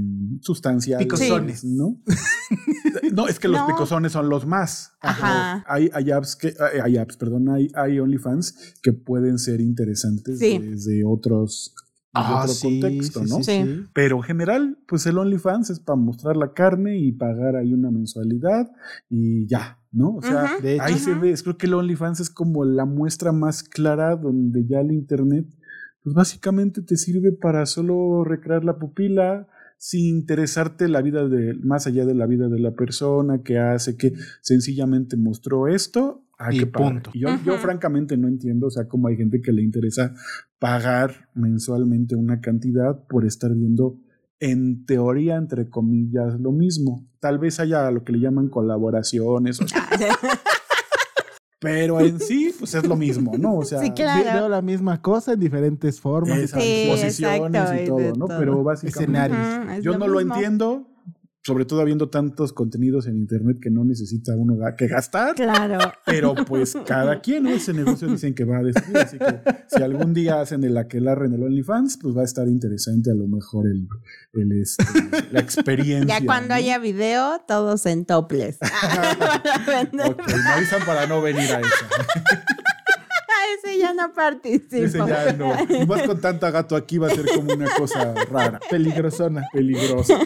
sustanciales. 0.43 1.07
Picosones. 1.07 1.65
¿no? 1.65 2.03
no, 3.13 3.27
es 3.27 3.39
que 3.39 3.49
los 3.49 3.63
picosones 3.63 4.13
son 4.13 4.29
los 4.29 4.47
más. 4.47 4.93
Ajá. 5.01 5.65
Hay, 5.67 5.89
hay, 5.95 6.11
apps 6.11 6.37
que, 6.37 6.55
hay 6.83 6.99
apps, 6.99 7.17
perdón, 7.17 7.49
hay, 7.49 7.69
hay 7.75 8.01
OnlyFans 8.01 8.75
que 8.83 8.93
pueden 8.93 9.39
ser 9.39 9.63
interesantes 9.63 10.39
desde 10.39 11.05
otros 11.07 11.75
ah, 12.15 12.45
otro 12.45 12.55
contexto, 12.63 13.25
¿no? 13.25 13.43
Sí, 13.43 13.87
Pero 13.93 14.17
en 14.17 14.23
general, 14.23 14.79
pues 14.87 15.07
el 15.07 15.19
OnlyFans 15.19 15.71
es 15.71 15.81
para 15.81 15.97
mostrar 15.97 16.37
la 16.37 16.53
carne 16.53 16.99
y 16.99 17.13
pagar 17.13 17.57
ahí 17.57 17.73
una 17.73 17.91
mensualidad 17.91 18.71
y 19.09 19.47
ya, 19.47 19.79
¿no? 19.93 20.17
O 20.17 20.23
sea, 20.23 20.51
ahí 20.81 20.95
se 20.99 21.15
ve, 21.15 21.35
creo 21.43 21.57
que 21.57 21.67
el 21.67 21.75
OnlyFans 21.75 22.21
es 22.21 22.31
como 22.31 22.65
la 22.65 22.85
muestra 22.85 23.33
más 23.33 23.63
clara 23.63 24.17
donde 24.17 24.67
ya 24.67 24.81
el 24.81 24.93
Internet, 24.93 25.47
pues 26.03 26.15
básicamente 26.15 26.83
te 26.83 26.97
sirve 26.97 27.33
para 27.33 27.67
solo 27.67 28.25
recrear 28.25 28.65
la 28.65 28.79
pupila, 28.79 29.49
sin 29.77 30.07
interesarte 30.07 30.89
la 30.89 31.03
vida 31.03 31.29
de, 31.29 31.55
más 31.63 31.87
allá 31.87 32.05
de 32.05 32.15
la 32.15 32.27
vida 32.27 32.49
de 32.49 32.59
la 32.59 32.73
persona 32.73 33.43
que 33.43 33.59
hace, 33.59 33.97
que 33.97 34.13
sencillamente 34.41 35.17
mostró 35.17 35.69
esto 35.69 36.25
Ah, 36.39 36.53
y 36.53 36.65
punto. 36.67 37.11
Yo, 37.15 37.31
yo, 37.45 37.59
francamente 37.59 38.17
no 38.17 38.29
entiendo, 38.29 38.69
o 38.69 38.71
sea, 38.71 38.87
cómo 38.87 39.09
hay 39.09 39.17
gente 39.17 39.43
que 39.43 39.53
le 39.53 39.63
interesa 39.63 40.15
pagar 40.61 41.29
mensualmente 41.35 42.15
una 42.15 42.41
cantidad 42.41 43.07
por 43.09 43.27
estar 43.27 43.53
viendo, 43.53 43.99
en 44.39 44.87
teoría, 44.87 45.35
entre 45.35 45.69
comillas, 45.69 46.39
lo 46.39 46.53
mismo. 46.53 47.05
Tal 47.19 47.41
vez 47.41 47.59
haya 47.59 47.91
lo 47.91 48.05
que 48.05 48.13
le 48.13 48.21
llaman 48.21 48.49
colaboraciones. 48.49 49.59
pero 51.61 51.99
en 51.99 52.21
sí, 52.21 52.55
pues 52.57 52.73
es 52.77 52.87
lo 52.87 52.95
mismo, 52.95 53.37
¿no? 53.37 53.57
O 53.57 53.65
sea, 53.65 53.81
veo 53.81 54.49
la 54.49 54.63
misma 54.63 55.03
cosa 55.03 55.33
en 55.33 55.41
diferentes 55.41 56.01
formas, 56.01 56.53
posiciones 56.53 57.83
y 57.83 57.85
todo, 57.85 58.13
¿no? 58.17 58.27
Pero 58.29 58.63
básicamente, 58.63 59.83
yo 59.83 59.99
no 59.99 60.07
lo 60.07 60.21
entiendo 60.21 60.88
sobre 61.49 61.65
todo 61.65 61.81
habiendo 61.81 62.11
tantos 62.11 62.53
contenidos 62.53 63.07
en 63.07 63.17
internet 63.17 63.57
que 63.59 63.71
no 63.71 63.83
necesita 63.83 64.37
uno 64.37 64.55
que 64.77 64.87
gastar. 64.87 65.35
Claro. 65.35 65.79
Pero 66.05 66.35
pues 66.35 66.77
cada 66.87 67.23
quien, 67.23 67.45
¿no? 67.45 67.51
Ese 67.51 67.73
negocio 67.73 68.07
dicen 68.07 68.35
que 68.35 68.45
va 68.45 68.59
a 68.59 68.63
destruir. 68.63 68.99
Así 68.99 69.19
que 69.19 69.41
si 69.67 69.83
algún 69.83 70.13
día 70.13 70.43
hacen 70.43 70.63
el 70.63 70.77
aquelarre 70.77 71.25
en 71.25 71.33
el 71.33 71.43
OnlyFans, 71.43 72.01
pues 72.03 72.15
va 72.15 72.21
a 72.21 72.25
estar 72.27 72.47
interesante 72.49 73.11
a 73.11 73.15
lo 73.15 73.27
mejor 73.27 73.67
el, 73.67 73.89
el 74.35 74.61
este, 74.61 74.85
la 75.31 75.41
experiencia. 75.41 76.19
Ya 76.19 76.27
cuando 76.27 76.53
haya 76.53 76.79
video, 76.79 77.41
todos 77.49 77.87
en 77.87 78.05
topless. 78.05 78.59
ok, 78.61 80.27
me 80.29 80.51
avisan 80.51 80.85
para 80.85 81.07
no 81.07 81.23
venir 81.23 81.51
a 81.51 81.61
eso. 81.61 81.87
ese 83.65 83.79
ya 83.79 83.95
no 83.95 84.13
participa. 84.13 84.77
Ese 84.77 84.99
ya 84.99 85.33
no. 85.33 85.57
Y 85.67 85.87
más 85.87 86.03
con 86.03 86.21
tanta 86.21 86.51
gato 86.51 86.77
aquí 86.77 86.99
va 86.99 87.07
a 87.07 87.11
ser 87.11 87.25
como 87.25 87.55
una 87.55 87.75
cosa 87.75 88.13
rara. 88.31 88.61
Peligrosona. 88.69 89.47
Peligrosa. 89.51 90.19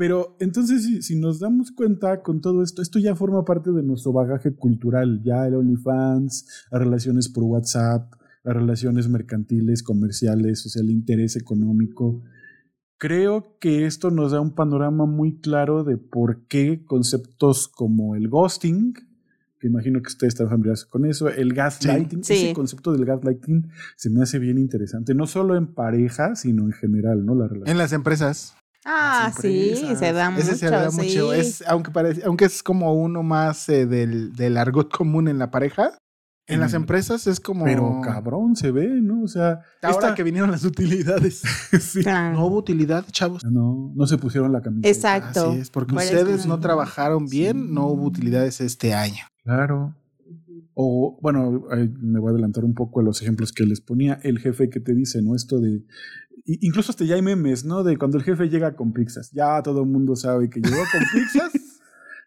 Pero 0.00 0.34
entonces, 0.40 1.04
si, 1.04 1.14
nos 1.16 1.40
damos 1.40 1.72
cuenta 1.72 2.22
con 2.22 2.40
todo 2.40 2.62
esto, 2.62 2.80
esto 2.80 2.98
ya 2.98 3.14
forma 3.14 3.44
parte 3.44 3.70
de 3.70 3.82
nuestro 3.82 4.14
bagaje 4.14 4.54
cultural. 4.54 5.20
Ya 5.22 5.46
el 5.46 5.54
OnlyFans, 5.54 6.64
las 6.70 6.80
relaciones 6.80 7.28
por 7.28 7.44
WhatsApp, 7.44 8.10
las 8.42 8.56
relaciones 8.56 9.10
mercantiles, 9.10 9.82
comerciales, 9.82 10.64
o 10.64 10.70
sea, 10.70 10.80
el 10.80 10.88
interés 10.88 11.36
económico. 11.36 12.22
Creo 12.96 13.58
que 13.60 13.84
esto 13.84 14.10
nos 14.10 14.32
da 14.32 14.40
un 14.40 14.54
panorama 14.54 15.04
muy 15.04 15.38
claro 15.38 15.84
de 15.84 15.98
por 15.98 16.46
qué 16.46 16.82
conceptos 16.86 17.68
como 17.68 18.14
el 18.16 18.30
ghosting, 18.30 18.94
que 19.58 19.66
imagino 19.66 20.00
que 20.00 20.08
ustedes 20.08 20.32
están 20.32 20.48
familiarizados 20.48 20.90
con 20.90 21.04
eso, 21.04 21.28
el 21.28 21.52
gaslighting, 21.52 22.20
ese 22.20 22.54
concepto 22.54 22.92
del 22.92 23.04
gaslighting 23.04 23.68
se 23.96 24.08
me 24.08 24.22
hace 24.22 24.38
bien 24.38 24.56
interesante, 24.56 25.14
no 25.14 25.26
solo 25.26 25.56
en 25.58 25.66
pareja, 25.66 26.36
sino 26.36 26.64
en 26.64 26.72
general, 26.72 27.26
¿no? 27.26 27.34
La 27.34 27.48
relación. 27.48 27.68
En 27.68 27.76
las 27.76 27.92
empresas. 27.92 28.56
Ah, 28.92 29.32
sí, 29.40 29.76
se 29.96 30.12
da 30.12 30.30
mucho. 30.30 30.42
Ese 30.42 30.56
se 30.56 30.68
da 30.68 30.90
mucho. 30.90 31.32
Es, 31.32 31.62
aunque, 31.68 31.92
parece, 31.92 32.22
aunque 32.24 32.46
es 32.46 32.62
como 32.62 32.92
uno 32.94 33.22
más 33.22 33.68
eh, 33.68 33.86
del, 33.86 34.32
del, 34.32 34.56
argot 34.56 34.90
común 34.90 35.28
en 35.28 35.38
la 35.38 35.52
pareja, 35.52 35.92
en 36.48 36.58
las 36.58 36.74
empresas 36.74 37.28
es 37.28 37.38
como. 37.38 37.64
Pero 37.64 38.00
cabrón, 38.02 38.56
se 38.56 38.72
ve, 38.72 38.88
¿no? 39.00 39.22
O 39.22 39.28
sea. 39.28 39.60
Ahora 39.80 40.14
que 40.16 40.24
vinieron 40.24 40.50
las 40.50 40.64
utilidades. 40.64 41.42
sí. 41.80 42.02
No 42.04 42.46
hubo 42.46 42.56
utilidad, 42.56 43.04
chavos. 43.12 43.44
No, 43.44 43.92
no 43.94 44.06
se 44.08 44.18
pusieron 44.18 44.52
la 44.52 44.60
camisa. 44.60 44.88
Exacto. 44.88 45.50
Así 45.50 45.60
es, 45.60 45.70
porque 45.70 45.94
ustedes 45.94 46.46
no 46.46 46.58
trabajaron 46.58 47.26
bien, 47.26 47.72
no 47.72 47.86
hubo 47.86 48.06
utilidades 48.06 48.60
este 48.60 48.92
año. 48.92 49.24
Claro. 49.44 49.94
O, 50.74 51.18
bueno, 51.20 51.64
me 52.00 52.18
voy 52.18 52.28
a 52.28 52.32
adelantar 52.32 52.64
un 52.64 52.74
poco 52.74 53.00
a 53.00 53.02
los 53.02 53.22
ejemplos 53.22 53.52
que 53.52 53.66
les 53.66 53.80
ponía. 53.80 54.18
El 54.22 54.38
jefe 54.38 54.70
que 54.70 54.80
te 54.80 54.94
dice, 54.94 55.22
¿no? 55.22 55.36
Esto 55.36 55.60
de 55.60 55.84
incluso 56.44 56.90
hasta 56.90 57.04
ya 57.04 57.14
hay 57.14 57.22
memes, 57.22 57.64
¿no? 57.64 57.82
De 57.82 57.96
cuando 57.96 58.18
el 58.18 58.24
jefe 58.24 58.48
llega 58.48 58.74
con 58.74 58.92
pizzas. 58.92 59.30
Ya 59.32 59.62
todo 59.62 59.82
el 59.82 59.88
mundo 59.88 60.16
sabe 60.16 60.48
que 60.50 60.60
llegó 60.60 60.82
con 60.92 61.00
pizzas, 61.12 61.52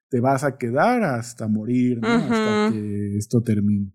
te 0.10 0.20
vas 0.20 0.44
a 0.44 0.58
quedar 0.58 1.04
hasta 1.04 1.48
morir, 1.48 2.00
¿no? 2.02 2.08
Hasta 2.08 2.70
que 2.72 3.18
esto 3.18 3.42
termine. 3.42 3.92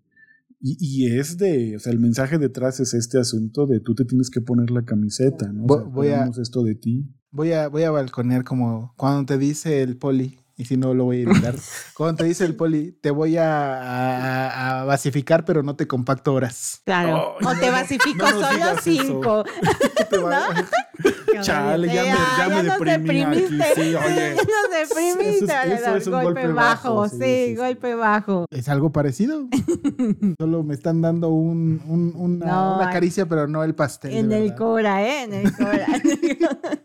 Y, 0.61 1.07
es 1.07 1.37
de, 1.37 1.77
o 1.77 1.79
sea, 1.79 1.93
el 1.93 1.99
mensaje 1.99 2.37
detrás 2.37 2.81
es 2.81 2.93
este 2.93 3.17
asunto 3.17 3.65
de 3.65 3.79
tú 3.79 3.95
te 3.95 4.03
tienes 4.03 4.29
que 4.29 4.41
poner 4.41 4.71
la 4.71 4.83
camiseta, 4.83 5.53
¿no? 5.53 5.63
voy 5.63 6.09
a 6.09 6.25
esto 6.25 6.63
de 6.63 6.75
ti. 6.75 7.09
Voy 7.31 7.53
a, 7.53 7.69
voy 7.69 7.83
a 7.83 7.91
balconear 7.91 8.43
como 8.43 8.93
cuando 8.97 9.25
te 9.25 9.37
dice 9.37 9.81
el 9.81 9.95
poli, 9.95 10.39
y 10.59 10.65
si 10.65 10.75
no 10.75 10.93
lo 10.93 11.05
voy 11.05 11.19
a 11.19 11.21
evitar. 11.21 11.55
Cuando 11.93 12.17
te 12.17 12.25
dice 12.25 12.43
el 12.43 12.53
poli, 12.53 12.91
te 12.91 13.11
voy 13.11 13.37
a, 13.39 14.83
basificar, 14.85 15.45
pero 15.45 15.63
no 15.63 15.77
te 15.77 15.87
compacto 15.87 16.33
horas. 16.33 16.81
Claro. 16.83 17.37
o 17.41 17.55
te 17.55 17.71
basifico 17.71 18.27
solo 18.27 18.75
cinco. 18.83 19.45
Chale, 21.41 21.87
ya, 21.87 22.03
me, 22.03 22.09
ya, 22.37 22.63
me 22.63 22.69
deprimí 22.69 23.21
aquí. 23.21 23.59
Sí, 23.75 23.95
oye. 23.95 24.35
Nos 24.35 24.89
deprimiste. 24.89 25.53
Eso, 25.73 25.95
es, 25.95 26.07
un 26.07 26.21
golpe, 26.21 26.47
bajo. 26.47 27.07
sí, 27.07 27.55
golpe 27.55 27.95
bajo. 27.95 28.45
Es 28.49 28.67
algo 28.69 28.91
parecido. 28.91 29.47
Solo 30.39 30.63
me 30.63 30.73
están 30.73 31.01
dando 31.01 31.29
un, 31.29 31.81
un, 31.87 32.13
una, 32.15 32.89
caricia, 32.91 33.27
pero 33.27 33.47
no 33.47 33.63
el 33.63 33.75
pastel. 33.75 34.13
En 34.13 34.31
el 34.31 34.55
cora, 34.55 35.03
¿eh? 35.03 35.23
En 35.23 35.33
el 35.33 35.55
cora. 35.55 35.87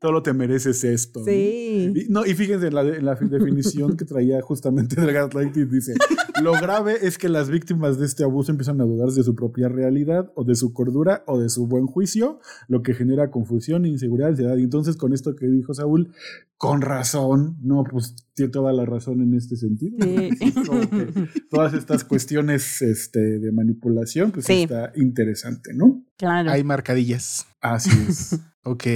Solo 0.00 0.22
te 0.22 0.32
mereces 0.32 0.84
esto. 0.84 1.24
Sí. 1.24 1.92
Y, 1.94 2.12
no, 2.12 2.24
y 2.24 2.34
fíjense 2.34 2.68
en 2.68 2.74
la, 2.74 2.82
en 2.82 3.04
la 3.04 3.14
definición 3.14 3.96
que 3.96 4.04
traía 4.04 4.40
justamente 4.42 5.00
del 5.00 5.12
gaslighting. 5.12 5.70
Dice, 5.70 5.94
lo 6.42 6.52
grave 6.52 6.98
es 7.02 7.18
que 7.18 7.28
las 7.28 7.50
víctimas 7.50 7.98
de 7.98 8.06
este 8.06 8.24
abuso 8.24 8.50
empiezan 8.52 8.80
a 8.80 8.84
dudar 8.84 9.08
de 9.10 9.22
su 9.22 9.34
propia 9.34 9.68
realidad 9.68 10.30
o 10.34 10.44
de 10.44 10.54
su 10.54 10.72
cordura 10.72 11.24
o 11.26 11.38
de 11.38 11.48
su 11.48 11.66
buen 11.66 11.86
juicio, 11.86 12.40
lo 12.68 12.82
que 12.82 12.94
genera 12.94 13.30
confusión, 13.30 13.86
inseguridad, 13.86 14.03
ansiedad. 14.24 14.56
Y 14.56 14.64
entonces 14.64 14.96
con 14.96 15.12
esto 15.12 15.34
que 15.36 15.46
dijo 15.46 15.74
Saúl, 15.74 16.12
con 16.56 16.80
razón, 16.80 17.56
no, 17.60 17.84
pues 17.84 18.14
tiene 18.34 18.50
toda 18.50 18.72
la 18.72 18.84
razón 18.84 19.20
en 19.20 19.34
este 19.34 19.56
sentido. 19.56 19.96
todas 21.50 21.74
estas 21.74 22.04
cuestiones 22.04 22.80
este, 22.82 23.38
de 23.38 23.52
manipulación, 23.52 24.30
pues 24.30 24.48
está 24.48 24.92
interesante, 24.96 25.74
¿no? 25.74 26.04
Claro. 26.16 26.50
Hay 26.50 26.64
marcadillas. 26.64 27.46
Así 27.60 27.90
es. 28.08 28.40
ok. 28.64 28.86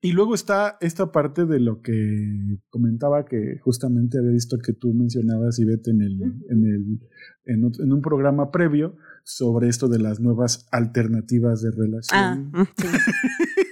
Y 0.00 0.12
luego 0.12 0.34
está 0.34 0.78
esta 0.80 1.10
parte 1.10 1.44
de 1.44 1.58
lo 1.58 1.82
que 1.82 2.60
comentaba 2.70 3.24
que 3.24 3.58
justamente 3.58 4.18
había 4.18 4.30
visto 4.30 4.56
que 4.58 4.72
tú 4.72 4.94
mencionabas, 4.94 5.58
Ivette, 5.58 5.88
en, 5.88 6.02
el, 6.02 6.22
en, 6.48 6.66
el, 6.66 7.00
en, 7.46 7.92
un 7.92 8.00
programa 8.00 8.52
previo 8.52 8.96
sobre 9.24 9.68
esto 9.68 9.88
de 9.88 9.98
las 9.98 10.20
nuevas 10.20 10.68
alternativas 10.70 11.62
de 11.62 11.72
relación. 11.72 12.52
Ah, 12.54 12.64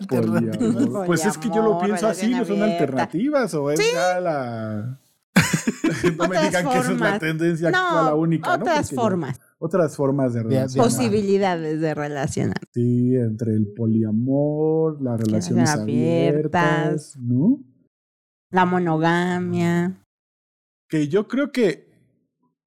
Alternativas. 0.00 1.06
Pues 1.06 1.26
es 1.26 1.38
que 1.38 1.48
yo 1.48 1.62
lo 1.62 1.78
pienso 1.80 2.08
así, 2.08 2.30
¿no 2.30 2.44
son 2.44 2.62
alternativas 2.62 3.54
o 3.54 3.70
es 3.70 3.80
ya 3.92 4.20
la... 4.20 4.98
no 6.18 6.28
me 6.28 6.40
digan 6.42 6.68
que 6.68 6.78
esa 6.78 6.92
es 6.92 7.00
la 7.00 7.18
tendencia 7.18 7.70
No, 7.70 7.78
actual, 7.78 8.04
la 8.06 8.14
única, 8.14 8.56
¿no? 8.56 8.62
otras 8.62 8.90
ya- 8.90 8.96
formas. 8.96 9.40
Otras 9.58 9.94
formas 9.96 10.32
de 10.32 10.40
de- 10.42 10.48
relacionar. 10.48 10.86
Posibilidades 10.88 11.80
de 11.80 11.94
relacionar. 11.94 12.56
Sí, 12.72 13.14
entre 13.16 13.52
el 13.54 13.72
poliamor, 13.76 15.00
las 15.02 15.20
relaciones 15.20 15.68
abiertas. 15.70 16.64
abiertas, 16.64 17.16
¿no? 17.18 17.60
La 18.50 18.64
monogamia. 18.64 20.02
Que 20.88 21.08
yo 21.08 21.28
creo 21.28 21.52
que 21.52 21.89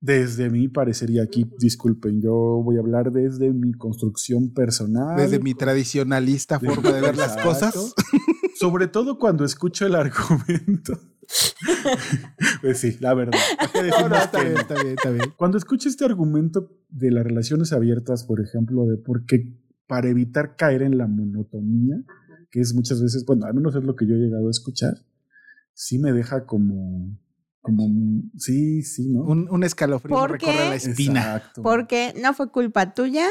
desde 0.04 0.50
mi 0.50 0.68
parecería 0.68 1.24
aquí, 1.24 1.50
disculpen, 1.58 2.22
yo 2.22 2.34
voy 2.34 2.76
a 2.76 2.82
hablar 2.82 3.14
desde 3.14 3.54
mi 3.54 3.72
construcción 3.72 4.54
personal. 4.54 5.16
Desde 5.16 5.40
mi 5.40 5.54
tradicionalista 5.54 6.60
forma 6.60 6.92
de 6.92 7.00
ver 7.00 7.16
las 7.16 7.38
cosas. 7.38 7.74
Sobre 8.60 8.88
todo 8.88 9.18
cuando 9.18 9.46
escucho 9.46 9.86
el 9.86 9.96
argumento. 9.96 11.00
pues 12.62 12.80
sí, 12.80 12.98
la 13.00 13.14
verdad. 13.14 13.40
¿Para 13.58 13.72
qué 13.72 13.80
No, 13.80 13.86
decimos 13.86 14.10
no, 14.10 14.18
está 14.18 14.44
bien, 14.44 14.58
está 14.58 14.74
bien, 14.74 14.88
está 14.90 15.10
bien. 15.10 15.34
Cuando 15.38 15.58
escucho 15.58 15.88
este 15.88 16.04
argumento 16.04 16.70
de 16.90 17.10
las 17.10 17.24
relaciones 17.24 17.72
abiertas, 17.72 18.26
por 18.26 18.42
ejemplo, 18.42 18.86
de 18.86 18.98
por 18.98 19.26
qué 19.26 19.58
para 19.88 20.10
evitar 20.10 20.58
caer 20.58 20.82
en 20.82 20.98
la 20.98 21.08
monotonía, 21.08 22.04
que 22.52 22.60
es 22.60 22.74
muchas 22.74 23.02
veces, 23.02 23.24
bueno, 23.26 23.46
al 23.46 23.54
menos 23.54 23.74
es 23.74 23.86
lo 23.86 23.96
que 23.96 24.06
yo 24.06 24.16
he 24.16 24.20
llegado 24.20 24.50
a 24.50 24.52
escuchar, 24.52 24.96
sí 25.74 25.98
me 25.98 26.12
deja 26.12 26.46
como, 26.46 27.18
como, 27.64 27.90
sí, 28.38 28.84
sí, 28.84 29.08
¿no? 29.10 29.24
Un, 29.24 29.48
un 29.50 29.64
escalofrío 29.64 30.16
me 30.16 30.22
¿Por 30.22 30.32
recorre 30.34 30.70
la 30.70 30.76
espina. 30.76 31.22
Exacto. 31.22 31.64
Porque 31.64 32.14
no 32.22 32.34
fue 32.34 32.52
culpa 32.52 32.94
tuya 32.94 33.26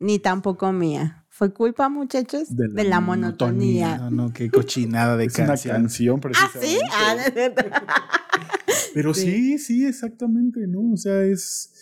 ni 0.00 0.18
tampoco 0.18 0.72
mía. 0.72 1.24
Fue 1.28 1.52
culpa, 1.52 1.88
muchachos, 1.88 2.54
De 2.54 2.66
de 2.68 2.84
la 2.84 2.90
la, 2.90 3.00
monotonía. 3.00 3.98
No, 3.98 4.10
no, 4.10 4.32
qué 4.32 4.50
cochinada 4.50 5.16
de 5.16 5.24
es 5.26 5.38
una 5.38 5.46
canción. 5.46 5.82
canción, 5.82 6.20
¿Ah, 6.34 6.48
sí? 6.52 6.58
precisamente. 6.58 6.90
Ah, 6.92 7.30
cierto. 7.32 7.64
Pero 8.92 9.14
sí. 9.14 9.22
Sí. 9.22 9.58
sí, 9.58 9.86
exactamente, 9.86 10.66
¿no? 10.66 10.92
O 10.92 10.96
sea, 10.96 11.22
es, 11.22 11.72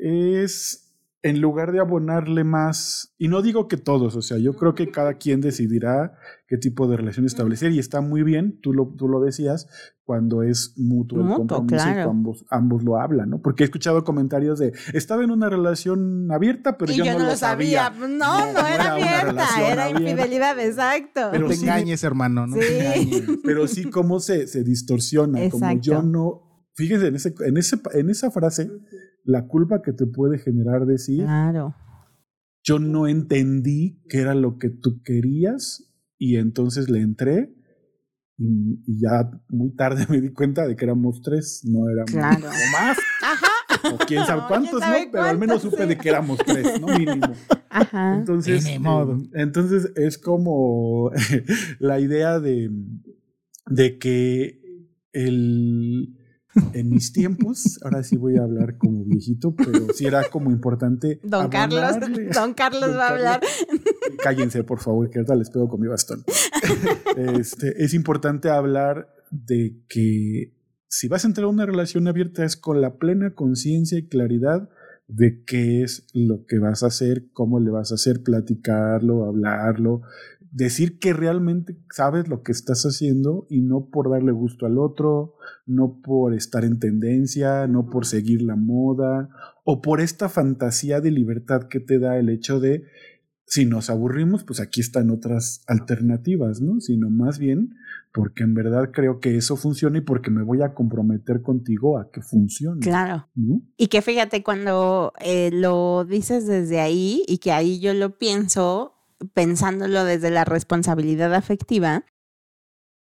es 0.00 0.81
en 1.24 1.40
lugar 1.40 1.70
de 1.70 1.78
abonarle 1.78 2.42
más, 2.42 3.14
y 3.16 3.28
no 3.28 3.42
digo 3.42 3.68
que 3.68 3.76
todos, 3.76 4.16
o 4.16 4.22
sea, 4.22 4.38
yo 4.38 4.54
creo 4.54 4.74
que 4.74 4.90
cada 4.90 5.14
quien 5.18 5.40
decidirá 5.40 6.14
qué 6.48 6.56
tipo 6.58 6.88
de 6.88 6.96
relación 6.96 7.26
establecer 7.26 7.70
y 7.70 7.78
está 7.78 8.00
muy 8.00 8.24
bien, 8.24 8.58
tú 8.60 8.72
lo, 8.72 8.92
tú 8.98 9.06
lo 9.08 9.20
decías, 9.20 9.68
cuando 10.04 10.42
es 10.42 10.74
mutuo 10.76 11.20
el 11.20 11.24
Mutuo, 11.26 11.46
compromiso 11.58 11.88
y 11.88 11.92
claro. 11.92 12.10
ambos, 12.10 12.44
ambos 12.50 12.82
lo 12.82 12.98
hablan, 13.00 13.30
¿no? 13.30 13.40
Porque 13.40 13.62
he 13.62 13.66
escuchado 13.66 14.02
comentarios 14.02 14.58
de, 14.58 14.72
estaba 14.94 15.22
en 15.22 15.30
una 15.30 15.48
relación 15.48 16.28
abierta, 16.32 16.76
pero 16.76 16.92
y 16.92 16.96
yo, 16.96 17.04
yo, 17.04 17.12
no, 17.12 17.18
no 17.20 17.24
lo 17.26 17.30
lo 17.30 17.36
sabía. 17.36 17.90
No, 17.90 18.08
no, 18.08 18.52
No, 18.52 18.66
era 18.66 18.92
abierta, 18.94 19.46
era 19.70 19.84
abierta. 19.84 20.10
infidelidad, 20.10 20.58
exacto. 20.58 21.20
Pero 21.30 21.44
no 21.44 21.48
te 21.50 21.54
sí- 21.56 21.62
engañes, 21.62 22.02
hermano, 22.02 22.48
no 22.48 22.56
te 22.56 22.62
Sí. 22.66 22.74
engañes. 22.80 23.22
pero 23.44 23.68
sí 23.68 23.84
cómo 23.90 24.18
se, 24.18 24.48
se 24.48 24.64
distorsiona, 24.64 25.48
como 25.50 25.72
yo 25.80 26.02
no, 26.02 26.66
fíjense 26.74 27.06
en, 27.06 27.14
ese, 27.14 27.32
en, 27.46 27.56
ese, 27.56 27.76
en 27.94 28.10
esa 28.10 28.32
frase, 28.32 28.68
la 29.24 29.46
culpa 29.46 29.82
que 29.82 29.92
te 29.92 30.06
puede 30.06 30.38
generar 30.38 30.86
decir, 30.86 31.24
Claro. 31.24 31.74
yo 32.64 32.78
no 32.78 33.06
entendí 33.06 34.00
qué 34.08 34.18
era 34.20 34.34
lo 34.34 34.58
que 34.58 34.68
tú 34.70 35.02
querías 35.02 35.92
y 36.18 36.36
entonces 36.36 36.88
le 36.90 37.00
entré 37.00 37.54
y, 38.38 38.80
y 38.86 39.00
ya 39.00 39.30
muy 39.48 39.74
tarde 39.74 40.06
me 40.10 40.20
di 40.20 40.30
cuenta 40.32 40.66
de 40.66 40.74
que 40.76 40.84
éramos 40.84 41.22
tres, 41.22 41.62
no 41.64 41.88
éramos 41.88 42.10
Claro. 42.12 42.46
o 42.48 42.72
más, 42.72 42.98
Ajá. 43.22 43.94
o 43.94 43.98
quién 44.06 44.24
sabe 44.26 44.42
cuántos, 44.48 44.80
quién 44.80 44.82
sabe 44.82 45.06
¿no? 45.06 45.12
Pero 45.12 45.24
al 45.24 45.38
menos 45.38 45.62
supe 45.62 45.82
sí. 45.82 45.88
de 45.88 45.96
que 45.98 46.08
éramos 46.08 46.38
tres, 46.44 46.80
¿no? 46.80 46.86
Mínimo. 46.88 47.32
Ajá. 47.70 48.16
Entonces, 48.18 48.64
Ni 48.64 48.78
modo. 48.78 49.16
eh, 49.16 49.28
entonces 49.34 49.92
es 49.96 50.18
como 50.18 51.10
la 51.78 52.00
idea 52.00 52.38
de, 52.38 52.70
de 53.66 53.98
que 53.98 54.60
el, 55.12 56.18
en 56.74 56.90
mis 56.90 57.12
tiempos, 57.12 57.78
ahora 57.82 58.02
sí 58.02 58.16
voy 58.16 58.36
a 58.36 58.42
hablar 58.42 58.76
como 58.76 59.04
viejito, 59.04 59.54
pero 59.54 59.92
sí 59.94 60.06
era 60.06 60.28
como 60.30 60.50
importante. 60.50 61.20
Don 61.22 61.48
Carlos, 61.48 61.96
Don 62.34 62.54
Carlos 62.54 62.80
Don 62.80 62.98
va 62.98 63.06
a 63.06 63.10
hablar. 63.10 63.40
Cállense, 64.22 64.64
por 64.64 64.80
favor, 64.80 65.08
que 65.10 65.18
ahorita 65.18 65.34
les 65.34 65.50
pego 65.50 65.68
con 65.68 65.80
mi 65.80 65.88
bastón. 65.88 66.24
Este, 67.16 67.82
es 67.82 67.94
importante 67.94 68.50
hablar 68.50 69.08
de 69.30 69.82
que 69.88 70.54
si 70.88 71.08
vas 71.08 71.24
a 71.24 71.28
entrar 71.28 71.46
a 71.46 71.48
una 71.48 71.64
relación 71.64 72.06
abierta 72.06 72.44
es 72.44 72.56
con 72.56 72.80
la 72.80 72.96
plena 72.96 73.34
conciencia 73.34 73.98
y 73.98 74.08
claridad 74.08 74.68
de 75.08 75.42
qué 75.44 75.82
es 75.82 76.06
lo 76.12 76.44
que 76.46 76.58
vas 76.58 76.82
a 76.82 76.86
hacer, 76.86 77.30
cómo 77.32 77.60
le 77.60 77.70
vas 77.70 77.92
a 77.92 77.94
hacer, 77.94 78.22
platicarlo, 78.22 79.24
hablarlo, 79.24 80.02
decir 80.52 80.98
que 80.98 81.14
realmente 81.14 81.76
sabes 81.90 82.28
lo 82.28 82.42
que 82.42 82.52
estás 82.52 82.84
haciendo 82.84 83.46
y 83.48 83.62
no 83.62 83.88
por 83.90 84.10
darle 84.10 84.32
gusto 84.32 84.66
al 84.66 84.78
otro, 84.78 85.34
no 85.66 86.00
por 86.02 86.34
estar 86.34 86.64
en 86.64 86.78
tendencia, 86.78 87.66
no 87.66 87.88
por 87.88 88.04
seguir 88.04 88.42
la 88.42 88.54
moda 88.54 89.30
o 89.64 89.80
por 89.80 90.00
esta 90.00 90.28
fantasía 90.28 91.00
de 91.00 91.10
libertad 91.10 91.68
que 91.68 91.80
te 91.80 91.98
da 91.98 92.18
el 92.18 92.28
hecho 92.28 92.60
de 92.60 92.84
si 93.46 93.66
nos 93.66 93.90
aburrimos, 93.90 94.44
pues 94.44 94.60
aquí 94.60 94.80
están 94.80 95.10
otras 95.10 95.62
alternativas, 95.66 96.60
¿no? 96.60 96.80
Sino 96.80 97.10
más 97.10 97.38
bien 97.38 97.74
porque 98.12 98.44
en 98.44 98.54
verdad 98.54 98.90
creo 98.92 99.20
que 99.20 99.36
eso 99.36 99.56
funciona 99.56 99.98
y 99.98 100.02
porque 100.02 100.30
me 100.30 100.42
voy 100.42 100.62
a 100.62 100.74
comprometer 100.74 101.42
contigo 101.42 101.98
a 101.98 102.10
que 102.10 102.20
funcione. 102.20 102.80
Claro. 102.80 103.28
¿no? 103.34 103.62
Y 103.76 103.88
que 103.88 104.02
fíjate, 104.02 104.42
cuando 104.42 105.12
eh, 105.20 105.50
lo 105.52 106.04
dices 106.04 106.46
desde 106.46 106.80
ahí 106.80 107.22
y 107.26 107.38
que 107.38 107.52
ahí 107.52 107.80
yo 107.80 107.94
lo 107.94 108.18
pienso, 108.18 109.01
pensándolo 109.34 110.04
desde 110.04 110.30
la 110.30 110.44
responsabilidad 110.44 111.34
afectiva, 111.34 112.04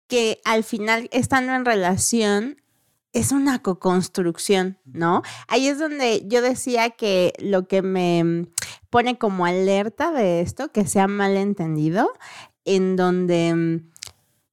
que 0.09 0.41
al 0.45 0.65
final 0.65 1.09
estando 1.13 1.53
en 1.55 1.65
relación 1.65 2.63
es 3.13 3.33
una 3.33 3.61
co-construcción, 3.61 4.79
¿no? 4.85 5.23
Ahí 5.49 5.69
es 5.69 5.79
donde 5.79 6.23
yo 6.27 6.43
decía 6.43 6.91
que 6.91 7.33
lo 7.39 7.67
que 7.67 7.83
me 7.83 8.47
pone 8.89 9.19
como 9.19 9.47
alerta 9.47 10.13
de 10.13 10.41
esto, 10.41 10.71
que 10.71 10.87
sea 10.87 11.09
malentendido, 11.09 12.13
en 12.65 12.97
donde 12.97 13.55
mm, 13.55 13.91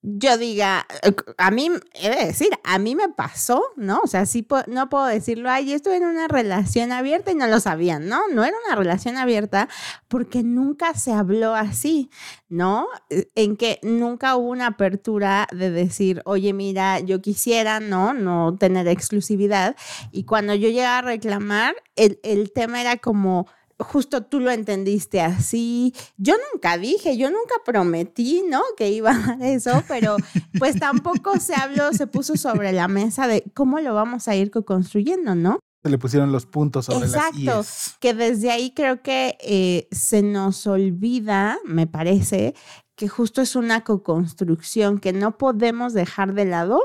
yo 0.10 0.38
diga, 0.38 0.88
eh, 1.04 1.13
a 1.38 1.52
mí, 1.52 1.70
he 1.93 2.10
de 2.10 2.26
decir, 2.28 2.50
a 2.63 2.80
mí 2.80 2.96
me 2.96 3.10
pasó, 3.10 3.62
¿no? 3.76 4.00
O 4.04 4.08
sea, 4.08 4.26
sí 4.26 4.48
no 4.67 4.88
puedo 4.89 5.06
decirlo, 5.06 5.50
ay, 5.50 5.70
yo 5.70 5.76
estuve 5.76 5.98
en 5.98 6.06
una 6.06 6.30
relación 6.30 6.93
abierta 6.93 7.32
y 7.32 7.36
no 7.36 7.46
lo 7.48 7.60
sabían, 7.60 8.08
¿no? 8.08 8.22
No 8.30 8.46
era 8.46 8.56
una 8.65 8.78
relación 8.78 9.17
abierta 9.17 9.67
porque 10.08 10.43
nunca 10.43 10.93
se 10.93 11.12
habló 11.12 11.56
así, 11.56 12.10
¿no? 12.48 12.88
Eh, 13.10 13.30
En 13.36 13.58
que 13.58 13.80
nunca 13.84 14.38
hubo 14.38 14.50
una 14.50 14.67
apertura 14.67 15.48
de 15.52 15.72
decir, 15.72 16.22
oye, 16.24 16.54
mira, 16.54 17.02
yo 17.02 17.22
quisiera, 17.22 17.82
¿no? 17.82 18.13
No 18.13 18.56
tener 18.58 18.88
exclusividad. 18.88 19.76
Y 20.12 20.24
cuando 20.24 20.56
yo 20.56 20.70
llegaba 20.70 21.00
a 21.00 21.02
reclamar, 21.02 21.76
el, 21.98 22.20
el 22.24 22.54
tema 22.54 22.80
era 22.80 22.96
como, 22.98 23.48
justo 23.80 24.24
tú 24.24 24.40
lo 24.40 24.52
entendiste 24.52 25.22
así. 25.22 25.94
Yo 26.18 26.36
nunca 26.52 26.78
dije, 26.78 27.18
yo 27.18 27.30
nunca 27.30 27.56
prometí, 27.66 28.44
¿no? 28.50 28.62
Que 28.76 28.92
iba 28.92 29.12
a 29.12 29.38
eso, 29.48 29.84
pero 29.88 30.18
pues 30.58 30.80
tampoco 30.80 31.40
se 31.40 31.56
habló, 31.56 31.94
se 31.94 32.08
puso 32.08 32.36
sobre 32.36 32.72
la 32.72 32.88
mesa 32.88 33.28
de 33.28 33.44
cómo 33.54 33.80
lo 33.80 33.94
vamos 33.94 34.28
a 34.28 34.36
ir 34.36 34.52
construyendo, 34.52 35.36
¿no? 35.36 35.60
Se 35.84 35.90
le 35.90 35.98
pusieron 35.98 36.32
los 36.32 36.46
puntos 36.46 36.86
sobre 36.86 37.06
Exacto. 37.06 37.38
las 37.38 37.88
IES. 37.88 37.96
Que 38.00 38.13
desde 38.13 38.52
ahí 38.52 38.72
creo 38.72 39.02
que 39.02 39.38
eh, 39.42 39.88
se 39.92 40.24
nos 40.24 40.66
olvida, 40.66 41.60
me 41.66 41.88
parece, 41.88 42.56
que 42.96 43.08
justo 43.08 43.42
es 43.42 43.56
una 43.56 43.84
co-construcción, 43.84 45.00
que 45.00 45.13
no 45.13 45.38
podemos 45.38 45.94
dejar 45.94 46.34
de 46.34 46.46
lado 46.46 46.82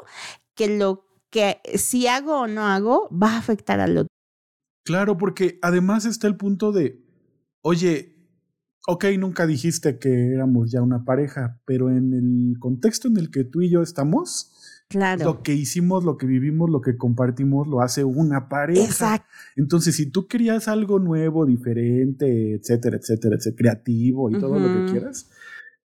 que 0.55 0.77
lo 0.77 1.07
que 1.31 1.63
si 1.77 2.07
hago 2.07 2.41
o 2.41 2.47
no 2.47 2.67
hago 2.67 3.09
va 3.11 3.33
a 3.33 3.39
afectar 3.39 3.81
al 3.81 3.97
otro. 3.97 4.12
Claro, 4.85 5.17
porque 5.17 5.59
además 5.63 6.05
está 6.05 6.27
el 6.27 6.37
punto 6.37 6.73
de, 6.73 7.01
oye, 7.61 8.17
ok, 8.87 9.05
nunca 9.19 9.47
dijiste 9.47 9.99
que 9.99 10.33
éramos 10.33 10.71
ya 10.71 10.83
una 10.83 11.05
pareja, 11.05 11.61
pero 11.65 11.91
en 11.91 12.13
el 12.13 12.59
contexto 12.59 13.09
en 13.09 13.17
el 13.17 13.31
que 13.31 13.45
tú 13.45 13.63
y 13.63 13.71
yo 13.71 13.83
estamos, 13.83 14.49
Claro. 14.89 15.25
lo 15.25 15.43
que 15.43 15.55
hicimos, 15.55 16.05
lo 16.05 16.19
que 16.19 16.27
vivimos, 16.27 16.69
lo 16.69 16.83
que 16.83 16.99
compartimos, 16.99 17.67
lo 17.67 17.81
hace 17.81 18.05
una 18.05 18.51
pareja. 18.51 18.85
Exacto. 18.85 19.27
Entonces, 19.57 19.97
si 19.97 20.11
tú 20.11 20.27
querías 20.27 20.69
algo 20.69 20.99
nuevo, 20.99 21.47
diferente, 21.47 22.55
etcétera, 22.55 22.99
etcétera, 22.99 23.37
etcétera, 23.37 23.57
creativo 23.57 24.31
y 24.31 24.39
todo 24.39 24.59
lo 24.59 24.69
que 24.69 24.93
quieras, 24.93 25.31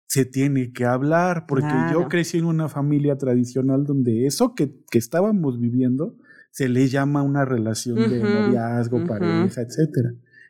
se 0.07 0.25
tiene 0.25 0.73
que 0.73 0.86
hablar, 0.86 1.45
porque 1.47 1.73
yo 1.93 2.07
crecí 2.10 2.38
en 2.38 2.45
una 2.45 2.67
familia 2.67 3.17
tradicional 3.17 3.86
donde 3.86 4.25
eso 4.25 4.55
que, 4.55 4.83
que 4.89 4.97
estábamos 4.97 5.60
viviendo 5.60 6.17
se 6.58 6.70
le 6.70 6.88
llama 6.88 7.22
una 7.22 7.46
relación 7.46 8.10
de 8.10 8.17
noviazgo, 8.17 9.06
pareja, 9.06 9.62
etcétera. 9.62 10.10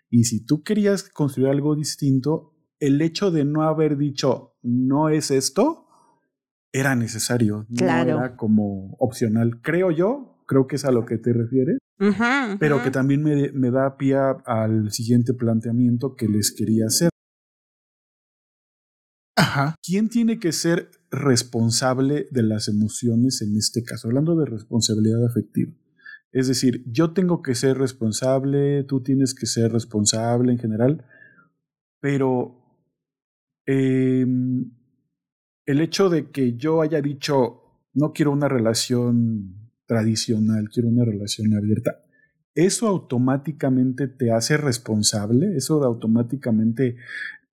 Y 0.10 0.24
si 0.24 0.46
tú 0.46 0.64
querías 0.64 1.04
construir 1.04 1.50
algo 1.50 1.76
distinto, 1.76 2.54
el 2.80 3.02
hecho 3.02 3.30
de 3.30 3.44
no 3.44 3.64
haber 3.64 3.98
dicho 3.98 4.56
no 4.62 5.10
es 5.10 5.32
esto 5.32 5.86
era 6.72 6.96
necesario, 6.96 7.68
Claro. 7.76 8.12
no 8.14 8.20
era 8.20 8.38
como 8.38 8.94
opcional. 9.00 9.60
Creo 9.62 9.92
yo, 9.92 10.42
creo 10.48 10.66
que 10.66 10.78
es 10.78 10.86
a 10.86 10.94
lo 10.94 11.06
que 11.06 11.18
te 11.18 11.34
refieres 11.34 11.78
pero 12.58 12.82
que 12.82 12.92
también 12.92 13.22
me, 13.22 13.52
me 13.52 13.70
da 13.70 13.98
pie 13.98 14.16
al 14.46 14.92
siguiente 14.92 15.34
planteamiento 15.34 16.16
que 16.16 16.30
les 16.30 16.54
quería 16.54 16.86
hacer. 16.86 17.10
Ajá. 19.36 19.76
¿Quién 19.84 20.08
tiene 20.08 20.40
que 20.40 20.54
ser 20.54 20.90
responsable 21.12 22.28
de 22.32 22.44
las 22.44 22.70
emociones 22.70 23.42
en 23.42 23.58
este 23.58 23.84
caso? 23.84 24.08
Hablando 24.08 24.38
de 24.38 24.46
responsabilidad 24.46 25.26
afectiva. 25.26 25.74
Es 26.32 26.48
decir, 26.48 26.84
yo 26.86 27.14
tengo 27.14 27.42
que 27.42 27.56
ser 27.56 27.78
responsable, 27.78 28.84
tú 28.84 29.02
tienes 29.02 29.34
que 29.34 29.46
ser 29.46 29.72
responsable 29.72 30.52
en 30.52 30.60
general, 30.60 31.06
pero 32.00 32.58
eh, 33.66 34.26
el 35.66 35.82
hecho 35.82 36.10
de 36.10 36.32
que 36.32 36.56
yo 36.56 36.82
haya 36.82 37.02
dicho, 37.02 37.62
no 37.94 38.14
quiero 38.14 38.32
una 38.32 38.48
relación 38.48 39.72
tradicional, 39.86 40.70
quiero 40.70 40.90
una 40.90 41.06
relación 41.06 41.54
abierta, 41.56 42.04
¿eso 42.54 42.88
automáticamente 42.88 44.08
te 44.08 44.32
hace 44.32 44.58
responsable? 44.58 45.56
¿Eso 45.56 45.84
automáticamente 45.84 46.98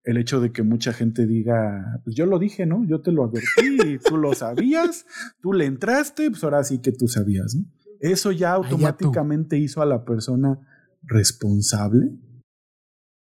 el 0.03 0.17
hecho 0.17 0.39
de 0.39 0.51
que 0.51 0.63
mucha 0.63 0.93
gente 0.93 1.25
diga, 1.25 1.99
pues 2.03 2.15
yo 2.15 2.25
lo 2.25 2.37
dije, 2.37 2.65
¿no? 2.65 2.85
Yo 2.85 3.01
te 3.01 3.11
lo 3.11 3.23
advertí, 3.23 3.97
tú 4.07 4.17
lo 4.17 4.33
sabías, 4.33 5.05
tú 5.41 5.51
le 5.51 5.65
entraste, 5.65 6.29
pues 6.29 6.43
ahora 6.43 6.63
sí 6.63 6.79
que 6.79 6.91
tú 6.91 7.07
sabías, 7.07 7.55
¿no? 7.55 7.65
Eso 8.05 8.31
ya 8.31 8.53
automáticamente 8.53 9.57
hizo 9.57 9.81
a 9.81 9.85
la 9.87 10.05
persona 10.05 10.59
responsable. 11.01 12.11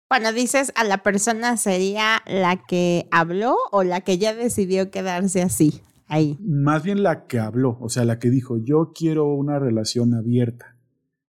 Cuando 0.07 0.31
dices 0.31 0.71
a 0.75 0.83
la 0.83 1.01
persona 1.01 1.57
sería 1.57 2.21
la 2.27 2.63
que 2.67 3.07
habló 3.09 3.55
o 3.71 3.83
la 3.83 4.01
que 4.01 4.19
ya 4.19 4.35
decidió 4.35 4.91
quedarse 4.91 5.41
así, 5.41 5.81
ahí. 6.05 6.37
Más 6.39 6.83
bien 6.83 7.01
la 7.01 7.25
que 7.25 7.39
habló, 7.39 7.79
o 7.81 7.89
sea, 7.89 8.05
la 8.05 8.19
que 8.19 8.29
dijo, 8.29 8.57
yo 8.63 8.91
quiero 8.93 9.33
una 9.33 9.57
relación 9.57 10.13
abierta. 10.13 10.77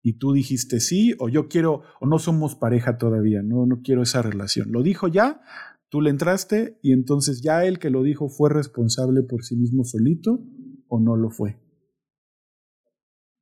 Y 0.02 0.14
tú 0.14 0.32
dijiste 0.32 0.80
sí, 0.80 1.14
o 1.18 1.28
yo 1.28 1.48
quiero, 1.48 1.82
o 2.00 2.06
no 2.06 2.18
somos 2.18 2.54
pareja 2.54 2.96
todavía, 2.96 3.42
no, 3.42 3.66
no 3.66 3.82
quiero 3.82 4.02
esa 4.02 4.22
relación. 4.22 4.72
Lo 4.72 4.82
dijo 4.82 5.08
ya, 5.08 5.42
tú 5.90 6.00
le 6.00 6.08
entraste 6.08 6.78
y 6.80 6.92
entonces 6.92 7.42
ya 7.42 7.66
el 7.66 7.78
que 7.78 7.90
lo 7.90 8.02
dijo 8.02 8.30
fue 8.30 8.48
responsable 8.48 9.22
por 9.22 9.44
sí 9.44 9.56
mismo 9.56 9.84
solito 9.84 10.42
o 10.88 11.00
no 11.00 11.16
lo 11.16 11.28
fue. 11.28 11.65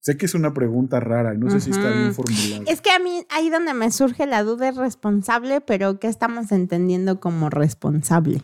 Sé 0.04 0.18
que 0.18 0.26
es 0.26 0.34
una 0.34 0.52
pregunta 0.52 1.00
rara 1.00 1.32
y 1.32 1.38
no 1.38 1.50
sé 1.50 1.62
si 1.62 1.70
está 1.70 1.88
bien 1.88 2.12
formulada. 2.12 2.64
Es 2.66 2.82
que 2.82 2.90
a 2.90 2.98
mí 2.98 3.24
ahí 3.30 3.48
donde 3.48 3.72
me 3.72 3.90
surge 3.90 4.26
la 4.26 4.42
duda 4.42 4.68
es 4.68 4.76
responsable, 4.76 5.62
pero 5.62 5.98
¿qué 5.98 6.08
estamos 6.08 6.52
entendiendo 6.52 7.20
como 7.20 7.48
responsable? 7.48 8.42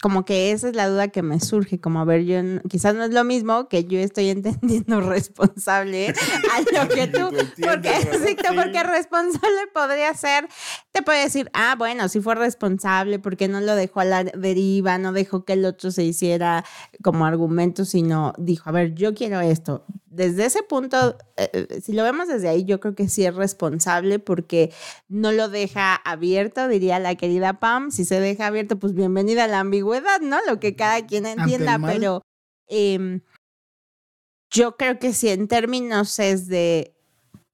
Como 0.00 0.24
que 0.24 0.52
esa 0.52 0.68
es 0.68 0.76
la 0.76 0.88
duda 0.88 1.08
que 1.08 1.22
me 1.22 1.40
surge, 1.40 1.80
como 1.80 2.00
a 2.00 2.04
ver, 2.04 2.24
yo 2.24 2.38
quizás 2.68 2.94
no 2.94 3.02
es 3.02 3.10
lo 3.10 3.24
mismo 3.24 3.68
que 3.68 3.84
yo 3.84 3.98
estoy 3.98 4.28
entendiendo 4.30 5.00
responsable 5.00 6.14
a 6.52 6.60
lo 6.80 6.88
que 6.88 7.08
tú, 7.08 7.28
porque, 7.60 7.92
sí, 8.24 8.36
porque 8.54 8.82
responsable 8.84 9.66
podría 9.74 10.14
ser, 10.14 10.48
te 10.92 11.02
puede 11.02 11.24
decir, 11.24 11.50
ah, 11.54 11.74
bueno, 11.76 12.08
si 12.08 12.20
fue 12.20 12.36
responsable 12.36 13.18
porque 13.18 13.48
no 13.48 13.60
lo 13.60 13.74
dejó 13.74 13.98
a 13.98 14.04
la 14.04 14.22
deriva, 14.22 14.96
no 14.98 15.12
dejó 15.12 15.44
que 15.44 15.54
el 15.54 15.64
otro 15.64 15.90
se 15.90 16.04
hiciera 16.04 16.64
como 17.02 17.26
argumento, 17.26 17.84
sino 17.84 18.32
dijo, 18.38 18.70
a 18.70 18.72
ver, 18.72 18.94
yo 18.94 19.12
quiero 19.12 19.40
esto, 19.40 19.84
desde 20.10 20.44
ese 20.44 20.64
punto, 20.64 21.16
eh, 21.36 21.80
si 21.82 21.92
lo 21.92 22.02
vemos 22.02 22.26
desde 22.26 22.48
ahí, 22.48 22.64
yo 22.64 22.80
creo 22.80 22.96
que 22.96 23.08
sí 23.08 23.24
es 23.24 23.34
responsable 23.34 24.18
porque 24.18 24.72
no 25.08 25.30
lo 25.30 25.48
deja 25.48 25.94
abierto, 25.94 26.66
diría 26.66 26.98
la 26.98 27.14
querida 27.14 27.60
Pam. 27.60 27.92
Si 27.92 28.04
se 28.04 28.20
deja 28.20 28.48
abierto, 28.48 28.76
pues 28.76 28.92
bienvenida 28.92 29.44
a 29.44 29.48
la 29.48 29.60
ambigüedad, 29.60 30.20
¿no? 30.20 30.38
Lo 30.48 30.58
que 30.58 30.74
cada 30.74 31.06
quien 31.06 31.26
entienda, 31.26 31.78
pero 31.84 32.22
eh, 32.66 33.20
yo 34.50 34.76
creo 34.76 34.98
que 34.98 35.12
si 35.12 35.28
en 35.28 35.46
términos 35.46 36.18
es 36.18 36.48
de 36.48 36.96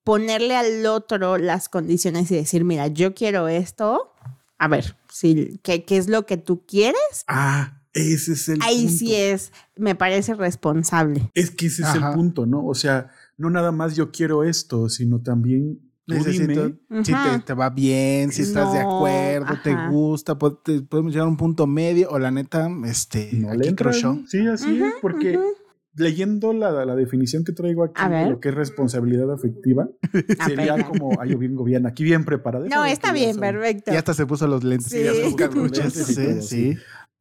ponerle 0.03 0.57
al 0.57 0.87
otro 0.87 1.37
las 1.37 1.69
condiciones 1.69 2.31
y 2.31 2.37
decir, 2.37 2.65
mira, 2.65 2.87
yo 2.87 3.15
quiero 3.15 3.49
esto, 3.49 4.15
a 4.59 4.69
ver, 4.69 4.97
si, 5.13 5.59
¿qué, 5.63 5.85
¿qué 5.85 5.99
es 5.99 6.09
lo 6.09 6.25
que 6.25 6.39
tú 6.39 6.65
quieres? 6.65 7.25
Ah, 7.27 7.76
ese 7.97 8.33
es 8.35 8.49
el 8.49 8.59
Ahí 8.63 8.85
punto. 8.85 8.99
sí 8.99 9.15
es, 9.15 9.53
me 9.77 9.95
parece 9.95 10.35
responsable. 10.35 11.31
Es 11.35 11.51
que 11.51 11.67
ese 11.67 11.83
es 11.83 11.95
el 11.95 12.03
punto, 12.15 12.47
¿no? 12.47 12.65
O 12.67 12.75
sea, 12.75 13.11
no 13.39 13.51
nada 13.51 13.73
más 13.73 13.97
yo 13.97 14.11
quiero 14.11 14.45
esto, 14.45 14.89
sino 14.89 15.21
también 15.21 15.81
Necesito, 16.09 16.69
dime. 16.89 17.05
si 17.05 17.13
te, 17.13 17.39
te 17.47 17.55
va 17.55 17.69
bien, 17.71 18.31
si 18.31 18.43
estás 18.43 18.73
de 18.73 18.79
acuerdo, 18.79 19.55
te 19.65 19.75
gusta, 19.91 20.39
te- 20.65 20.83
podemos 20.83 21.13
llegar 21.13 21.27
a 21.27 21.31
un 21.31 21.37
punto 21.37 21.67
medio 21.67 22.09
o 22.11 22.19
la 22.21 22.31
neta, 22.31 22.71
este, 22.85 23.31
No 23.33 23.53
le 23.55 23.71
aquí. 23.71 24.25
Sí, 24.29 24.47
así 24.47 24.81
es, 24.83 24.95
porque 25.03 25.37
leyendo 25.95 26.53
la, 26.53 26.85
la 26.85 26.95
definición 26.95 27.43
que 27.43 27.53
traigo 27.53 27.83
aquí 27.83 28.01
de 28.09 28.31
lo 28.31 28.39
que 28.39 28.51
es 28.51 28.55
responsabilidad 28.55 29.33
afectiva, 29.33 29.89
sería 30.47 30.85
como, 30.87 31.19
ay, 31.21 31.31
yo 31.31 31.39
vengo 31.39 31.65
bien, 31.65 31.87
aquí 31.87 32.05
bien 32.05 32.25
preparada. 32.25 32.69
No, 32.69 32.85
está 32.85 33.13
bien, 33.13 33.39
perfecto. 33.41 33.93
Y 33.93 33.97
hasta 33.97 34.15
se 34.15 34.27
puso 34.27 34.47
los 34.47 34.63
lentes. 34.63 34.93
Sí. 34.93 34.99
y 34.99 35.05
ya 35.05 35.13
se 35.15 35.25
busca 35.25 35.47
Los 35.49 35.71
lentes 35.77 36.07
sí, 36.07 36.43
sí. 36.43 36.77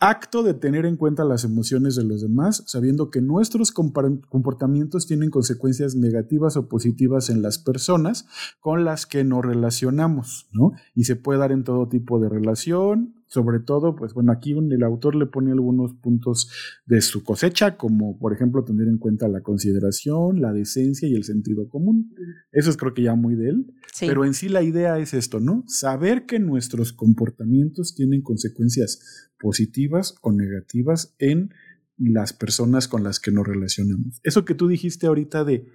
Acto 0.08 0.44
de 0.44 0.54
tener 0.54 0.86
en 0.86 0.98
cuenta 0.98 1.24
las 1.24 1.46
emociones 1.46 1.96
de 1.96 2.04
los 2.04 2.22
demás, 2.22 2.64
sabiendo 2.68 3.10
que 3.10 3.22
nuestros 3.22 3.72
comportamientos 3.72 5.08
tienen 5.08 5.32
consecuencias 5.32 5.96
negativas 5.96 6.58
o 6.58 6.70
positivas 6.70 7.32
en 7.32 7.42
las 7.42 7.58
personas 7.58 8.28
con 8.60 8.86
las 8.86 9.08
que 9.08 9.24
nos 9.24 9.44
relacionamos, 9.44 10.48
¿no? 10.52 10.74
Y 10.94 11.06
se 11.06 11.16
puede 11.16 11.40
dar 11.40 11.52
en 11.52 11.64
todo 11.64 11.90
tipo 11.90 12.20
de 12.20 12.30
relación, 12.30 13.16
sobre 13.28 13.60
todo, 13.60 13.96
pues 13.96 14.14
bueno, 14.14 14.32
aquí 14.32 14.52
el 14.52 14.84
autor 14.84 15.16
le 15.16 15.26
pone 15.26 15.52
algunos 15.52 15.94
puntos 15.94 16.50
de 16.86 17.02
su 17.02 17.24
cosecha, 17.24 17.76
como 17.76 18.18
por 18.20 18.34
ejemplo 18.34 18.64
tener 18.64 18.88
en 18.88 18.98
cuenta 18.98 19.28
la 19.28 19.42
consideración, 19.42 20.42
la 20.42 20.54
decencia 20.54 21.08
y 21.08 21.16
el 21.16 21.24
sentido 21.24 21.68
común. 21.68 22.14
Eso 22.52 22.70
es 22.70 22.78
creo 22.78 22.94
que 22.94 23.04
ya 23.04 23.16
muy 23.16 23.36
de 23.36 23.50
él. 23.50 23.74
Sí. 23.94 24.06
Pero 24.08 24.26
en 24.26 24.34
sí 24.34 24.50
la 24.50 24.62
idea 24.62 25.00
es 25.00 25.14
esto, 25.14 25.40
¿no? 25.40 25.64
Saber 25.68 26.26
que 26.26 26.40
nuestros 26.40 26.94
comportamientos 26.94 27.96
tienen 27.96 28.22
consecuencias 28.22 29.32
positivas 29.40 30.16
o 30.22 30.32
negativas 30.32 31.16
en 31.20 31.52
las 31.98 32.34
personas 32.34 32.88
con 32.88 33.04
las 33.04 33.20
que 33.20 33.32
nos 33.32 33.48
relacionamos. 33.48 34.20
Eso 34.24 34.46
que 34.46 34.54
tú 34.54 34.68
dijiste 34.68 35.08
ahorita 35.08 35.44
de 35.44 35.68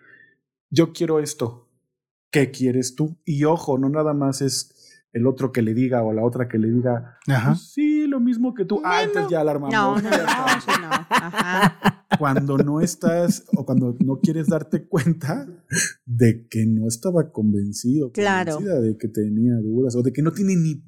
yo 0.71 0.93
quiero 0.93 1.19
esto, 1.19 1.69
¿qué 2.31 2.51
quieres 2.51 2.95
tú? 2.95 3.19
Y 3.25 3.45
ojo, 3.45 3.79
no 3.79 3.89
nada 3.89 4.15
más 4.15 4.41
es 4.41 4.80
el 5.13 5.27
otro 5.27 5.51
que 5.53 5.63
le 5.63 5.75
diga 5.75 6.03
o 6.03 6.13
la 6.13 6.23
otra 6.25 6.49
que 6.49 6.59
le 6.59 6.71
diga, 6.71 7.17
Ajá. 7.29 7.51
"Pues 7.51 7.73
sí, 7.73 8.07
lo 8.07 8.21
mismo 8.21 8.55
que 8.55 8.65
tú. 8.65 8.81
Ah, 8.85 9.03
entonces 9.03 9.31
ya 9.31 9.43
la 9.45 9.51
armamos. 9.53 9.75
no, 9.75 9.97
no, 9.97 10.11
no, 10.11 10.11
no. 10.81 10.91
Ajá. 11.11 12.05
cuando 12.19 12.59
no 12.59 12.81
estás 12.81 13.45
o 13.57 13.65
cuando 13.65 13.97
no 14.01 14.19
quieres 14.21 14.49
darte 14.49 14.87
cuenta 14.87 15.47
de 16.07 16.47
que 16.49 16.67
no 16.67 16.87
estaba 16.89 17.31
convencido, 17.33 18.11
Claro. 18.13 18.55
convencida 18.57 18.81
de 18.81 18.97
que 18.99 19.09
tenía 19.09 19.55
dudas 19.63 19.95
o 19.97 20.03
de 20.03 20.13
que 20.13 20.23
no 20.23 20.33
tiene 20.33 20.57
ni 20.57 20.83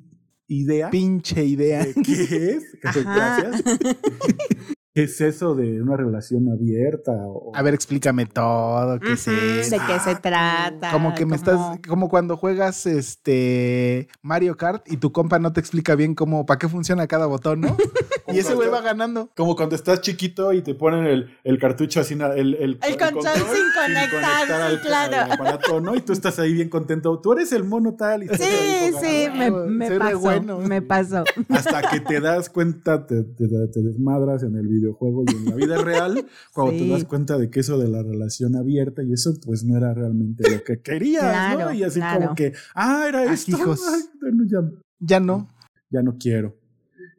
idea 0.49 0.91
Pinche 0.91 1.45
idea. 1.45 1.85
de 1.85 1.95
qué 1.95 2.23
es. 2.57 2.65
Ajá. 2.85 3.39
Gracias. 3.41 3.63
¿Qué 4.95 5.05
es 5.05 5.21
eso 5.23 5.55
de 5.55 5.81
una 5.81 5.97
relación 5.97 6.51
abierta? 6.53 7.13
O, 7.13 7.53
A 7.57 7.63
ver, 7.63 7.73
explícame 7.73 8.27
todo, 8.27 9.01
qué 9.01 9.15
es 9.15 9.27
Ujú, 9.27 9.37
eso. 9.37 9.71
¿De 9.71 9.81
qué 9.87 9.99
se 10.01 10.15
trata? 10.17 10.91
Como 10.91 11.15
que 11.15 11.25
me 11.25 11.37
estás, 11.37 11.79
como 11.89 12.11
cuando 12.11 12.37
juegas 12.37 12.85
este 12.87 14.09
Mario 14.21 14.57
Kart 14.57 14.91
y 14.91 14.99
tu 14.99 15.11
compa 15.11 15.39
no 15.39 15.53
te 15.53 15.61
explica 15.61 15.95
bien 15.95 16.15
cómo, 16.15 16.45
para 16.45 16.59
qué 16.59 16.69
funciona 16.69 17.07
cada 17.07 17.25
botón, 17.27 17.63
¿no? 17.63 17.77
y 18.29 18.39
ese 18.39 18.55
güey 18.55 18.69
va 18.69 18.83
ganando. 18.83 19.31
Como 19.35 19.57
cuando 19.57 19.75
estás 19.77 20.03
chiquito 20.03 20.53
y 20.53 20.61
te 20.63 20.75
ponen 20.75 21.07
el, 21.07 21.39
el 21.43 21.59
cartucho 21.59 22.01
así, 22.01 22.13
el, 22.13 22.55
el, 22.55 22.79
El 22.83 22.99
control 22.99 23.35
sin 23.35 23.73
conectar, 23.75 24.53
al, 24.63 24.73
sí, 24.77 24.87
claro. 24.87 25.17
al 25.25 25.33
aparato, 25.33 25.81
¿no? 25.81 25.97
Y 25.97 26.03
tú 26.03 26.13
estás 26.13 26.39
ahí 26.39 26.53
bien 26.53 26.69
contento. 26.69 27.19
Tú 27.19 27.33
eres 27.33 27.51
el 27.53 27.65
mono 27.65 27.95
tal. 27.95 28.25
Y 28.25 28.29
Sí, 28.29 28.93
sí, 29.01 29.27
me, 29.37 29.51
me 29.51 29.99
pasó. 29.99 30.19
bueno. 30.21 30.59
Me 30.59 30.83
pasó. 30.83 31.25
Hasta 31.49 31.81
que 31.91 32.01
te 32.01 32.21
das 32.21 32.49
cuenta, 32.51 33.07
te, 33.07 33.23
te- 33.25 33.49
te 33.69 33.81
desmadras 33.83 34.43
en 34.43 34.57
el 34.57 34.69
videojuego 34.83 35.25
y 35.27 35.37
en 35.37 35.45
la 35.47 35.55
vida 35.55 35.77
real, 35.85 36.27
cuando 36.53 36.73
Sí. 36.73 36.79
te 36.81 36.89
das 36.89 37.05
cuenta 37.05 37.39
de 37.39 37.51
que 37.51 37.61
eso 37.61 37.79
de 37.79 37.89
la 37.89 38.03
relación 38.03 38.57
abierta 38.57 39.03
y 39.03 39.13
eso, 39.13 39.33
pues 39.45 39.65
no 39.65 39.77
era 39.77 39.95
realmente 39.95 40.51
lo 40.51 40.63
que 40.65 40.81
querías, 40.83 41.59
¿no? 41.59 41.73
Y 41.73 41.83
así 41.83 42.01
claro. 42.01 42.21
como 42.23 42.35
que, 42.35 42.53
ah, 42.75 43.07
era 43.09 43.21
Ah, 43.21 43.33
esto. 43.33 43.51
hijos. 43.53 43.81
Ay, 43.89 44.03
ya, 44.49 44.59
Ya 45.01 45.21
no. 45.21 45.49
ya 45.91 46.03
no 46.03 46.17
quiero. 46.19 46.57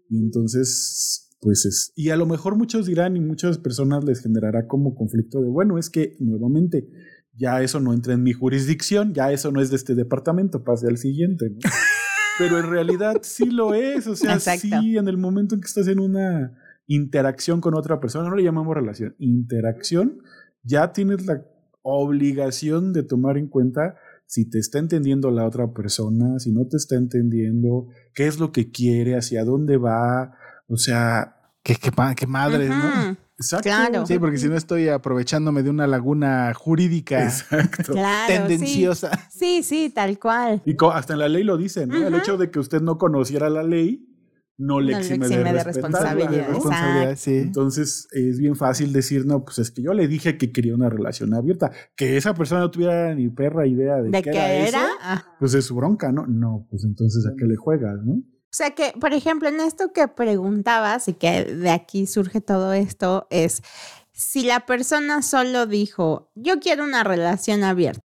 Y 0.10 0.19
entonces, 0.19 1.30
pues 1.41 1.65
es. 1.65 1.91
Y 1.95 2.10
a 2.10 2.15
lo 2.15 2.26
mejor 2.26 2.56
muchos 2.56 2.86
dirán 2.86 3.15
y 3.17 3.19
muchas 3.19 3.58
personas 3.58 4.04
les 4.04 4.21
generará 4.21 4.67
como 4.67 4.95
conflicto 4.95 5.41
de, 5.41 5.49
bueno, 5.49 5.78
es 5.78 5.89
que 5.89 6.15
nuevamente 6.19 6.88
ya 7.36 7.62
eso 7.63 7.80
no 7.80 7.93
entra 7.93 8.13
en 8.13 8.21
mi 8.23 8.32
jurisdicción, 8.34 9.13
ya 9.13 9.32
eso 9.32 9.52
no 9.52 9.60
es 9.60 9.69
de 9.71 9.76
este 9.78 9.95
departamento, 9.95 10.63
pase 10.63 10.88
al 10.88 10.97
siguiente. 10.97 11.49
¿no? 11.49 11.58
Pero 12.38 12.60
en 12.60 12.69
realidad 12.69 13.17
sí 13.23 13.45
lo 13.45 13.73
es, 13.73 14.08
o 14.08 14.15
sea, 14.15 14.34
Exacto. 14.36 14.67
sí, 14.82 14.97
en 14.97 15.08
el 15.08 15.17
momento 15.17 15.56
en 15.56 15.62
que 15.62 15.67
estás 15.67 15.88
en 15.88 15.99
una 15.99 16.58
interacción 16.87 17.61
con 17.61 17.75
otra 17.75 17.99
persona, 17.99 18.29
no 18.29 18.35
le 18.35 18.43
llamamos 18.43 18.75
relación, 18.75 19.15
interacción, 19.19 20.19
ya 20.63 20.91
tienes 20.93 21.25
la 21.25 21.45
obligación 21.81 22.93
de 22.93 23.03
tomar 23.03 23.37
en 23.37 23.47
cuenta 23.47 23.95
si 24.25 24.49
te 24.49 24.57
está 24.57 24.79
entendiendo 24.79 25.31
la 25.31 25.45
otra 25.45 25.73
persona, 25.73 26.39
si 26.39 26.51
no 26.51 26.65
te 26.67 26.77
está 26.77 26.95
entendiendo, 26.95 27.88
qué 28.13 28.27
es 28.27 28.39
lo 28.39 28.51
que 28.51 28.71
quiere, 28.71 29.15
hacia 29.15 29.43
dónde 29.43 29.77
va, 29.77 30.36
o 30.67 30.77
sea, 30.77 31.36
Qué, 31.63 31.75
qué, 31.77 32.27
madres, 32.27 32.69
¿no? 32.69 33.17
Exacto. 33.38 33.63
Claro. 33.63 34.05
Sí, 34.05 34.19
porque 34.19 34.38
si 34.38 34.49
no 34.49 34.57
estoy 34.57 34.89
aprovechándome 34.89 35.63
de 35.63 35.69
una 35.69 35.88
laguna 35.88 36.53
jurídica 36.53 37.23
Exacto. 37.23 37.93
Claro. 37.93 38.27
sí. 38.27 38.39
tendenciosa. 38.39 39.29
Sí, 39.31 39.63
sí, 39.63 39.89
tal 39.89 40.19
cual. 40.19 40.61
Y 40.65 40.75
hasta 40.91 41.13
en 41.13 41.19
la 41.19 41.29
ley 41.29 41.43
lo 41.43 41.55
dice, 41.55 41.88
¿no? 41.88 41.95
El 42.05 42.15
hecho 42.15 42.38
de 42.38 42.51
que 42.51 42.59
usted 42.59 42.81
no 42.81 42.97
conociera 42.97 43.49
la 43.49 43.63
ley 43.63 44.12
no 44.58 44.80
le 44.80 44.93
No 44.93 44.99
le 44.99 45.04
exime, 45.06 45.26
exime 45.26 45.54
de, 45.54 45.64
responsabilidad, 45.64 46.47
¿no? 46.47 46.54
Responsabilidad, 46.54 47.16
sí. 47.18 47.38
Entonces 47.38 48.08
es 48.12 48.39
bien 48.39 48.56
fácil 48.56 48.93
decir, 48.93 49.26
no, 49.26 49.43
pues 49.43 49.60
es 49.60 49.72
que 49.72 49.82
yo 49.82 49.93
le 49.93 50.08
dije 50.08 50.38
que 50.38 50.51
quería 50.51 50.76
una 50.76 50.89
relación 50.89 51.34
abierta. 51.34 51.72
Que 51.95 52.18
esa 52.18 52.34
persona 52.34 52.62
no 52.62 52.72
tuviera 52.72 53.14
ni 53.16 53.30
perra 53.30 53.66
idea 53.68 53.95
de, 54.01 54.10
¿De 54.10 54.22
qué 54.22 54.32
qué 54.32 54.38
era, 54.38 54.68
era? 54.68 54.84
eso, 54.84 54.88
Ah. 55.01 55.36
pues 55.39 55.54
es 55.54 55.66
su 55.66 55.76
bronca, 55.76 56.12
¿no? 56.12 56.28
No, 56.28 56.68
pues 56.70 56.84
entonces 56.84 57.26
a 57.26 57.34
qué 57.38 57.45
le 57.45 57.56
juegas, 57.56 57.99
¿no? 58.04 58.14
O 58.14 58.56
sea 58.56 58.72
que, 58.72 58.93
por 58.99 59.14
ejemplo, 59.14 59.49
en 59.49 59.60
esto 59.60 59.91
que 59.93 60.08
preguntabas 60.08 61.08
y 61.08 61.14
que 61.14 61.43
de 61.43 61.72
aquí 61.72 62.06
surge 62.06 62.39
todo 62.39 62.74
esto, 62.74 63.26
es 63.32 63.64
si 64.12 64.43
la 64.43 64.68
persona 64.68 65.24
solo 65.24 65.66
dijo, 65.66 66.32
yo 66.36 66.60
quiero 66.60 66.84
una 66.84 67.04
relación 67.04 67.64
abierta 67.64 68.01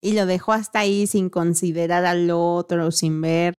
y 0.00 0.14
lo 0.14 0.24
dejó 0.24 0.52
hasta 0.52 0.78
ahí 0.78 1.06
sin 1.06 1.28
considerar 1.28 2.06
al 2.06 2.30
otro, 2.30 2.90
sin 2.90 3.20
ver 3.20 3.52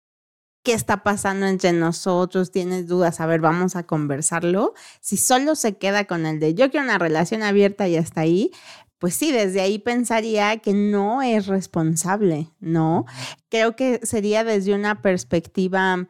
qué 0.63 0.73
está 0.73 1.03
pasando 1.03 1.45
entre 1.47 1.73
nosotros, 1.73 2.51
tienes 2.51 2.87
dudas, 2.87 3.19
a 3.19 3.25
ver, 3.25 3.41
vamos 3.41 3.75
a 3.75 3.83
conversarlo. 3.83 4.73
Si 5.01 5.17
solo 5.17 5.55
se 5.55 5.77
queda 5.77 6.05
con 6.05 6.25
el 6.25 6.39
de 6.39 6.53
yo 6.53 6.69
quiero 6.69 6.85
una 6.85 6.97
relación 6.97 7.43
abierta 7.43 7.87
y 7.87 7.95
hasta 7.95 8.21
ahí, 8.21 8.51
pues 8.99 9.15
sí, 9.15 9.31
desde 9.31 9.61
ahí 9.61 9.79
pensaría 9.79 10.57
que 10.57 10.73
no 10.73 11.21
es 11.21 11.47
responsable, 11.47 12.51
¿no? 12.59 13.05
Creo 13.49 13.75
que 13.75 14.01
sería 14.03 14.43
desde 14.43 14.73
una 14.73 15.01
perspectiva, 15.01 16.09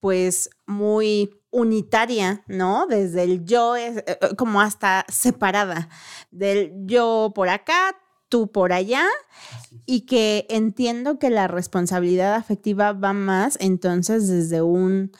pues, 0.00 0.48
muy 0.66 1.42
unitaria, 1.50 2.42
¿no? 2.48 2.86
Desde 2.86 3.24
el 3.24 3.44
yo, 3.44 3.76
es, 3.76 3.98
eh, 3.98 4.18
como 4.38 4.62
hasta 4.62 5.04
separada, 5.08 5.90
del 6.30 6.72
yo 6.86 7.32
por 7.34 7.50
acá, 7.50 7.94
tú 8.32 8.50
por 8.50 8.72
allá, 8.72 9.04
y 9.84 10.06
que 10.06 10.46
entiendo 10.48 11.18
que 11.18 11.28
la 11.28 11.48
responsabilidad 11.48 12.34
afectiva 12.34 12.94
va 12.94 13.12
más 13.12 13.58
entonces 13.60 14.26
desde 14.26 14.62
un, 14.62 15.12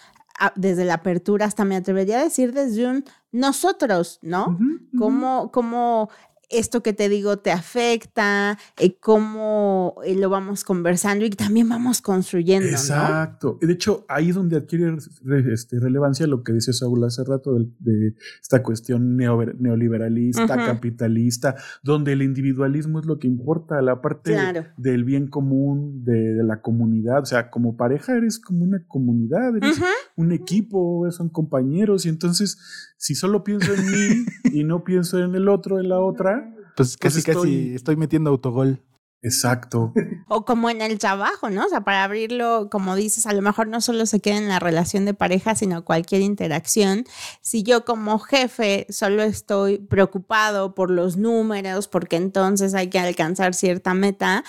desde 0.57 0.87
la 0.87 0.95
apertura, 0.95 1.45
hasta 1.45 1.67
me 1.67 1.77
atrevería 1.77 2.21
a 2.21 2.25
decir 2.25 2.55
desde 2.55 2.87
un 2.87 3.05
nosotros, 3.33 4.19
¿no? 4.23 4.47
Ujú. 4.47 4.99
cómo, 4.99 5.51
cómo 5.53 6.09
esto 6.53 6.83
que 6.83 6.93
te 6.93 7.09
digo 7.09 7.39
te 7.39 7.51
afecta, 7.51 8.59
eh, 8.79 8.97
cómo 9.01 9.97
eh, 10.05 10.15
lo 10.15 10.31
vamos 10.31 10.65
conversando 10.65 11.25
y 11.25 11.31
también 11.31 11.69
vamos 11.69 12.01
construyendo, 12.03 12.67
¿no? 12.67 12.73
Exacto. 12.73 13.59
De 13.61 13.73
hecho, 13.73 14.05
ahí 14.09 14.29
es 14.31 14.35
donde 14.35 14.57
adquiere 14.57 14.97
re- 15.25 15.53
este, 15.55 15.79
relevancia 15.81 16.27
lo 16.27 16.43
que 16.45 16.53
dice 16.53 16.73
Saúl 16.73 17.05
hace 17.05 17.25
rato 17.25 17.55
de, 17.79 18.15
esta 18.41 18.63
cuestión 18.63 19.17
neo- 19.19 19.55
neoliberalista, 19.59 20.47
capitalista, 20.57 21.57
donde 21.83 22.13
el 22.13 22.23
individualismo 22.23 23.01
es 23.01 23.07
lo 23.07 23.19
que 23.19 23.27
importa, 23.27 23.81
la 23.83 24.01
parte 24.01 24.33
Claro. 24.33 24.65
del 24.77 25.05
bien 25.05 25.27
común, 25.29 26.05
de, 26.05 26.35
de 26.35 26.45
la 26.45 26.61
comunidad. 26.61 27.23
O 27.23 27.27
sea, 27.27 27.51
como 27.51 27.77
pareja 27.77 28.17
eres 28.17 28.39
como 28.39 28.65
una 28.65 28.83
comunidad, 28.87 29.57
eres 29.57 29.81
un 30.17 30.33
equipo, 30.33 31.11
son 31.11 31.29
compañeros. 31.29 32.07
Y 32.07 32.09
entonces, 32.09 32.59
si 33.03 33.17
solo 33.17 33.43
pienso 33.43 33.75
en 33.75 33.91
mí 33.91 34.25
y 34.53 34.63
no 34.63 34.85
pienso 34.85 35.19
en 35.19 35.35
el 35.35 35.49
otro, 35.49 35.81
en 35.81 35.89
la 35.89 35.99
otra, 35.99 36.55
Pues 36.77 36.97
casi, 36.97 37.19
estoy- 37.19 37.35
casi 37.35 37.75
estoy 37.75 37.97
metiendo 37.97 38.31
autogol. 38.31 38.81
exacto. 39.25 39.93
O 40.29 40.45
como 40.45 40.69
en 40.71 40.81
el 40.83 40.99
trabajo, 40.99 41.49
¿no? 41.51 41.65
O 41.67 41.69
sea, 41.69 41.83
para 41.83 42.03
abrirlo, 42.05 42.69
como 42.71 42.97
dices, 42.97 43.27
a 43.27 43.33
lo 43.33 43.41
mejor 43.43 43.69
no 43.69 43.81
solo 43.81 44.05
se 44.07 44.19
queda 44.21 44.37
en 44.39 44.49
la 44.49 44.59
relación 44.59 45.05
de 45.05 45.15
pareja, 45.15 45.55
sino 45.55 45.85
cualquier 45.85 46.23
interacción. 46.23 47.05
Si 47.41 47.63
yo 47.63 47.85
como 47.85 48.19
jefe 48.19 48.87
solo 48.89 49.23
estoy 49.23 49.79
preocupado 49.79 50.75
por 50.75 50.91
los 50.91 51.17
números, 51.17 51.87
porque 51.89 52.17
entonces 52.17 52.75
hay 52.75 52.89
que 52.89 52.99
alcanzar 52.99 53.55
cierta 53.55 53.95
meta, 53.95 54.43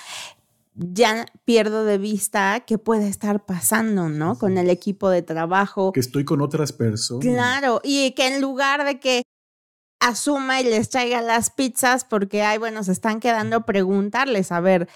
ya 0.74 1.26
pierdo 1.44 1.84
de 1.84 1.98
vista 1.98 2.64
qué 2.66 2.78
puede 2.78 3.08
estar 3.08 3.46
pasando, 3.46 4.08
¿no? 4.08 4.38
Con 4.38 4.58
el 4.58 4.70
equipo 4.70 5.08
de 5.08 5.22
trabajo. 5.22 5.92
Que 5.92 6.00
estoy 6.00 6.24
con 6.24 6.40
otras 6.40 6.72
personas. 6.72 7.24
Claro, 7.24 7.80
y 7.84 8.12
que 8.12 8.26
en 8.26 8.40
lugar 8.40 8.84
de 8.84 8.98
que 8.98 9.22
asuma 10.00 10.60
y 10.60 10.64
les 10.64 10.90
traiga 10.90 11.22
las 11.22 11.50
pizzas 11.50 12.04
porque, 12.04 12.42
ay, 12.42 12.58
bueno, 12.58 12.84
se 12.84 12.92
están 12.92 13.20
quedando 13.20 13.64
preguntarles, 13.64 14.52
a 14.52 14.60
ver, 14.60 14.88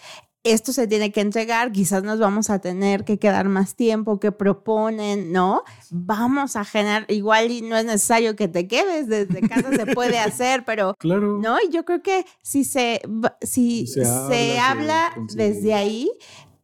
esto 0.44 0.72
se 0.72 0.86
tiene 0.86 1.12
que 1.12 1.20
entregar, 1.20 1.72
quizás 1.72 2.02
nos 2.02 2.18
vamos 2.18 2.48
a 2.50 2.60
tener 2.60 3.04
que 3.04 3.18
quedar 3.18 3.48
más 3.48 3.74
tiempo, 3.74 4.20
que 4.20 4.32
proponen, 4.32 5.32
¿no? 5.32 5.62
Vamos 5.90 6.56
a 6.56 6.64
generar, 6.64 7.04
igual 7.08 7.50
y 7.50 7.62
no 7.62 7.76
es 7.76 7.84
necesario 7.84 8.36
que 8.36 8.48
te 8.48 8.66
quedes, 8.68 9.08
desde 9.08 9.40
casa 9.46 9.70
se 9.74 9.86
puede 9.86 10.18
hacer, 10.18 10.64
pero 10.64 10.94
Claro. 10.98 11.38
no, 11.40 11.58
y 11.60 11.70
yo 11.70 11.84
creo 11.84 12.02
que 12.02 12.24
si 12.42 12.64
se, 12.64 13.00
si 13.42 13.86
Se 13.86 14.04
se, 14.04 14.58
habla, 14.58 15.08
habla 15.08 15.26
desde 15.34 15.74
ahí, 15.74 16.10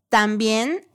también 0.08 0.86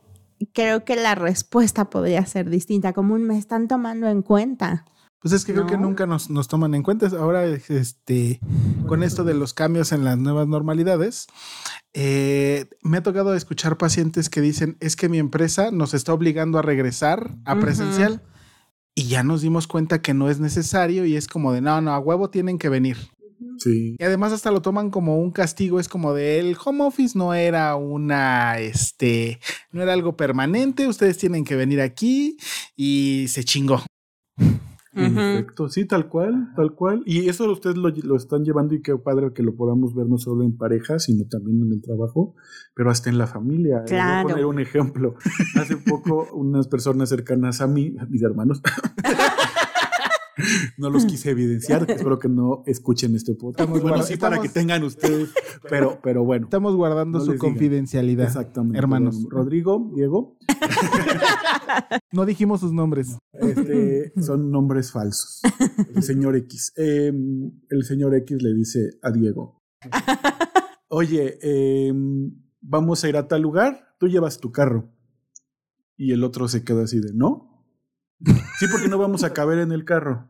creo 0.54 0.86
que 0.86 0.96
la 0.96 1.16
respuesta 1.16 1.90
podría 1.90 2.26
ser 2.26 2.50
distinta, 2.50 2.94
como 2.94 3.14
un 3.14 3.24
me 3.24 3.38
están 3.38 3.68
tomando 3.68 4.08
en 4.08 4.22
cuenta. 4.22 4.86
Pues 5.22 5.34
es 5.34 5.44
que 5.44 5.54
creo 5.54 5.68
que 5.68 5.78
nunca 5.78 6.06
nos, 6.06 6.30
nos 6.30 6.48
toman 6.48 6.74
en 6.76 6.84
cuenta. 6.84 7.08
Ahora, 7.08 7.46
este, 7.46 8.40
con 8.88 9.04
esto 9.04 9.26
de 9.26 9.34
los 9.34 9.54
cambios 9.54 9.92
en 9.92 10.06
las 10.06 10.18
nuevas 10.18 10.48
normalidades, 10.48 11.28
eh, 11.94 12.68
me 12.84 12.98
ha 12.98 13.04
tocado 13.04 13.36
escuchar 13.36 13.78
pacientes 13.78 14.30
que 14.30 14.40
dicen, 14.40 14.78
es 14.80 14.96
que 14.96 15.10
mi 15.10 15.18
empresa 15.18 15.72
nos 15.72 15.94
está 15.94 16.14
obligando 16.14 16.58
a 16.58 16.62
regresar 16.62 17.36
a 17.44 17.60
presencial. 17.60 18.22
Y 18.96 19.08
ya 19.08 19.24
nos 19.24 19.42
dimos 19.42 19.68
cuenta 19.68 20.02
que 20.02 20.14
no 20.14 20.30
es 20.30 20.40
necesario 20.40 21.06
y 21.06 21.16
es 21.16 21.28
como 21.28 21.54
de, 21.54 21.62
no, 21.62 21.80
no, 21.80 21.94
a 21.94 22.00
huevo 22.00 22.30
tienen 22.30 22.58
que 22.58 22.70
venir. 22.70 22.98
Sí. 23.58 23.96
Y 23.98 24.04
además 24.04 24.34
hasta 24.34 24.52
lo 24.52 24.62
toman 24.62 24.90
como 24.90 25.20
un 25.20 25.32
castigo, 25.32 25.80
es 25.80 25.88
como 25.88 26.14
de 26.14 26.40
el 26.40 26.58
home 26.64 26.84
office 26.84 27.18
no 27.18 27.34
era 27.34 27.76
una, 27.76 28.60
este, 28.60 29.40
no 29.72 29.82
era 29.82 29.94
algo 29.94 30.18
permanente, 30.18 30.88
ustedes 30.88 31.18
tienen 31.18 31.46
que 31.46 31.56
venir 31.56 31.80
aquí 31.80 32.38
y 32.76 33.28
se 33.30 33.44
chingó. 33.44 33.84
En 34.94 35.18
efecto, 35.18 35.70
sí, 35.70 35.86
tal 35.86 36.10
cual, 36.10 36.52
tal 36.56 36.74
cual. 36.74 37.04
Y 37.06 37.30
eso 37.30 37.50
ustedes 37.52 37.78
lo, 37.78 37.90
lo 37.90 38.16
están 38.16 38.44
llevando 38.44 38.74
y 38.74 38.82
qué 38.82 38.96
padre 38.98 39.32
que 39.34 39.44
lo 39.44 39.56
podamos 39.56 39.94
ver 39.94 40.08
no 40.08 40.18
solo 40.18 40.44
en 40.44 40.58
pareja, 40.58 40.98
sino 40.98 41.26
también 41.30 41.62
en 41.62 41.72
el 41.74 41.82
trabajo, 41.82 42.34
pero 42.74 42.90
hasta 42.90 43.10
en 43.10 43.18
la 43.20 43.28
familia. 43.28 43.82
Les 43.82 43.92
Voy 43.92 43.98
Claro. 44.00 44.28
a 44.28 44.32
poner 44.32 44.46
un 44.48 44.60
ejemplo. 44.60 45.16
Hace 45.62 45.78
poco 45.78 46.28
unas 46.34 46.68
personas 46.68 47.10
cercanas 47.10 47.62
a 47.62 47.68
mí, 47.68 47.96
mis 48.10 48.24
hermanos, 48.24 48.62
no 50.78 50.90
los 50.90 51.06
quise 51.06 51.32
evidenciar, 51.32 51.86
espero 51.90 52.20
que 52.20 52.30
no 52.30 52.64
escuchen 52.66 53.16
este 53.16 53.36
podcast. 53.36 53.62
Estamos 53.62 53.82
Bueno, 53.82 54.04
sí, 54.04 54.18
para 54.18 54.42
que 54.42 54.50
tengan 54.50 54.84
ustedes, 54.84 55.30
pero, 55.70 56.00
pero 56.02 56.24
bueno. 56.24 56.46
Estamos 56.46 56.76
guardando 56.76 57.20
No 57.20 57.26
su 57.26 57.38
confidencialidad. 57.38 58.28
Exactamente. 58.28 58.78
hermanos. 58.78 59.16
Bueno, 59.16 59.30
Rodrigo, 59.30 59.92
Diego, 59.96 60.38
No 62.12 62.26
dijimos 62.26 62.62
sus 62.62 62.74
nombres. 62.74 63.18
Este, 63.34 64.14
son 64.22 64.52
nombres 64.52 64.92
falsos. 64.92 65.42
El 65.96 66.04
señor 66.04 66.36
X. 66.36 66.74
Eh, 66.78 67.12
el 67.70 67.84
señor 67.84 68.16
X 68.16 68.42
le 68.42 68.54
dice 68.54 68.98
a 69.02 69.12
Diego: 69.12 69.62
Oye, 70.90 71.38
eh, 71.42 71.94
vamos 72.62 73.04
a 73.04 73.10
ir 73.10 73.18
a 73.18 73.28
tal 73.28 73.42
lugar, 73.42 73.96
tú 74.00 74.08
llevas 74.08 74.40
tu 74.40 74.52
carro. 74.52 74.92
Y 75.98 76.14
el 76.14 76.24
otro 76.24 76.48
se 76.48 76.64
queda 76.64 76.84
así 76.84 77.00
de: 77.00 77.14
¿No? 77.14 77.66
Sí, 78.60 78.66
porque 78.72 78.88
no 78.88 78.98
vamos 78.98 79.24
a 79.24 79.34
caber 79.34 79.60
en 79.60 79.72
el 79.72 79.86
carro. 79.86 80.29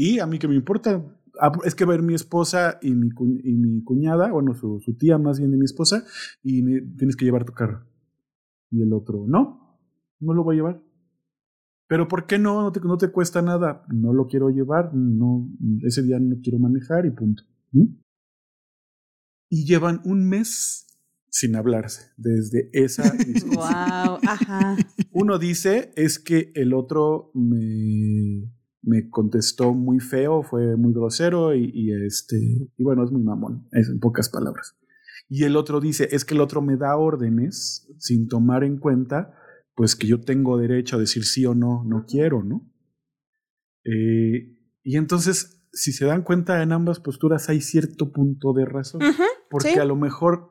Y 0.00 0.20
a 0.20 0.26
mí 0.26 0.38
que 0.38 0.46
me 0.46 0.54
importa. 0.54 1.04
Ah, 1.40 1.50
Es 1.64 1.74
que 1.74 1.84
va 1.84 1.92
a 1.92 1.96
ir 1.96 2.02
mi 2.02 2.14
esposa 2.14 2.78
y 2.82 2.94
mi, 2.94 3.10
cu- 3.10 3.40
y 3.42 3.54
mi 3.56 3.82
cuñada, 3.82 4.30
bueno, 4.30 4.54
su, 4.54 4.80
su 4.80 4.96
tía 4.96 5.18
más 5.18 5.38
bien 5.40 5.50
de 5.50 5.56
mi 5.56 5.64
esposa, 5.64 6.04
y 6.42 6.62
tienes 6.96 7.16
que 7.16 7.24
llevar 7.24 7.44
tu 7.44 7.52
carro. 7.52 7.84
Y 8.70 8.82
el 8.82 8.92
otro, 8.92 9.24
no, 9.26 9.80
no 10.20 10.34
lo 10.34 10.44
voy 10.44 10.54
a 10.54 10.58
llevar. 10.58 10.82
Pero 11.88 12.06
¿por 12.06 12.26
qué 12.26 12.38
no? 12.38 12.60
No 12.62 12.70
te, 12.70 12.80
no 12.80 12.96
te 12.98 13.08
cuesta 13.10 13.40
nada. 13.42 13.84
No 13.92 14.12
lo 14.12 14.26
quiero 14.26 14.50
llevar, 14.50 14.94
no, 14.94 15.48
ese 15.82 16.02
día 16.02 16.18
no 16.20 16.36
quiero 16.42 16.58
manejar 16.60 17.06
y 17.06 17.10
punto. 17.10 17.42
¿Mm? 17.72 17.86
Y 19.50 19.64
llevan 19.64 20.00
un 20.04 20.28
mes 20.28 20.86
sin 21.30 21.56
hablarse 21.56 22.12
desde 22.16 22.68
esa 22.72 23.10
discusión. 23.26 23.54
Wow, 23.56 24.18
ajá. 24.22 24.76
Uno 25.12 25.38
dice 25.38 25.92
es 25.96 26.18
que 26.18 26.52
el 26.54 26.74
otro 26.74 27.30
me, 27.34 28.50
me 28.88 29.08
contestó 29.10 29.74
muy 29.74 30.00
feo, 30.00 30.42
fue 30.42 30.76
muy 30.76 30.92
grosero 30.92 31.54
y, 31.54 31.70
y 31.74 31.92
este 32.06 32.36
y 32.76 32.82
bueno, 32.82 33.04
es 33.04 33.10
muy 33.12 33.22
mamón, 33.22 33.68
es 33.72 33.88
en 33.88 34.00
pocas 34.00 34.28
palabras. 34.30 34.76
Y 35.28 35.44
el 35.44 35.56
otro 35.56 35.80
dice 35.80 36.08
es 36.10 36.24
que 36.24 36.34
el 36.34 36.40
otro 36.40 36.62
me 36.62 36.76
da 36.76 36.96
órdenes 36.96 37.86
sin 37.98 38.28
tomar 38.28 38.64
en 38.64 38.78
cuenta 38.78 39.34
pues 39.74 39.94
que 39.94 40.06
yo 40.08 40.20
tengo 40.20 40.56
derecho 40.58 40.96
a 40.96 40.98
decir 40.98 41.24
sí 41.24 41.46
o 41.46 41.54
no, 41.54 41.84
no 41.84 42.04
quiero, 42.08 42.42
¿no? 42.42 42.68
Eh, 43.84 44.56
y 44.82 44.96
entonces, 44.96 45.62
si 45.72 45.92
se 45.92 46.04
dan 46.06 46.22
cuenta 46.22 46.62
en 46.62 46.72
ambas 46.72 46.98
posturas 46.98 47.48
hay 47.48 47.60
cierto 47.60 48.10
punto 48.12 48.52
de 48.52 48.64
razón. 48.64 49.00
Porque 49.50 49.74
Sí. 49.74 49.78
a 49.78 49.84
lo 49.84 49.96
mejor 49.96 50.48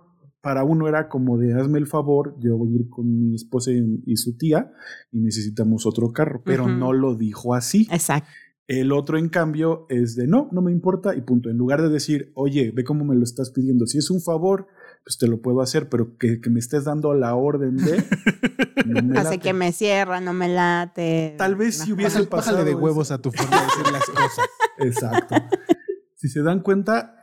para 0.48 0.64
uno 0.64 0.88
era 0.88 1.10
como 1.10 1.38
de 1.38 1.54
hazme 1.54 1.78
el 1.78 1.88
favor, 1.88 2.38
yo 2.40 2.56
voy 2.56 2.72
a 2.72 2.76
ir 2.78 2.90
con 2.90 3.06
mi 3.20 3.36
esposa 3.36 3.70
y, 3.70 4.02
y 4.06 4.16
su 4.16 4.38
tía 4.38 4.72
y 5.12 5.20
necesitamos 5.20 5.86
otro 5.86 6.14
carro, 6.14 6.42
pero 6.46 6.70
no 6.70 6.94
lo 6.94 7.16
dijo 7.16 7.54
así. 7.54 7.86
Exacto. 7.92 8.30
El 8.66 8.94
otro, 8.94 9.18
en 9.18 9.28
cambio, 9.28 9.88
es 9.90 10.16
de 10.16 10.26
no, 10.26 10.48
no 10.54 10.62
me 10.62 10.72
importa 10.72 11.16
y 11.16 11.22
punto. 11.22 11.50
En 11.50 11.58
lugar 11.58 11.82
de 11.82 11.90
decir, 11.90 12.32
oye, 12.34 12.72
ve 12.74 12.86
cómo 12.86 13.04
me 13.04 13.14
lo 13.14 13.24
estás 13.26 13.52
pidiendo. 13.52 13.88
Si 13.88 13.98
es 13.98 14.10
un 14.10 14.22
favor, 14.22 14.68
pues 15.04 15.18
te 15.18 15.28
lo 15.28 15.42
puedo 15.42 15.60
hacer, 15.60 15.90
pero 15.90 16.16
que, 16.18 16.40
que 16.40 16.50
me 16.50 16.60
estés 16.62 16.86
dando 16.86 17.14
la 17.14 17.36
orden 17.36 17.76
de... 17.76 18.02
no 18.86 19.02
me 19.04 19.20
Hace 19.20 19.32
late. 19.32 19.40
que 19.40 19.52
me 19.52 19.74
cierra, 19.74 20.22
no 20.22 20.32
me 20.32 20.48
late. 20.48 21.36
Tal 21.38 21.58
vez 21.58 21.80
si 21.80 21.92
hubiese 21.92 22.20
Bájale, 22.20 22.28
pasado... 22.28 22.58
bájale 22.58 22.66
de 22.70 22.72
eso. 22.72 22.80
huevos 22.86 23.12
a 23.12 23.18
tu 23.22 23.32
forma 23.34 23.58
de 23.58 23.64
decir 23.66 23.92
las 23.92 24.06
cosas. 24.06 24.46
Exacto. 24.80 25.36
si 26.16 26.30
se 26.30 26.42
dan 26.42 26.62
cuenta, 26.62 27.17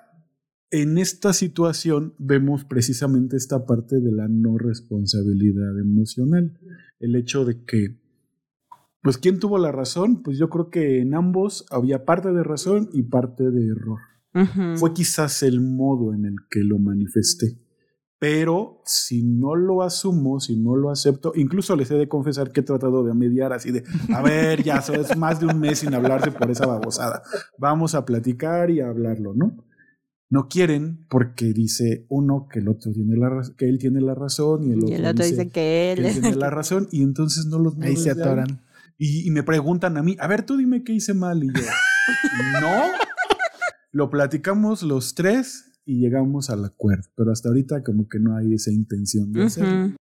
en 0.75 0.99
esta 0.99 1.33
situación 1.33 2.15
vemos 2.19 2.65
precisamente 2.65 3.37
esta 3.37 3.65
parte 3.65 4.01
de 4.01 4.11
la 4.11 4.27
no 4.27 4.59
responsabilidad 4.59 5.79
emocional. 5.79 6.59
El 6.99 7.15
hecho 7.15 7.45
de 7.45 7.65
que, 7.65 8.01
pues, 9.01 9.17
¿quién 9.19 9.39
tuvo 9.39 9.57
la 9.59 9.71
razón? 9.71 10.25
Pues 10.25 10.37
yo 10.37 10.51
creo 10.51 10.71
que 10.71 11.01
en 11.01 11.15
ambos 11.15 11.65
había 11.71 12.05
parte 12.05 12.33
de 12.33 12.43
razón 12.43 12.89
y 12.93 13.05
parte 13.05 13.53
de 13.53 13.69
error. 13.69 14.01
Fue 14.75 14.93
quizás 14.93 15.45
el 15.45 15.61
modo 15.61 16.13
en 16.13 16.25
el 16.25 16.35
que 16.51 16.65
lo 16.65 16.81
manifesté. 16.81 17.57
Pero 18.19 18.81
si 18.85 19.23
no 19.23 19.55
lo 19.55 19.83
asumo, 19.83 20.41
si 20.41 20.57
no 20.57 20.75
lo 20.75 20.91
acepto, 20.91 21.35
incluso 21.37 21.77
les 21.77 21.89
he 21.93 21.95
de 21.95 22.09
confesar 22.09 22.51
que 22.51 22.61
he 22.61 22.65
tratado 22.65 23.05
de 23.05 23.15
mediar 23.15 23.53
así 23.53 23.71
de, 23.71 23.85
a 24.13 24.23
ver, 24.23 24.65
ya 24.65 24.79
es 24.93 25.17
más 25.17 25.39
de 25.39 25.47
un 25.47 25.61
mes 25.61 25.81
sin 25.81 25.95
hablarse 25.95 26.33
por 26.33 26.51
esa 26.51 26.67
babosada. 26.67 27.23
Vamos 27.59 27.95
a 27.95 28.05
platicar 28.05 28.71
y 28.71 28.81
a 28.81 28.89
hablarlo, 28.89 29.35
¿no? 29.35 29.65
No 30.31 30.49
quieren 30.49 31.05
porque 31.09 31.53
dice 31.53 32.07
uno 32.09 32.49
que 32.51 32.61
el 32.61 32.69
otro 32.69 32.93
tiene 32.93 33.17
la 33.17 33.43
que 33.57 33.69
él 33.69 33.79
tiene 33.79 34.01
la 34.01 34.15
razón 34.15 34.67
y 34.67 34.73
el 34.73 34.79
otro, 34.79 34.89
Y 34.89 34.95
el 34.95 35.07
otro 35.07 35.25
dice 35.25 35.49
que 35.51 35.93
él 35.93 36.03
que 36.03 36.11
tiene 36.13 36.35
la 36.37 36.51
razón 36.51 36.89
y 36.91 37.03
entonces 37.03 37.47
no 37.47 37.59
los 37.59 37.79
Ahí 37.81 37.97
se 37.97 38.11
atoran. 38.11 38.63
Y, 38.97 39.27
y 39.27 39.31
me 39.31 39.43
preguntan 39.43 39.97
a 39.97 40.03
mí, 40.03 40.17
a 40.19 40.27
ver, 40.27 40.47
tú 40.47 40.57
dime 40.57 40.83
qué 40.85 40.93
hice 40.93 41.15
mal. 41.15 41.43
Y 41.43 41.49
yo, 41.49 41.63
no. 42.61 42.69
Lo 43.93 44.11
platicamos 44.11 44.83
los 44.83 45.15
tres 45.15 45.81
y 45.85 46.01
llegamos 46.01 46.51
al 46.51 46.65
acuerdo. 46.65 47.09
Pero 47.15 47.31
hasta 47.31 47.49
ahorita 47.49 47.85
como 47.85 48.09
que 48.09 48.19
no 48.19 48.37
hay 48.37 48.55
esa 48.55 48.73
intención 48.73 49.33
de 49.33 49.45
hacerlo. 49.45 49.95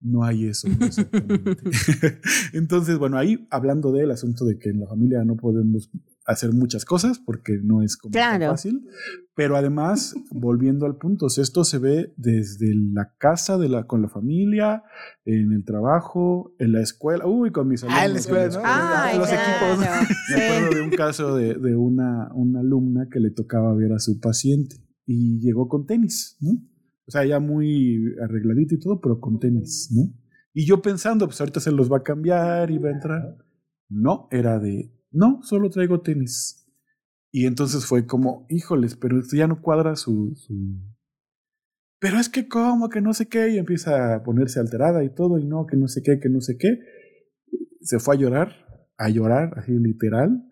No 0.00 0.24
hay 0.24 0.46
eso. 0.46 0.68
exactamente. 0.68 1.56
Entonces, 2.52 2.98
bueno, 2.98 3.16
ahí 3.16 3.46
hablando 3.50 3.92
del 3.92 4.10
asunto 4.10 4.44
de 4.44 4.58
que 4.58 4.68
en 4.70 4.80
la 4.80 4.86
familia 4.86 5.24
no 5.24 5.36
podemos 5.36 5.90
hacer 6.28 6.52
muchas 6.52 6.84
cosas 6.84 7.18
porque 7.18 7.58
no 7.62 7.82
es 7.82 7.96
como 7.96 8.12
tan 8.12 8.40
fácil. 8.42 8.86
Pero 9.34 9.56
además, 9.56 10.14
volviendo 10.30 10.84
al 10.84 10.96
punto, 10.96 11.26
esto 11.26 11.64
se 11.64 11.78
ve 11.78 12.12
desde 12.16 12.74
la 12.92 13.14
casa 13.18 13.56
de 13.56 13.70
la, 13.70 13.86
con 13.86 14.02
la 14.02 14.08
familia, 14.08 14.84
en 15.24 15.52
el 15.52 15.64
trabajo, 15.64 16.54
en 16.58 16.72
la 16.72 16.82
escuela, 16.82 17.26
uy, 17.26 17.50
con 17.50 17.66
mis 17.66 17.82
alumnos. 17.82 18.00
Ah, 18.00 18.06
en 18.06 18.12
la 18.12 18.18
escuela, 18.18 18.48
¿no? 18.48 18.60
Ay, 18.62 19.18
Los 19.18 19.28
equipos. 19.32 19.78
Me 20.36 20.42
acuerdo 20.44 20.74
de 20.76 20.82
un 20.82 20.90
caso 20.90 21.34
de, 21.34 21.54
de 21.54 21.74
una, 21.74 22.30
una 22.34 22.60
alumna 22.60 23.08
que 23.10 23.20
le 23.20 23.30
tocaba 23.30 23.74
ver 23.74 23.92
a 23.92 23.98
su 23.98 24.20
paciente 24.20 24.76
y 25.06 25.40
llegó 25.40 25.66
con 25.66 25.86
tenis, 25.86 26.36
¿no? 26.40 26.50
O 27.06 27.10
sea, 27.10 27.24
ya 27.24 27.40
muy 27.40 28.14
arregladito 28.22 28.74
y 28.74 28.80
todo, 28.80 29.00
pero 29.00 29.18
con 29.18 29.38
tenis, 29.38 29.88
¿no? 29.92 30.12
Y 30.52 30.66
yo 30.66 30.82
pensando, 30.82 31.26
pues 31.26 31.40
ahorita 31.40 31.60
se 31.60 31.72
los 31.72 31.90
va 31.90 31.98
a 31.98 32.02
cambiar 32.02 32.70
y 32.70 32.76
va 32.76 32.90
a 32.90 32.92
entrar. 32.92 33.38
No, 33.88 34.28
era 34.30 34.58
de, 34.58 34.92
no, 35.10 35.40
solo 35.42 35.70
traigo 35.70 36.00
tenis. 36.00 36.66
Y 37.30 37.46
entonces 37.46 37.84
fue 37.86 38.06
como, 38.06 38.46
híjoles, 38.48 38.96
pero 38.96 39.18
esto 39.20 39.36
ya 39.36 39.46
no 39.46 39.60
cuadra 39.60 39.96
su, 39.96 40.32
su... 40.36 40.54
Pero 42.00 42.18
es 42.18 42.28
que 42.28 42.48
cómo, 42.48 42.88
que 42.88 43.00
no 43.00 43.12
sé 43.12 43.26
qué, 43.28 43.50
y 43.50 43.58
empieza 43.58 44.14
a 44.14 44.22
ponerse 44.22 44.60
alterada 44.60 45.02
y 45.04 45.12
todo, 45.14 45.38
y 45.38 45.44
no, 45.44 45.66
que 45.66 45.76
no 45.76 45.88
sé 45.88 46.02
qué, 46.02 46.20
que 46.20 46.28
no 46.28 46.40
sé 46.40 46.56
qué. 46.58 46.78
Se 47.82 47.98
fue 47.98 48.14
a 48.14 48.18
llorar, 48.18 48.52
a 48.96 49.08
llorar, 49.08 49.52
así 49.58 49.72
literal. 49.72 50.44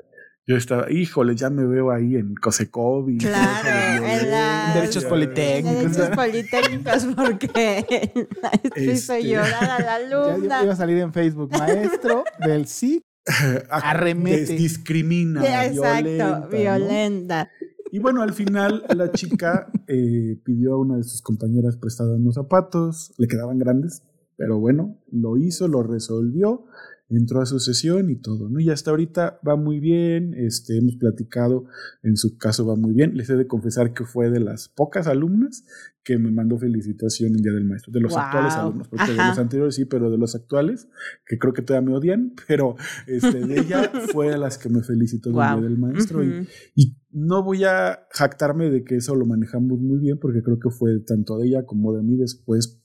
Yo 0.49 0.57
estaba, 0.57 0.91
híjole, 0.93 1.35
ya 1.35 1.51
me 1.51 1.67
veo 1.67 1.91
ahí 1.91 2.15
en 2.17 2.35
Cosecov 2.37 3.09
y 3.11 3.19
Claro, 3.19 4.07
en 4.07 4.31
la- 4.31 4.73
Derechos 4.75 5.05
politécnicos. 5.05 5.97
Derechos 5.97 6.17
politécnicos 6.17 7.07
porque 7.17 8.11
hizo 8.77 9.15
Este- 9.15 9.29
llorar 9.29 9.65
a 9.65 9.79
la 9.81 9.99
Ya, 10.01 10.09
ya 10.09 10.31
alumna. 10.35 10.63
iba 10.63 10.73
a 10.73 10.77
salir 10.77 10.99
en 10.99 11.13
Facebook, 11.13 11.51
maestro 11.53 12.23
del 12.45 12.67
sí. 12.67 13.03
Arremete. 13.71 14.55
Discrimina, 14.55 15.67
Exacto, 15.67 16.49
violenta. 16.49 17.51
Y 17.93 17.99
bueno, 17.99 18.23
al 18.23 18.33
final 18.33 18.85
la 18.95 19.13
chica 19.13 19.71
eh, 19.89 20.41
pidió 20.45 20.75
a 20.75 20.79
una 20.79 20.97
de 20.97 21.05
sus 21.05 21.23
compañeras 21.23 21.77
prestada 21.77 22.17
unos 22.17 22.35
zapatos, 22.35 23.15
le 23.19 23.29
quedaban 23.29 23.59
grandes, 23.59 24.03
pero 24.37 24.59
bueno, 24.59 24.99
lo 25.11 25.37
hizo, 25.37 25.69
lo 25.69 25.83
resolvió, 25.83 26.67
entró 27.09 27.41
a 27.41 27.47
su 27.47 27.61
sesión 27.61 28.11
y 28.11 28.17
todo, 28.17 28.49
¿no? 28.49 28.59
Y 28.59 28.69
hasta 28.71 28.91
ahorita 28.91 29.39
va 29.47 29.55
muy 29.57 29.79
bien, 29.79 30.35
este, 30.35 30.77
hemos 30.79 30.97
platicado, 30.97 31.65
en 32.03 32.17
su 32.17 32.37
caso 32.37 32.67
va 32.67 32.75
muy 32.77 32.93
bien. 32.95 33.17
Les 33.17 33.31
he 33.31 33.37
de 33.37 33.47
confesar 33.47 33.93
que 33.95 34.05
fue 34.05 34.29
de 34.31 34.41
las 34.41 34.69
pocas 34.69 35.07
alumnas 35.07 35.65
que 36.03 36.19
me 36.19 36.31
mandó 36.31 36.57
felicitación 36.59 37.35
el 37.35 37.43
Día 37.43 37.53
del 37.53 37.65
Maestro, 37.65 37.93
de 37.93 38.01
los 38.01 38.13
Wow. 38.13 38.21
actuales 38.23 38.57
alumnos, 38.57 38.89
porque 38.89 39.11
de 39.13 39.19
los 39.19 39.39
anteriores 39.39 39.75
sí, 39.75 39.85
pero 39.85 40.11
de 40.11 40.19
los 40.19 40.35
actuales, 40.37 40.89
que 41.27 41.37
creo 41.39 41.53
que 41.53 41.63
todavía 41.63 41.89
me 41.91 41.97
odian, 41.97 42.33
pero 42.49 42.77
este, 43.07 43.45
de 43.47 43.61
ella 43.61 43.91
fue 44.13 44.33
a 44.33 44.37
las 44.39 44.57
que 44.59 44.69
me 44.69 44.83
felicitó 44.83 45.31
Wow. 45.33 45.43
Día 45.61 45.69
del 45.69 45.79
Maestro. 45.79 46.25
y- 46.25 46.47
y 46.75 46.97
no 47.13 47.43
voy 47.43 47.65
a 47.65 48.07
jactarme 48.11 48.71
de 48.71 48.85
que 48.85 48.97
eso 48.97 49.15
lo 49.17 49.27
manejamos 49.27 49.81
muy 49.81 49.99
bien, 49.99 50.19
porque 50.19 50.43
creo 50.43 50.59
que 50.59 50.71
fue 50.71 51.01
tanto 51.01 51.39
de 51.39 51.49
ella 51.49 51.65
como 51.67 51.93
de 51.97 52.03
mí 52.03 52.17
después 52.17 52.81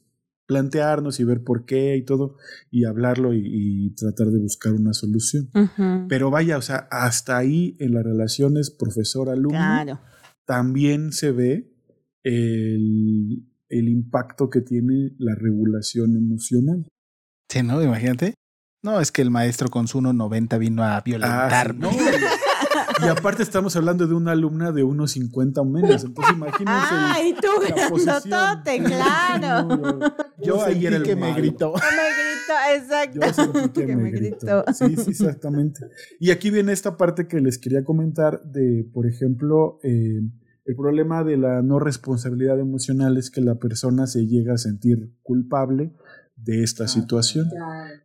plantearnos 0.51 1.19
y 1.21 1.23
ver 1.23 1.43
por 1.45 1.63
qué 1.65 1.95
y 1.95 2.03
todo, 2.03 2.35
y 2.69 2.83
hablarlo 2.83 3.33
y, 3.33 3.41
y 3.45 3.89
tratar 3.95 4.27
de 4.27 4.39
buscar 4.39 4.73
una 4.73 4.91
solución. 4.93 5.49
Pero 6.09 6.29
vaya, 6.29 6.57
o 6.57 6.61
sea, 6.61 6.87
hasta 6.91 7.37
ahí 7.37 7.77
en 7.79 7.93
las 7.93 8.03
relaciones 8.03 8.69
profesor-alumno 8.69 9.49
Claro. 9.57 9.99
también 10.45 11.13
se 11.13 11.31
ve 11.31 11.71
el, 12.23 13.45
el 13.69 13.87
impacto 13.89 14.49
que 14.49 14.59
tiene 14.61 15.13
la 15.19 15.35
regulación 15.35 16.17
emocional. 16.17 16.85
Sí, 17.49 17.63
¿no? 17.63 17.81
Imagínate. 17.81 18.33
No, 18.83 18.99
es 18.99 19.11
que 19.11 19.21
el 19.21 19.29
maestro 19.29 19.69
con 19.69 19.87
su 19.87 19.99
1.90 20.01 20.59
vino 20.59 20.83
a 20.83 20.97
Ah, 20.97 21.01
sí, 21.05 21.11
violentarme. 21.11 21.79
no. 21.79 21.89
Y 23.03 23.07
aparte 23.07 23.43
estamos 23.43 23.75
hablando 23.75 24.07
de 24.07 24.13
una 24.13 24.31
alumna 24.31 24.71
de 24.71 24.83
unos 24.83 25.11
50 25.11 25.61
o 25.61 25.65
menos, 25.65 26.03
entonces 26.03 26.35
imagínense. 26.35 26.87
Ay, 26.91 27.33
tú 27.41 27.47
la 27.75 27.89
posición. 27.89 28.21
grandotote, 28.25 28.83
claro. 28.83 29.67
No, 29.77 29.99
yo- 29.99 30.15
Yo 30.43 30.63
ahí 30.63 30.85
era 30.85 30.97
el 30.97 31.03
que 31.03 31.15
me 31.15 31.33
gritó. 31.33 31.73
Me 31.73 31.81
gritó, 31.81 32.83
exacto. 32.83 33.53
Yo 33.63 33.73
que, 33.73 33.85
Que 33.87 33.95
me, 33.95 34.03
me 34.03 34.11
gritó. 34.11 34.63
gritó. 34.65 34.73
Sí, 34.73 34.95
sí, 34.97 35.11
exactamente. 35.11 35.81
Y 36.19 36.31
aquí 36.31 36.49
viene 36.49 36.71
esta 36.73 36.97
parte 36.97 37.27
que 37.27 37.39
les 37.41 37.57
quería 37.57 37.83
comentar 37.83 38.41
de, 38.43 38.87
por 38.93 39.07
ejemplo, 39.07 39.79
eh, 39.83 40.21
el 40.65 40.75
problema 40.75 41.23
de 41.23 41.37
la 41.37 41.61
no 41.61 41.79
responsabilidad 41.79 42.59
emocional 42.59 43.17
es 43.17 43.31
que 43.31 43.41
la 43.41 43.55
persona 43.55 44.05
se 44.07 44.27
llega 44.27 44.53
a 44.53 44.57
sentir 44.57 45.11
culpable 45.23 45.93
de 46.35 46.63
esta 46.63 46.87
situación. 46.87 47.47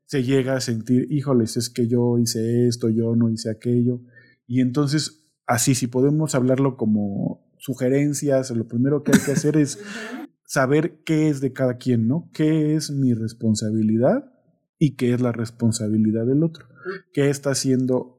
Se 0.07 0.23
llega 0.23 0.57
a 0.57 0.61
sentir, 0.61 1.07
híjoles, 1.11 1.57
es 1.57 1.71
que 1.71 1.87
yo 1.87 2.19
hice 2.19 2.67
esto, 2.67 2.89
yo 2.89 3.15
no 3.17 3.29
hice 3.31 3.51
aquello. 3.51 4.01
Y 4.47 4.61
entonces, 4.61 5.33
así, 5.47 5.75
si 5.75 5.87
podemos 5.87 6.35
hablarlo 6.35 6.77
como 6.77 7.47
sugerencias, 7.59 8.51
lo 8.51 8.67
primero 8.69 9.03
que 9.03 9.13
hay 9.15 9.21
que 9.25 9.33
hacer 9.33 9.57
es 9.57 9.79
saber 10.45 11.03
qué 11.05 11.29
es 11.29 11.41
de 11.41 11.53
cada 11.53 11.77
quien, 11.79 12.07
¿no? 12.07 12.31
¿Qué 12.33 12.75
es 12.75 12.91
mi 12.91 13.15
responsabilidad 13.15 14.33
y 14.79 14.97
qué 14.97 15.15
es 15.15 15.21
la 15.21 15.33
responsabilidad 15.33 16.27
del 16.27 16.43
otro? 16.43 16.67
¿Qué 17.13 17.31
está 17.31 17.51
haciendo 17.51 18.17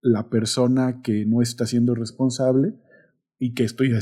la 0.00 0.30
persona 0.30 1.02
que 1.02 1.26
no 1.26 1.42
está 1.42 1.66
siendo 1.66 1.94
responsable 1.94 2.74
y 3.38 3.54
qué 3.54 3.64
estoy, 3.64 3.92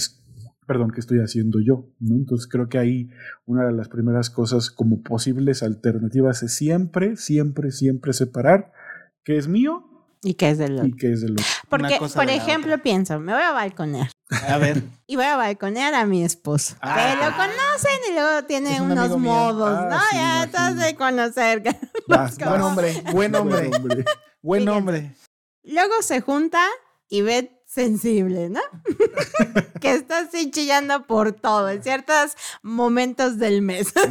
perdón, 0.66 0.90
qué 0.92 1.00
estoy 1.00 1.18
haciendo 1.18 1.58
yo, 1.60 1.92
¿no? 1.98 2.16
Entonces 2.16 2.46
creo 2.48 2.68
que 2.68 2.78
ahí 2.78 3.10
una 3.46 3.66
de 3.66 3.72
las 3.72 3.88
primeras 3.88 4.30
cosas 4.30 4.70
como 4.70 5.02
posibles 5.02 5.62
alternativas 5.62 6.42
es 6.42 6.52
siempre, 6.52 7.16
siempre, 7.16 7.70
siempre 7.70 8.12
separar 8.12 8.72
qué 9.24 9.36
es 9.36 9.48
mío 9.48 9.85
¿Y 10.22 10.34
qué 10.34 10.50
es 10.50 10.58
del 10.58 10.76
y 10.76 10.78
otro? 10.80 10.90
qué 10.98 11.12
es 11.12 11.20
del 11.20 11.32
otro. 11.32 11.44
Porque, 11.68 11.98
por 12.14 12.28
ejemplo, 12.30 12.78
pienso, 12.82 13.18
me 13.20 13.32
voy 13.32 13.42
a 13.42 13.52
balconear. 13.52 14.10
A 14.48 14.58
ver. 14.58 14.82
Y 15.08 15.14
voy 15.14 15.24
a 15.26 15.36
balconear 15.36 15.94
a 15.94 16.04
mi 16.04 16.24
esposo. 16.24 16.74
Ah. 16.80 16.96
que 16.96 17.24
lo 17.24 17.36
conocen 17.36 18.10
y 18.10 18.12
luego 18.12 18.44
tiene 18.44 18.80
un 18.80 18.90
unos 18.90 19.16
modos, 19.18 19.78
Ah, 19.78 19.88
¿no? 19.88 20.00
sí, 20.10 20.16
ya 20.16 20.44
estás 20.44 20.76
de 20.76 20.96
conocer. 20.96 21.62
Vas, 22.08 22.36
Buen 22.36 22.60
hombre, 22.60 23.02
buen 23.12 23.34
hombre, 23.36 23.70
buen 24.42 24.68
hombre. 24.68 25.14
Luego 25.62 26.02
se 26.02 26.20
junta 26.20 26.60
y 27.08 27.22
ve 27.22 27.55
sensible, 27.76 28.48
¿no? 28.48 28.60
que 29.80 29.92
está 29.92 30.20
así 30.20 30.50
chillando 30.50 31.06
por 31.06 31.32
todo 31.32 31.68
en 31.68 31.82
ciertos 31.82 32.34
momentos 32.62 33.38
del 33.38 33.60
mes. 33.62 33.92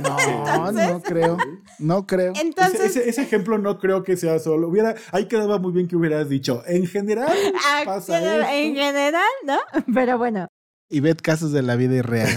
No, 0.45 0.71
no 0.71 1.01
creo. 1.01 1.37
No 1.79 2.05
creo. 2.07 2.33
Entonces, 2.39 2.79
ese, 2.81 2.99
ese- 3.01 3.09
ese 3.09 3.21
ejemplo 3.23 3.57
no 3.57 3.79
creo 3.79 4.03
que 4.03 4.15
sea 4.17 4.37
solo. 4.39 4.67
Hubiera, 4.69 4.95
ahí 5.11 5.27
quedaba 5.27 5.57
muy 5.57 5.71
bien 5.73 5.87
que 5.87 5.95
hubieras 5.95 6.29
dicho. 6.29 6.61
En 6.67 6.85
general, 6.85 7.35
ah, 7.65 7.81
pasa 7.85 8.19
esto. 8.19 8.49
en 8.53 8.75
general, 8.75 9.23
¿no? 9.45 9.57
Pero 9.93 10.17
bueno, 10.19 10.47
Y 10.89 10.99
ved 10.99 11.17
casos 11.21 11.51
de 11.51 11.63
la 11.63 11.75
vida 11.75 11.95
irreal. 11.95 12.29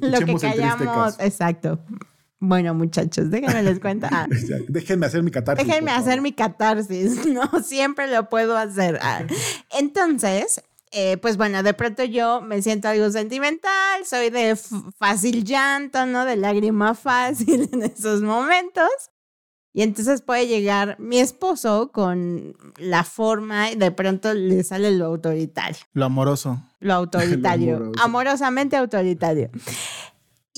lo 0.00 0.18
que 0.20 0.34
callamos, 0.34 1.16
exacto. 1.20 1.78
Bueno, 2.40 2.72
muchachos, 2.72 3.30
déjenme 3.30 3.62
les 3.64 3.80
cuento. 3.80 4.06
Ah, 4.10 4.26
Déjenme 4.68 5.06
hacer 5.06 5.22
mi 5.22 5.30
catarsis. 5.30 5.66
Déjenme 5.66 5.90
hacer 5.90 6.20
mi 6.20 6.32
catarsis, 6.32 7.26
no 7.32 7.50
siempre 7.62 8.06
lo 8.06 8.28
puedo 8.28 8.56
hacer. 8.56 8.98
Ah, 9.02 9.24
Entonces, 9.76 10.62
eh, 10.92 11.16
pues 11.16 11.36
bueno, 11.36 11.62
de 11.62 11.74
pronto 11.74 12.04
yo 12.04 12.40
me 12.40 12.62
siento 12.62 12.88
algo 12.88 13.10
sentimental, 13.10 14.04
soy 14.04 14.30
de 14.30 14.56
fácil 14.96 15.44
llanto, 15.44 16.06
¿no? 16.06 16.24
De 16.24 16.36
lágrima 16.36 16.94
fácil 16.94 17.68
en 17.72 17.82
esos 17.82 18.22
momentos. 18.22 18.88
Y 19.74 19.82
entonces 19.82 20.22
puede 20.22 20.46
llegar 20.46 20.98
mi 20.98 21.18
esposo 21.18 21.92
con 21.92 22.56
la 22.78 23.04
forma 23.04 23.70
y 23.70 23.76
de 23.76 23.92
pronto 23.92 24.32
le 24.34 24.64
sale 24.64 24.90
lo 24.92 25.06
autoritario. 25.06 25.78
Lo 25.92 26.06
amoroso. 26.06 26.60
Lo 26.80 26.94
autoritario. 26.94 27.92
Amorosamente 28.00 28.76
autoritario. 28.76 29.50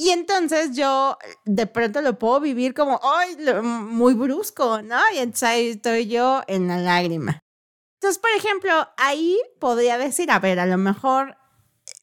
Y 0.00 0.08
entonces 0.12 0.74
yo 0.74 1.18
de 1.44 1.66
pronto 1.66 2.00
lo 2.00 2.18
puedo 2.18 2.40
vivir 2.40 2.72
como, 2.72 2.98
¡ay! 3.02 3.36
Muy 3.62 4.14
brusco, 4.14 4.80
¿no? 4.80 4.98
Y 5.14 5.18
entonces 5.18 5.42
ahí 5.42 5.68
estoy 5.68 6.06
yo 6.06 6.40
en 6.46 6.68
la 6.68 6.78
lágrima. 6.78 7.42
Entonces, 7.98 8.18
por 8.18 8.30
ejemplo, 8.34 8.72
ahí 8.96 9.38
podría 9.58 9.98
decir, 9.98 10.30
a 10.30 10.38
ver, 10.38 10.58
a 10.58 10.64
lo 10.64 10.78
mejor 10.78 11.36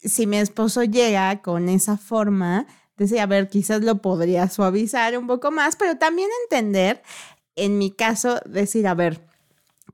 si 0.04 0.28
mi 0.28 0.38
esposo 0.38 0.84
llega 0.84 1.42
con 1.42 1.70
esa 1.70 1.98
forma, 1.98 2.68
decir, 2.98 3.20
a 3.20 3.26
ver, 3.26 3.50
quizás 3.50 3.82
lo 3.82 4.00
podría 4.00 4.48
suavizar 4.48 5.18
un 5.18 5.26
poco 5.26 5.50
más, 5.50 5.76
pero 5.76 5.98
también 5.98 6.30
entender, 6.44 7.02
en 7.56 7.80
mi 7.80 7.90
caso, 7.90 8.40
decir, 8.46 8.86
a 8.86 8.94
ver, 8.94 9.26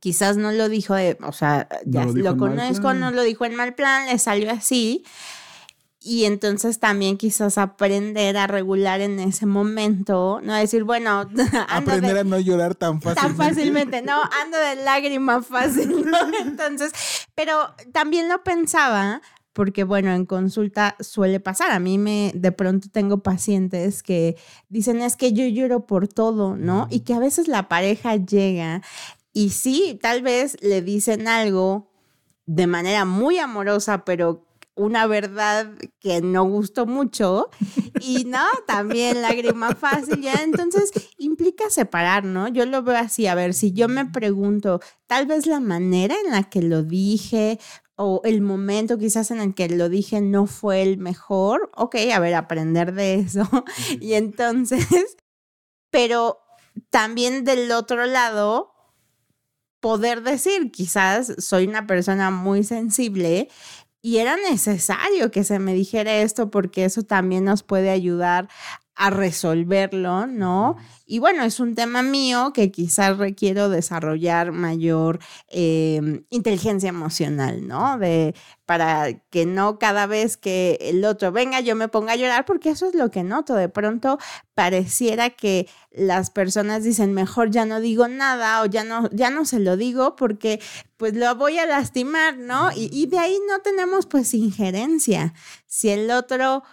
quizás 0.01 0.35
no 0.35 0.51
lo 0.51 0.67
dijo, 0.67 0.93
de, 0.93 1.17
o 1.23 1.31
sea, 1.31 1.69
ya 1.85 2.03
lo, 2.03 2.35
conozco, 2.35 2.93
no 2.93 3.11
lo 3.11 3.21
dijo 3.21 3.45
en 3.45 3.55
mal 3.55 3.75
plan, 3.75 4.07
le 4.07 4.19
salió 4.19 4.51
así 4.51 5.05
y 6.03 6.25
entonces 6.25 6.79
también 6.79 7.17
quizás 7.17 7.57
aprender 7.57 8.35
a 8.35 8.45
regular 8.45 8.99
en 8.99 9.21
ese 9.21 9.45
momento, 9.45 10.41
no 10.43 10.53
decir, 10.53 10.83
bueno, 10.83 11.29
aprender 11.69 12.17
a 12.17 12.23
no 12.25 12.39
llorar 12.39 12.75
tan 12.75 13.01
fácilmente. 13.01 13.21
Tan 13.21 13.35
fácilmente, 13.37 14.01
no, 14.01 14.21
ando 14.43 14.57
de 14.57 14.83
lágrima 14.83 15.41
fácil, 15.41 16.05
¿no? 16.05 16.17
Entonces, 16.41 16.91
pero 17.35 17.73
también 17.93 18.27
lo 18.27 18.43
pensaba 18.43 19.21
porque 19.53 19.83
bueno, 19.83 20.11
en 20.11 20.25
consulta 20.25 20.95
suele 20.99 21.39
pasar. 21.39 21.71
A 21.71 21.79
mí 21.79 21.97
me 21.97 22.31
de 22.35 22.51
pronto 22.51 22.89
tengo 22.91 23.21
pacientes 23.21 24.03
que 24.03 24.35
dicen 24.67 24.99
es 24.99 25.15
que 25.15 25.31
yo 25.31 25.45
lloro 25.45 25.85
por 25.85 26.07
todo, 26.07 26.57
¿no? 26.57 26.87
Y 26.89 27.01
que 27.01 27.13
a 27.13 27.19
veces 27.19 27.47
la 27.47 27.69
pareja 27.69 28.15
llega 28.15 28.81
y 29.31 29.51
sí, 29.51 29.97
tal 30.01 30.21
vez 30.21 30.57
le 30.61 30.81
dicen 30.81 31.27
algo 31.27 31.91
de 32.45 32.67
manera 32.67 33.05
muy 33.05 33.37
amorosa, 33.37 34.05
pero 34.05 34.45
una 34.75 35.05
verdad 35.07 35.71
que 35.99 36.21
no 36.21 36.45
gustó 36.45 36.85
mucho 36.85 37.49
y 37.99 38.25
no, 38.25 38.43
también 38.65 39.21
lágrima 39.21 39.75
fácil, 39.75 40.21
ya. 40.21 40.33
Entonces 40.43 40.91
implica 41.17 41.69
separar, 41.69 42.23
¿no? 42.23 42.47
Yo 42.47 42.65
lo 42.65 42.83
veo 42.83 42.97
así, 42.97 43.27
a 43.27 43.35
ver, 43.35 43.53
si 43.53 43.71
yo 43.73 43.87
me 43.87 44.05
pregunto, 44.05 44.79
tal 45.07 45.27
vez 45.27 45.45
la 45.45 45.59
manera 45.59 46.15
en 46.25 46.31
la 46.31 46.43
que 46.43 46.61
lo 46.61 46.83
dije 46.83 47.59
o 47.95 48.21
el 48.23 48.41
momento 48.41 48.97
quizás 48.97 49.29
en 49.31 49.39
el 49.39 49.53
que 49.53 49.69
lo 49.69 49.89
dije 49.89 50.21
no 50.21 50.47
fue 50.47 50.81
el 50.81 50.97
mejor, 50.97 51.69
ok, 51.75 51.95
a 52.13 52.19
ver, 52.19 52.33
aprender 52.33 52.93
de 52.93 53.15
eso. 53.15 53.47
Y 54.01 54.13
entonces, 54.13 54.87
pero 55.91 56.39
también 56.89 57.43
del 57.43 57.71
otro 57.71 58.05
lado, 58.07 58.73
poder 59.79 60.23
decir, 60.23 60.71
quizás 60.71 61.33
soy 61.37 61.67
una 61.67 61.85
persona 61.85 62.31
muy 62.31 62.63
sensible 62.63 63.49
y 64.05 64.17
era 64.17 64.35
necesario 64.35 65.31
que 65.31 65.45
se 65.45 65.59
me 65.59 65.73
dijera 65.73 66.17
esto 66.17 66.51
porque 66.51 66.83
eso 66.83 67.03
también 67.03 67.45
nos 67.45 67.63
puede 67.63 67.89
ayudar 67.89 68.49
a 68.95 69.09
resolverlo, 69.09 70.27
¿no? 70.27 70.77
Y 71.05 71.19
bueno, 71.19 71.43
es 71.43 71.59
un 71.59 71.75
tema 71.75 72.03
mío 72.03 72.53
que 72.53 72.71
quizás 72.71 73.17
requiero 73.17 73.69
desarrollar 73.69 74.51
mayor 74.51 75.19
em, 75.47 76.25
inteligencia 76.29 76.89
emocional, 76.89 77.67
¿no? 77.67 77.97
De, 77.97 78.35
para 78.65 79.13
que 79.29 79.45
no 79.45 79.79
cada 79.79 80.05
vez 80.05 80.37
que 80.37 80.77
el 80.81 81.03
otro 81.05 81.31
venga 81.31 81.59
yo 81.59 81.75
me 81.75 81.87
ponga 81.87 82.13
a 82.13 82.15
llorar, 82.15 82.45
porque 82.45 82.69
eso 82.69 82.87
es 82.87 82.95
lo 82.95 83.09
que 83.09 83.23
noto. 83.23 83.55
De 83.55 83.67
pronto 83.67 84.19
pareciera 84.53 85.31
que 85.31 85.67
las 85.91 86.29
personas 86.29 86.83
dicen, 86.83 87.13
mejor 87.13 87.49
ya 87.49 87.65
no 87.65 87.79
digo 87.79 88.07
nada 88.07 88.61
o 88.61 88.65
ya 88.67 88.83
no, 88.83 89.09
ya 89.11 89.31
no 89.31 89.45
se 89.45 89.59
lo 89.59 89.75
digo 89.75 90.15
porque 90.15 90.61
pues 90.97 91.15
lo 91.15 91.35
voy 91.35 91.57
a 91.57 91.65
lastimar, 91.65 92.37
¿no? 92.37 92.71
Y, 92.71 92.89
y 92.93 93.07
de 93.07 93.17
ahí 93.19 93.39
no 93.49 93.59
tenemos 93.59 94.05
pues 94.05 94.33
injerencia. 94.33 95.33
Si 95.65 95.89
el 95.89 96.11
otro 96.11 96.63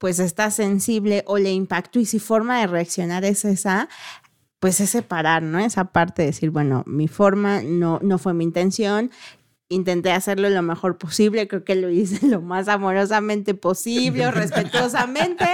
pues 0.00 0.18
está 0.18 0.50
sensible 0.50 1.22
o 1.26 1.36
le 1.36 1.52
impactó 1.52 2.00
y 2.00 2.06
si 2.06 2.18
forma 2.18 2.58
de 2.58 2.66
reaccionar 2.66 3.22
es 3.26 3.44
esa, 3.44 3.90
pues 4.58 4.80
es 4.80 4.88
separar, 4.88 5.42
¿no? 5.42 5.58
Esa 5.58 5.92
parte 5.92 6.22
de 6.22 6.28
decir, 6.28 6.48
bueno, 6.50 6.84
mi 6.86 7.06
forma 7.06 7.60
no, 7.62 8.00
no 8.02 8.16
fue 8.16 8.32
mi 8.32 8.44
intención, 8.44 9.10
intenté 9.68 10.10
hacerlo 10.12 10.48
lo 10.48 10.62
mejor 10.62 10.96
posible, 10.96 11.46
creo 11.46 11.64
que 11.64 11.74
lo 11.74 11.90
hice 11.90 12.26
lo 12.28 12.40
más 12.40 12.68
amorosamente 12.68 13.52
posible 13.52 14.26
o 14.26 14.30
respetuosamente. 14.30 15.44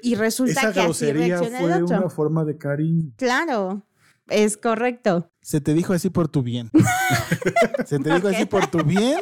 Y 0.00 0.16
resulta 0.16 0.72
que 0.72 0.80
así 0.80 1.12
reacciona 1.12 1.60
fue 1.60 1.72
el 1.76 1.84
otro. 1.84 1.96
una 1.96 2.10
forma 2.10 2.44
de 2.44 2.58
cariño. 2.58 3.12
Claro, 3.16 3.86
es 4.26 4.56
correcto. 4.56 5.30
Se 5.42 5.60
te 5.60 5.74
dijo 5.74 5.92
así 5.92 6.10
por 6.10 6.26
tu 6.26 6.42
bien. 6.42 6.72
Se 7.86 8.00
te 8.00 8.12
dijo 8.12 8.26
así 8.26 8.46
por 8.46 8.66
tu 8.66 8.82
bien 8.82 9.20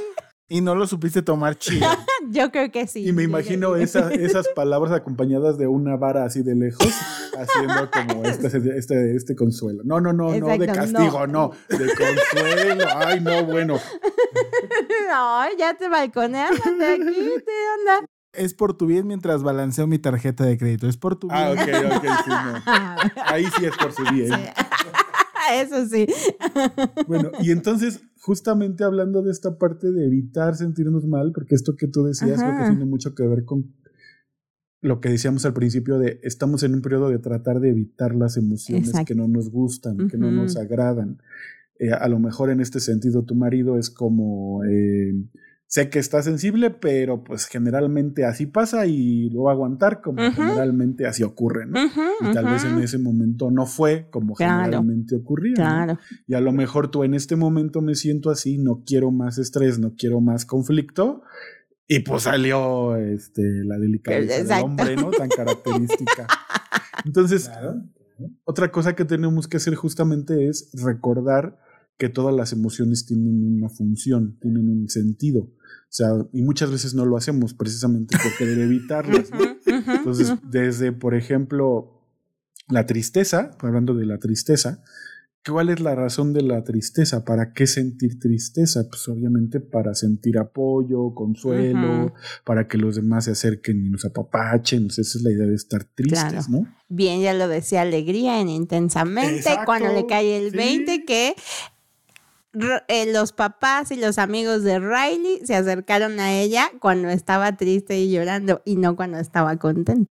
y 0.48 0.60
no 0.60 0.74
lo 0.74 0.86
supiste 0.86 1.22
tomar 1.22 1.56
chido. 1.58 1.86
Yo 2.30 2.50
creo 2.50 2.70
que 2.70 2.86
sí. 2.86 3.06
Y 3.06 3.12
me 3.12 3.22
imagino 3.22 3.76
esa, 3.76 4.12
esas 4.12 4.48
palabras 4.48 4.92
acompañadas 4.92 5.58
de 5.58 5.66
una 5.66 5.96
vara 5.96 6.24
así 6.24 6.42
de 6.42 6.54
lejos, 6.54 6.88
haciendo 7.38 7.90
como 7.90 8.24
este, 8.24 8.78
este, 8.78 9.16
este 9.16 9.36
consuelo. 9.36 9.82
No, 9.84 10.00
no, 10.00 10.12
no, 10.12 10.34
no 10.34 10.58
de 10.58 10.66
castigo, 10.66 11.26
no. 11.26 11.52
de 11.68 11.86
consuelo. 11.86 12.84
Ay, 12.96 13.20
no, 13.20 13.44
bueno. 13.44 13.78
No, 15.08 15.44
ya 15.56 15.74
te 15.74 15.88
balconeaste 15.88 16.56
aquí, 16.68 17.14
¿qué 17.14 17.54
onda? 17.78 18.06
Es 18.32 18.54
por 18.54 18.76
tu 18.76 18.86
bien 18.86 19.06
mientras 19.06 19.42
balanceo 19.42 19.86
mi 19.86 19.98
tarjeta 19.98 20.44
de 20.44 20.58
crédito. 20.58 20.88
Es 20.88 20.96
por 20.96 21.16
tu 21.16 21.28
Ah, 21.30 21.52
bien. 21.52 21.86
ok, 21.86 21.96
ok, 21.96 22.04
sí, 22.24 22.30
no. 22.30 23.22
Ahí 23.24 23.46
sí 23.56 23.64
es 23.64 23.76
por 23.76 23.92
su 23.92 24.02
bien. 24.12 24.32
Eso 25.52 25.86
sí. 25.86 26.06
Bueno, 27.06 27.30
y 27.40 27.52
entonces, 27.52 28.00
justamente 28.26 28.82
hablando 28.82 29.22
de 29.22 29.30
esta 29.30 29.56
parte 29.56 29.92
de 29.92 30.04
evitar 30.04 30.56
sentirnos 30.56 31.06
mal, 31.06 31.30
porque 31.32 31.54
esto 31.54 31.76
que 31.76 31.86
tú 31.86 32.02
decías 32.02 32.42
creo 32.42 32.58
que 32.58 32.70
tiene 32.70 32.84
mucho 32.84 33.14
que 33.14 33.24
ver 33.24 33.44
con 33.44 33.72
lo 34.82 35.00
que 35.00 35.10
decíamos 35.10 35.46
al 35.46 35.54
principio 35.54 36.00
de 36.00 36.18
estamos 36.24 36.64
en 36.64 36.74
un 36.74 36.82
periodo 36.82 37.08
de 37.08 37.20
tratar 37.20 37.60
de 37.60 37.68
evitar 37.68 38.16
las 38.16 38.36
emociones 38.36 38.88
Exacto. 38.88 39.06
que 39.06 39.14
no 39.14 39.28
nos 39.28 39.48
gustan, 39.48 40.08
que 40.08 40.18
no 40.18 40.32
nos 40.32 40.56
agradan. 40.56 41.18
Eh, 41.78 41.92
a 41.92 42.08
lo 42.08 42.18
mejor 42.18 42.50
en 42.50 42.60
este 42.60 42.80
sentido 42.80 43.22
tu 43.22 43.36
marido 43.36 43.78
es 43.78 43.90
como, 43.90 44.64
eh, 44.64 45.14
sé 45.68 45.90
que 45.90 45.98
está 45.98 46.22
sensible, 46.22 46.70
pero 46.70 47.24
pues 47.24 47.46
generalmente 47.46 48.24
así 48.24 48.46
pasa 48.46 48.86
y 48.86 49.30
lo 49.30 49.44
va 49.44 49.50
a 49.50 49.54
aguantar 49.54 50.00
como 50.00 50.22
generalmente 50.32 51.06
así 51.06 51.22
ocurre, 51.24 51.66
¿no? 51.66 51.78
Y 52.20 52.32
tal 52.32 52.44
vez 52.46 52.64
en 52.64 52.78
ese 52.80 52.98
momento 52.98 53.50
no 53.50 53.66
fue 53.66 54.08
como 54.10 54.34
Claro. 54.34 54.64
generalmente 54.64 55.16
ocurría. 55.16 55.54
¿no? 55.56 55.62
Claro. 55.64 55.98
Y 56.26 56.34
a 56.34 56.40
lo 56.40 56.52
mejor 56.52 56.90
tú 56.90 57.02
en 57.04 57.14
este 57.14 57.34
momento 57.36 57.80
me 57.82 57.94
siento 57.94 58.30
así, 58.30 58.58
no 58.58 58.82
quiero 58.86 59.10
más 59.10 59.38
estrés, 59.38 59.78
no 59.78 59.94
quiero 59.96 60.20
más 60.20 60.46
conflicto. 60.46 61.22
Y 61.88 62.00
pues 62.00 62.24
salió 62.24 62.96
este, 62.96 63.42
la 63.64 63.78
delicadeza 63.78 64.56
del 64.56 64.64
hombre, 64.64 64.96
¿no? 64.96 65.10
Tan 65.10 65.28
característica. 65.28 66.26
Entonces, 67.04 67.50
otra 68.44 68.70
cosa 68.72 68.94
que 68.94 69.04
tenemos 69.04 69.46
que 69.46 69.58
hacer 69.58 69.74
justamente 69.74 70.48
es 70.48 70.70
recordar 70.74 71.58
que 71.98 72.08
todas 72.08 72.34
las 72.34 72.52
emociones 72.52 73.06
tienen 73.06 73.42
una 73.56 73.68
función, 73.68 74.38
tienen 74.40 74.68
un 74.68 74.88
sentido. 74.88 75.40
O 75.42 75.88
sea, 75.96 76.08
y 76.32 76.42
muchas 76.42 76.70
veces 76.70 76.94
no 76.94 77.06
lo 77.06 77.16
hacemos 77.16 77.54
precisamente 77.54 78.16
por 78.22 78.36
querer 78.36 78.58
evitarlas. 78.58 79.30
¿no? 79.32 79.94
Entonces, 79.94 80.34
desde, 80.42 80.92
por 80.92 81.14
ejemplo, 81.14 82.02
la 82.68 82.84
tristeza, 82.86 83.52
hablando 83.60 83.94
de 83.94 84.04
la 84.04 84.18
tristeza, 84.18 84.82
¿cuál 85.46 85.70
es 85.70 85.80
la 85.80 85.94
razón 85.94 86.32
de 86.34 86.42
la 86.42 86.64
tristeza? 86.64 87.24
¿Para 87.24 87.52
qué 87.54 87.66
sentir 87.66 88.18
tristeza? 88.18 88.88
Pues 88.88 89.08
obviamente 89.08 89.60
para 89.60 89.94
sentir 89.94 90.38
apoyo, 90.38 91.14
consuelo, 91.14 92.12
para 92.44 92.66
que 92.68 92.76
los 92.76 92.96
demás 92.96 93.24
se 93.26 93.30
acerquen 93.30 93.86
y 93.86 93.90
nos 93.90 94.04
apapachen. 94.04 94.86
Esa 94.86 95.00
es 95.00 95.22
la 95.22 95.30
idea 95.30 95.46
de 95.46 95.54
estar 95.54 95.84
tristes, 95.84 96.20
Claro. 96.20 96.46
¿no? 96.50 96.76
Bien, 96.88 97.20
ya 97.20 97.32
lo 97.32 97.48
decía 97.48 97.82
Alegría 97.82 98.40
en 98.40 98.48
Intensamente, 98.48 99.36
Exacto, 99.38 99.62
cuando 99.64 99.92
le 99.92 100.06
cae 100.06 100.36
el 100.36 100.50
sí. 100.50 100.56
20, 100.56 101.04
que 101.04 101.34
eh, 102.88 103.12
los 103.12 103.32
papás 103.32 103.90
y 103.90 103.96
los 103.96 104.18
amigos 104.18 104.62
de 104.62 104.78
Riley 104.78 105.40
se 105.44 105.54
acercaron 105.54 106.20
a 106.20 106.32
ella 106.34 106.70
cuando 106.80 107.08
estaba 107.08 107.56
triste 107.56 107.98
y 107.98 108.10
llorando 108.10 108.62
y 108.64 108.76
no 108.76 108.96
cuando 108.96 109.18
estaba 109.18 109.56
contenta. 109.56 110.10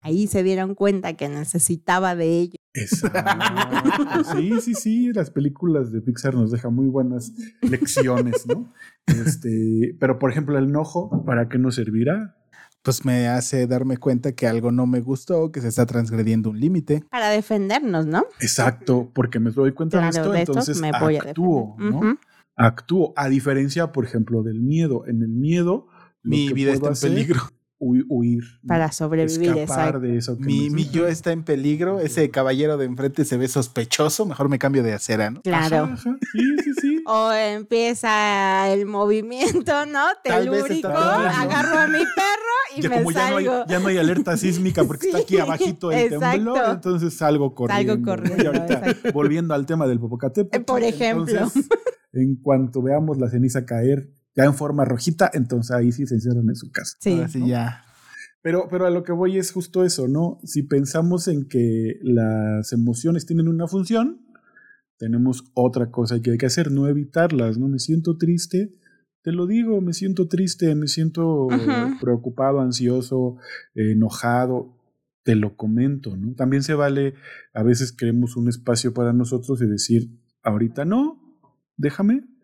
Ahí 0.00 0.28
se 0.28 0.42
dieron 0.42 0.74
cuenta 0.74 1.14
que 1.14 1.28
necesitaba 1.28 2.14
de 2.14 2.40
ellos. 2.40 2.56
Exacto. 2.74 3.18
Sí, 4.36 4.60
sí, 4.60 4.74
sí. 4.74 5.12
Las 5.12 5.30
películas 5.30 5.92
de 5.92 6.00
Pixar 6.00 6.34
nos 6.34 6.50
dejan 6.50 6.74
muy 6.74 6.86
buenas 6.86 7.32
lecciones, 7.62 8.46
¿no? 8.46 8.72
Este, 9.06 9.96
pero 9.98 10.18
por 10.18 10.30
ejemplo, 10.30 10.58
el 10.58 10.66
enojo, 10.66 11.24
¿para 11.24 11.48
qué 11.48 11.58
nos 11.58 11.76
servirá? 11.76 12.36
Pues 12.88 13.04
me 13.04 13.28
hace 13.28 13.66
darme 13.66 13.98
cuenta 13.98 14.32
que 14.32 14.46
algo 14.46 14.72
no 14.72 14.86
me 14.86 15.00
gustó, 15.02 15.52
que 15.52 15.60
se 15.60 15.68
está 15.68 15.84
transgrediendo 15.84 16.48
un 16.48 16.58
límite. 16.58 17.04
Para 17.10 17.28
defendernos, 17.28 18.06
¿no? 18.06 18.24
Exacto, 18.40 19.10
porque 19.12 19.38
me 19.38 19.50
doy 19.50 19.72
cuenta 19.72 19.98
de 19.98 20.04
Claro, 20.04 20.16
esto, 20.16 20.32
de 20.32 20.38
esto 20.38 20.52
entonces 20.52 20.80
me 20.80 20.98
voy 20.98 21.16
a 21.16 21.20
actúo. 21.20 21.76
¿no? 21.78 21.98
Ujú. 21.98 22.18
actúo. 22.56 23.12
A 23.14 23.28
diferencia, 23.28 23.92
por 23.92 24.06
ejemplo, 24.06 24.42
del 24.42 24.62
miedo. 24.62 25.06
En 25.06 25.20
el 25.20 25.28
miedo, 25.28 25.88
Mi 26.22 26.50
vida 26.54 26.72
está 26.72 26.86
en 26.86 26.92
hacer, 26.92 27.10
peligro. 27.10 27.42
Hui- 27.78 28.04
huir. 28.08 28.42
Para 28.66 28.90
sobrevivir, 28.92 29.48
Escapar 29.50 29.58
exacto. 29.62 30.00
de 30.00 30.16
eso. 30.16 30.36
que 30.38 30.44
Mi, 30.44 30.70
mi 30.70 30.88
yo 30.90 31.06
está 31.06 31.32
en 31.32 31.42
peligro. 31.44 32.00
Ese 32.00 32.30
caballero 32.30 32.76
de 32.76 32.84
enfrente 32.86 33.24
se 33.24 33.36
ve 33.36 33.48
sospechoso. 33.48 34.26
Mejor 34.26 34.48
me 34.48 34.58
cambio 34.58 34.82
de 34.82 34.92
acera, 34.92 35.30
¿no? 35.30 35.40
Claro. 35.42 35.84
Ajá, 35.84 35.92
ajá. 35.94 36.16
Sí, 36.32 36.56
sí, 36.64 36.72
sí. 36.80 36.94
O 37.10 37.32
empieza 37.32 38.70
el 38.70 38.84
movimiento, 38.86 39.86
¿no? 39.86 40.04
Telúrico, 40.24 40.88
agarro 40.88 41.78
a 41.78 41.86
mi 41.86 41.98
perro 42.00 42.76
y 42.76 42.82
Ya 42.82 42.88
me 42.90 42.96
como 42.96 43.12
ya 43.12 43.30
no, 43.30 43.36
hay, 43.38 43.44
salgo. 43.46 43.64
ya 43.66 43.78
no 43.80 43.88
hay 43.88 43.96
alerta 43.96 44.36
sísmica 44.36 44.84
porque 44.84 45.06
está 45.06 45.18
aquí 45.20 45.38
abajito 45.38 45.90
el 45.90 45.98
exacto. 46.12 46.30
temblor, 46.36 46.58
entonces 46.70 47.14
salgo 47.16 47.54
corriendo. 47.54 47.96
¿no? 47.96 48.04
corriendo, 48.04 48.42
Y 48.42 48.46
ahorita, 48.46 48.74
exacto. 48.74 49.12
volviendo 49.12 49.54
al 49.54 49.64
tema 49.64 49.86
del 49.86 49.98
Popocatépetl. 50.00 50.64
Por 50.64 50.82
ejemplo. 50.82 51.32
entonces, 51.32 51.66
en 52.12 52.36
cuanto 52.42 52.82
veamos 52.82 53.16
la 53.18 53.30
ceniza 53.30 53.64
caer 53.64 54.10
ya 54.38 54.44
en 54.44 54.54
forma 54.54 54.84
rojita, 54.84 55.28
entonces 55.34 55.72
ahí 55.72 55.90
sí 55.90 56.06
se 56.06 56.14
encierran 56.14 56.48
en 56.48 56.54
su 56.54 56.70
casa. 56.70 56.96
Sí. 57.00 57.14
Ahora 57.14 57.28
sí 57.28 57.44
ya. 57.44 57.82
Pero, 58.40 58.68
pero 58.70 58.86
a 58.86 58.90
lo 58.90 59.02
que 59.02 59.10
voy 59.10 59.36
es 59.36 59.50
justo 59.50 59.84
eso, 59.84 60.06
¿no? 60.06 60.38
Si 60.44 60.62
pensamos 60.62 61.26
en 61.26 61.48
que 61.48 61.98
las 62.02 62.72
emociones 62.72 63.26
tienen 63.26 63.48
una 63.48 63.66
función, 63.66 64.24
tenemos 64.96 65.50
otra 65.54 65.90
cosa 65.90 66.22
que 66.22 66.30
hay 66.30 66.38
que 66.38 66.46
hacer, 66.46 66.70
no 66.70 66.86
evitarlas, 66.86 67.58
¿no? 67.58 67.66
Me 67.66 67.80
siento 67.80 68.16
triste, 68.16 68.72
te 69.22 69.32
lo 69.32 69.48
digo, 69.48 69.80
me 69.80 69.92
siento 69.92 70.28
triste, 70.28 70.72
me 70.76 70.86
siento 70.86 71.48
preocupado, 72.00 72.60
ansioso, 72.60 73.38
eh, 73.74 73.90
enojado, 73.92 74.78
te 75.24 75.34
lo 75.34 75.56
comento, 75.56 76.16
¿no? 76.16 76.36
También 76.36 76.62
se 76.62 76.74
vale, 76.74 77.14
a 77.54 77.64
veces 77.64 77.90
queremos 77.90 78.36
un 78.36 78.48
espacio 78.48 78.94
para 78.94 79.12
nosotros 79.12 79.60
y 79.62 79.66
decir, 79.66 80.10
ahorita 80.44 80.84
no, 80.84 81.40
déjame, 81.76 82.37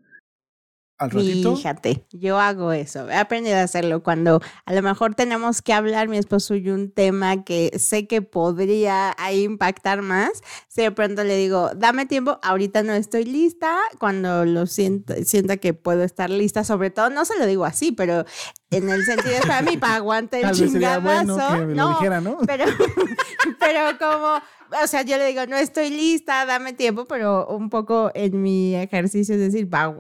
al 0.99 1.11
ratito. 1.11 1.57
Fíjate, 1.57 2.07
yo 2.13 2.39
hago 2.39 2.73
eso. 2.73 3.09
He 3.11 3.17
aprendido 3.17 3.57
a 3.57 3.63
hacerlo 3.63 4.03
cuando 4.03 4.41
a 4.65 4.73
lo 4.73 4.83
mejor 4.83 5.15
tenemos 5.15 5.61
que 5.61 5.73
hablar 5.73 6.09
mi 6.09 6.19
esposo 6.19 6.55
y 6.55 6.71
un 6.71 6.91
tema 6.91 7.45
que 7.45 7.79
sé 7.79 8.07
que 8.07 8.23
podría 8.23 9.15
ahí 9.19 9.43
impactar 9.43 10.03
más. 10.03 10.43
Si 10.69 10.83
de 10.83 10.93
pronto 10.93 11.25
le 11.25 11.37
digo, 11.37 11.71
dame 11.75 12.07
tiempo, 12.07 12.39
ahorita 12.43 12.83
no 12.83 12.93
estoy 12.93 13.25
lista. 13.25 13.77
Cuando 13.99 14.45
lo 14.45 14.67
sienta, 14.67 15.17
sienta 15.25 15.57
que 15.57 15.75
puedo 15.75 16.05
estar 16.05 16.31
lista, 16.31 16.65
sobre 16.65 16.91
todo, 16.91 17.11
no 17.11 17.25
se 17.25 17.39
lo 17.39 17.47
digo 17.47 17.65
así, 17.65 17.93
pero 17.93 18.25
en 18.71 18.89
el 18.89 19.05
sentido 19.05 19.41
para 19.47 19.63
mí, 19.63 19.77
para 19.77 19.97
aguantar 19.97 20.41
el 20.41 20.51
chingadazo. 20.53 21.35
bueno 21.35 21.67
no, 21.67 21.89
dijera, 21.91 22.21
¿no? 22.21 22.39
pero, 22.47 22.65
pero 23.59 23.99
como, 23.99 24.41
o 24.83 24.87
sea, 24.87 25.03
yo 25.03 25.17
le 25.19 25.27
digo, 25.27 25.47
no 25.47 25.57
estoy 25.57 25.91
lista, 25.91 26.47
dame 26.47 26.73
tiempo, 26.73 27.05
pero 27.07 27.47
un 27.49 27.71
poco 27.71 28.11
en 28.15 28.43
mi 28.43 28.75
ejercicio 28.75 29.35
es 29.35 29.41
decir, 29.41 29.73
va, 29.73 29.95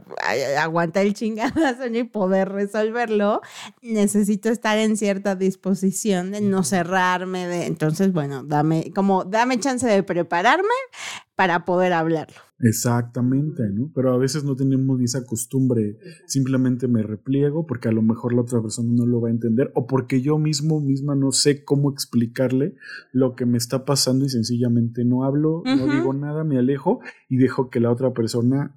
aguanta 0.59 1.01
el 1.03 1.14
chingadazo 1.14 1.87
y 1.87 2.05
poder 2.05 2.51
resolverlo, 2.51 3.41
necesito 3.83 4.49
estar 4.51 4.79
en 4.79 4.97
cierta 4.97 5.35
disposición 5.37 6.33
de 6.33 6.41
no 6.41 6.64
cerrarme, 6.64 7.47
de, 7.47 7.66
entonces, 7.66 8.12
bueno, 8.12 8.43
dame, 8.43 8.93
como, 8.95 9.25
dame 9.25 9.61
chance 9.61 9.87
de 9.87 10.03
prepararme 10.03 10.64
para 11.35 11.64
poder 11.64 11.93
hablarlo. 11.93 12.41
Exactamente, 12.61 13.65
¿no? 13.71 13.91
Pero 13.95 14.15
a 14.15 14.19
veces 14.19 14.45
no 14.45 14.55
tenemos 14.55 14.99
ni 14.99 15.05
esa 15.05 15.25
costumbre, 15.25 15.99
simplemente 16.27 16.87
me 16.87 17.03
repliego 17.03 17.67
porque 17.67 17.89
a 17.89 17.93
lo 17.93 18.01
mejor 18.01 18.33
la 18.33 18.43
otra 18.43 18.63
persona 18.63 18.91
no 18.93 19.07
lo 19.07 19.21
va 19.21 19.29
a 19.29 19.33
entender 19.33 19.73
o 19.75 19.87
porque 19.87 20.23
yo 20.23 20.39
mismo, 20.39 20.81
misma 20.81 21.17
no 21.17 21.33
sé 21.33 21.65
cómo 21.65 21.91
explicarle 21.91 22.77
lo 23.13 23.35
que 23.35 23.45
me 23.45 23.59
está 23.59 23.85
pasando 23.85 24.25
y 24.25 24.29
sencillamente 24.29 25.05
no 25.05 25.25
hablo, 25.25 25.63
no 25.65 25.93
digo 25.93 26.13
nada, 26.13 26.45
me 26.45 26.59
alejo 26.59 27.01
y 27.29 27.39
dejo 27.39 27.71
que 27.71 27.81
la 27.81 27.91
otra 27.91 28.13
persona 28.13 28.77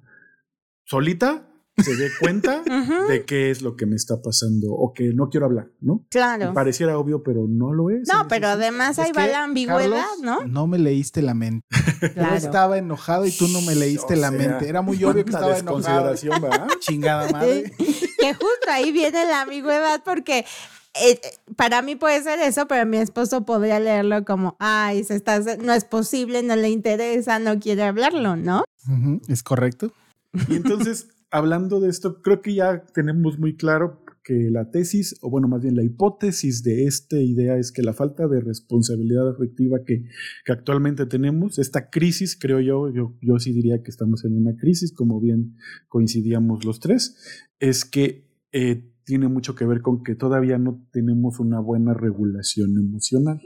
solita 0.84 1.47
se 1.82 1.96
dé 1.96 2.10
cuenta 2.20 2.62
de 3.08 3.24
qué 3.24 3.50
es 3.50 3.62
lo 3.62 3.76
que 3.76 3.86
me 3.86 3.96
está 3.96 4.20
pasando 4.22 4.72
o 4.72 4.92
que 4.92 5.12
no 5.14 5.28
quiero 5.28 5.46
hablar, 5.46 5.68
¿no? 5.80 6.04
Claro. 6.10 6.52
Pareciera 6.54 6.98
obvio, 6.98 7.22
pero 7.22 7.46
no 7.48 7.72
lo 7.72 7.90
es. 7.90 8.08
No, 8.08 8.28
pero 8.28 8.48
además 8.48 8.98
Es 8.98 9.06
ahí 9.06 9.12
va 9.12 9.26
la 9.26 9.44
ambigüedad, 9.44 9.90
Carlos, 9.90 10.20
¿no? 10.22 10.46
No 10.46 10.66
me 10.66 10.78
leíste 10.78 11.22
la 11.22 11.34
mente. 11.34 11.66
Yo 12.16 12.34
estaba 12.34 12.78
enojado 12.78 13.26
y 13.26 13.30
tú 13.32 13.48
no 13.48 13.60
me 13.62 13.74
leíste 13.74 14.14
O 14.14 14.16
la 14.16 14.30
sea, 14.30 14.38
mente. 14.38 14.68
Era 14.68 14.82
muy 14.82 15.02
obvio 15.04 15.24
que 15.24 15.30
estaba 15.30 15.58
enojado. 15.58 16.14
Chingada 16.80 17.30
madre. 17.30 17.72
que 17.76 18.34
justo 18.34 18.70
ahí 18.70 18.92
viene 18.92 19.24
la 19.24 19.42
ambigüedad 19.42 20.02
porque 20.04 20.44
eh, 21.00 21.20
para 21.56 21.82
mí 21.82 21.96
puede 21.96 22.22
ser 22.22 22.38
eso, 22.40 22.66
pero 22.66 22.86
mi 22.86 22.98
esposo 22.98 23.44
podría 23.44 23.78
leerlo 23.78 24.24
como, 24.24 24.56
ay, 24.58 25.04
se 25.04 25.14
está, 25.14 25.38
no 25.38 25.72
es 25.72 25.84
posible, 25.84 26.42
no 26.42 26.56
le 26.56 26.70
interesa, 26.70 27.38
no 27.38 27.58
quiere 27.58 27.84
hablarlo, 27.84 28.36
¿no? 28.36 28.64
Ujú, 28.86 29.20
¿Es 29.28 29.42
correcto? 29.42 29.92
Y 30.48 30.56
entonces, 30.56 31.08
hablando 31.30 31.80
de 31.80 31.88
esto, 31.88 32.22
creo 32.22 32.42
que 32.42 32.54
ya 32.54 32.84
tenemos 32.94 33.38
muy 33.38 33.56
claro 33.56 34.02
que 34.22 34.50
la 34.50 34.70
tesis, 34.70 35.16
o 35.22 35.30
bueno, 35.30 35.48
más 35.48 35.62
bien 35.62 35.74
la 35.74 35.82
hipótesis 35.82 36.62
de 36.62 36.84
esta 36.84 37.18
idea 37.18 37.56
es 37.56 37.72
que 37.72 37.82
la 37.82 37.94
falta 37.94 38.28
de 38.28 38.40
responsabilidad 38.40 39.26
afectiva 39.28 39.78
que, 39.86 40.04
que 40.44 40.52
actualmente 40.52 41.06
tenemos, 41.06 41.58
esta 41.58 41.88
crisis, 41.88 42.36
creo 42.38 42.60
yo, 42.60 42.92
yo, 42.92 43.16
yo 43.22 43.38
sí 43.38 43.52
diría 43.52 43.82
que 43.82 43.90
estamos 43.90 44.24
en 44.26 44.36
una 44.36 44.54
crisis, 44.56 44.92
como 44.92 45.18
bien 45.18 45.56
coincidíamos 45.88 46.64
los 46.66 46.78
tres, 46.78 47.16
es 47.58 47.86
que 47.86 48.28
eh, 48.52 48.92
tiene 49.04 49.28
mucho 49.28 49.54
que 49.54 49.64
ver 49.64 49.80
con 49.80 50.02
que 50.02 50.14
todavía 50.14 50.58
no 50.58 50.86
tenemos 50.92 51.40
una 51.40 51.60
buena 51.60 51.94
regulación 51.94 52.76
emocional. 52.76 53.40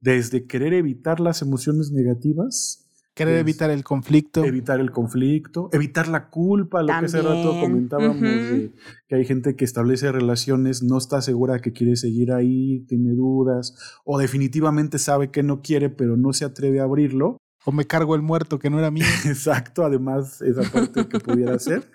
Desde 0.00 0.46
querer 0.46 0.74
evitar 0.74 1.20
las 1.20 1.40
emociones 1.40 1.90
negativas, 1.92 2.81
Querer 3.14 3.34
Es- 3.34 3.40
evitar 3.42 3.70
el 3.70 3.84
conflicto. 3.84 4.42
evitar 4.44 4.80
el 4.80 4.90
conflicto, 4.90 5.68
evitar 5.72 6.08
la 6.08 6.30
culpa, 6.30 6.80
lo 6.80 6.86
que 6.88 6.92
hace 6.92 7.20
rato 7.20 7.60
comentábamos 7.60 8.20
de 8.20 8.72
que 9.06 9.14
hay 9.16 9.24
gente 9.26 9.54
que 9.54 9.64
establece 9.66 10.10
relaciones, 10.10 10.82
no 10.82 10.96
está 10.96 11.20
segura 11.20 11.60
que 11.60 11.72
quiere 11.72 11.96
seguir 11.96 12.32
ahí, 12.32 12.80
tiene 12.88 13.12
dudas, 13.14 13.74
o 14.04 14.18
definitivamente 14.18 14.98
sabe 14.98 15.30
que 15.30 15.42
no 15.42 15.60
quiere, 15.60 15.90
pero 15.90 16.16
no 16.16 16.32
se 16.32 16.46
atreve 16.46 16.80
a 16.80 16.84
abrirlo. 16.84 17.36
O 17.64 17.70
me 17.70 17.84
cargo 17.86 18.14
el 18.16 18.22
muerto 18.22 18.58
que 18.58 18.70
no 18.70 18.78
era 18.78 18.90
mío. 18.90 19.04
Exacto, 19.26 19.84
además 19.84 20.40
esa 20.42 20.62
parte 20.72 21.06
que 21.06 21.20
pudiera 21.20 21.56
ser. 21.58 21.90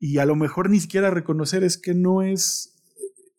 Y 0.00 0.18
a 0.18 0.26
lo 0.26 0.34
mejor 0.36 0.68
ni 0.68 0.80
siquiera 0.80 1.10
reconocer 1.10 1.62
es 1.64 1.78
que 1.78 1.94
no 1.94 2.22
es, 2.22 2.74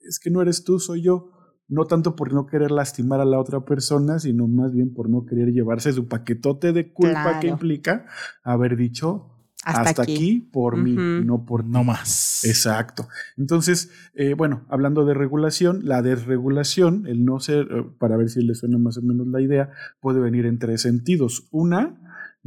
es 0.02 0.18
que 0.20 0.32
no 0.32 0.42
eres 0.42 0.64
tú, 0.64 0.80
soy 0.80 1.02
yo. 1.04 1.30
No 1.70 1.86
tanto 1.86 2.15
por 2.15 2.34
no 2.34 2.45
querer 2.45 2.72
lastimar 2.72 3.20
a 3.20 3.26
la 3.26 3.39
otra 3.39 3.65
persona, 3.65 4.20
sino 4.20 4.47
más 4.47 4.72
bien 4.74 4.93
por 4.93 5.09
no 5.09 5.26
querer 5.26 5.51
llevarse 5.51 5.91
su 5.93 6.07
paquetote 6.07 6.72
de 6.74 6.93
culpa 6.93 7.24
Claro. 7.24 7.39
que 7.41 7.47
implica 7.47 8.05
haber 8.43 8.78
dicho 8.78 9.34
Hasta 9.65 9.82
hasta, 9.82 10.03
aquí. 10.03 10.15
aquí. 10.15 10.39
por 10.53 10.78
mí, 10.78 10.95
no 11.26 11.43
por 11.45 11.65
No 11.65 11.84
más. 11.84 12.45
Exacto. 12.45 13.09
Entonces, 13.36 13.89
eh, 14.13 14.34
bueno, 14.34 14.65
hablando 14.70 15.03
de 15.03 15.13
regulación, 15.13 15.82
la 15.84 16.01
desregulación, 16.01 17.05
el 17.05 17.26
no 17.26 17.39
ser, 17.41 17.68
eh, 17.70 17.84
para 17.99 18.15
ver 18.15 18.30
si 18.30 18.41
le 18.45 18.55
suena 18.55 18.78
más 18.78 18.97
o 18.97 19.01
menos 19.01 19.28
la 19.28 19.41
idea, 19.41 19.70
puede 19.99 20.22
venir 20.22 20.45
en 20.45 20.59
tres 20.59 20.84
sentidos. 20.84 21.47
Una, 21.51 21.99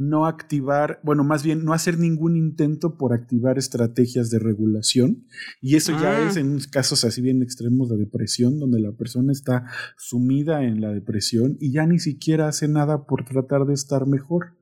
no 0.09 0.25
activar, 0.25 0.99
bueno, 1.03 1.23
más 1.23 1.43
bien 1.43 1.63
no 1.63 1.73
hacer 1.73 1.97
ningún 1.99 2.35
intento 2.35 2.97
por 2.97 3.13
activar 3.13 3.57
estrategias 3.57 4.29
de 4.29 4.39
regulación. 4.39 5.25
Y 5.61 5.75
eso 5.75 5.91
ya 5.93 6.17
Ah. 6.17 6.29
es 6.29 6.37
en 6.37 6.59
casos 6.71 7.03
así 7.05 7.21
bien 7.21 7.41
extremos 7.41 7.89
de 7.89 7.97
depresión, 7.97 8.59
donde 8.59 8.79
la 8.79 8.91
persona 8.91 9.31
está 9.31 9.65
sumida 9.97 10.63
en 10.63 10.81
la 10.81 10.91
depresión 10.91 11.57
y 11.59 11.71
ya 11.71 11.85
ni 11.85 11.99
siquiera 11.99 12.47
hace 12.47 12.67
nada 12.67 13.05
por 13.05 13.25
tratar 13.25 13.65
de 13.65 13.73
estar 13.73 14.07
mejor 14.07 14.53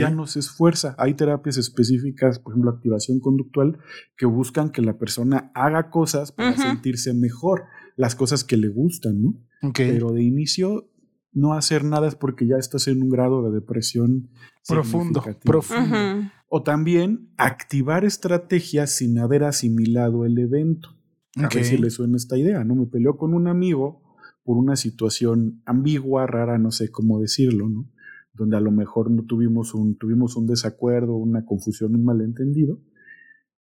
ya 0.00 0.10
no 0.10 0.26
se 0.26 0.38
esfuerza. 0.40 0.94
Hay 0.98 1.14
terapias 1.14 1.56
específicas, 1.56 2.38
por 2.38 2.52
ejemplo, 2.52 2.70
activación 2.72 3.20
conductual, 3.20 3.78
que 4.18 4.26
buscan 4.26 4.70
que 4.70 4.82
la 4.82 4.98
persona 4.98 5.50
haga 5.54 5.88
cosas 5.88 6.30
para 6.32 6.54
sentirse 6.58 7.14
mejor, 7.14 7.64
las 7.96 8.14
cosas 8.14 8.44
que 8.44 8.58
le 8.58 8.68
gustan, 8.68 9.22
¿no? 9.22 9.34
Pero 9.74 10.12
de 10.12 10.22
inicio, 10.24 10.90
no 11.32 11.54
hacer 11.54 11.84
nada 11.84 12.08
es 12.08 12.14
porque 12.14 12.46
ya 12.46 12.56
estás 12.56 12.88
en 12.88 13.02
un 13.02 13.08
grado 13.08 13.42
de 13.42 13.52
depresión 13.52 14.28
Profundo, 14.68 15.22
profundo. 15.44 15.96
O 16.48 16.62
también 16.62 17.30
activar 17.36 18.04
estrategias 18.04 18.90
sin 18.90 19.18
haber 19.18 19.42
asimilado 19.44 20.24
el 20.24 20.38
evento. 20.38 20.90
A 21.36 21.46
Ok. 21.46 21.54
ver 21.54 21.64
si 21.64 21.78
le 21.78 21.90
suena 21.90 22.16
esta 22.16 22.36
idea, 22.36 22.62
¿no? 22.62 22.74
Me 22.74 22.86
peleó 22.86 23.16
con 23.16 23.32
un 23.34 23.48
amigo 23.48 24.02
por 24.44 24.56
una 24.58 24.76
situación 24.76 25.62
ambigua, 25.66 26.26
rara, 26.26 26.58
no 26.58 26.70
sé 26.70 26.90
cómo 26.90 27.18
decirlo, 27.20 27.68
¿no? 27.68 27.88
Donde 28.34 28.56
a 28.56 28.60
lo 28.60 28.70
mejor 28.70 29.10
no 29.10 29.24
tuvimos 29.24 29.74
un, 29.74 29.96
tuvimos 29.96 30.36
un 30.36 30.46
desacuerdo, 30.46 31.16
una 31.16 31.44
confusión, 31.44 31.94
un 31.94 32.04
malentendido. 32.04 32.78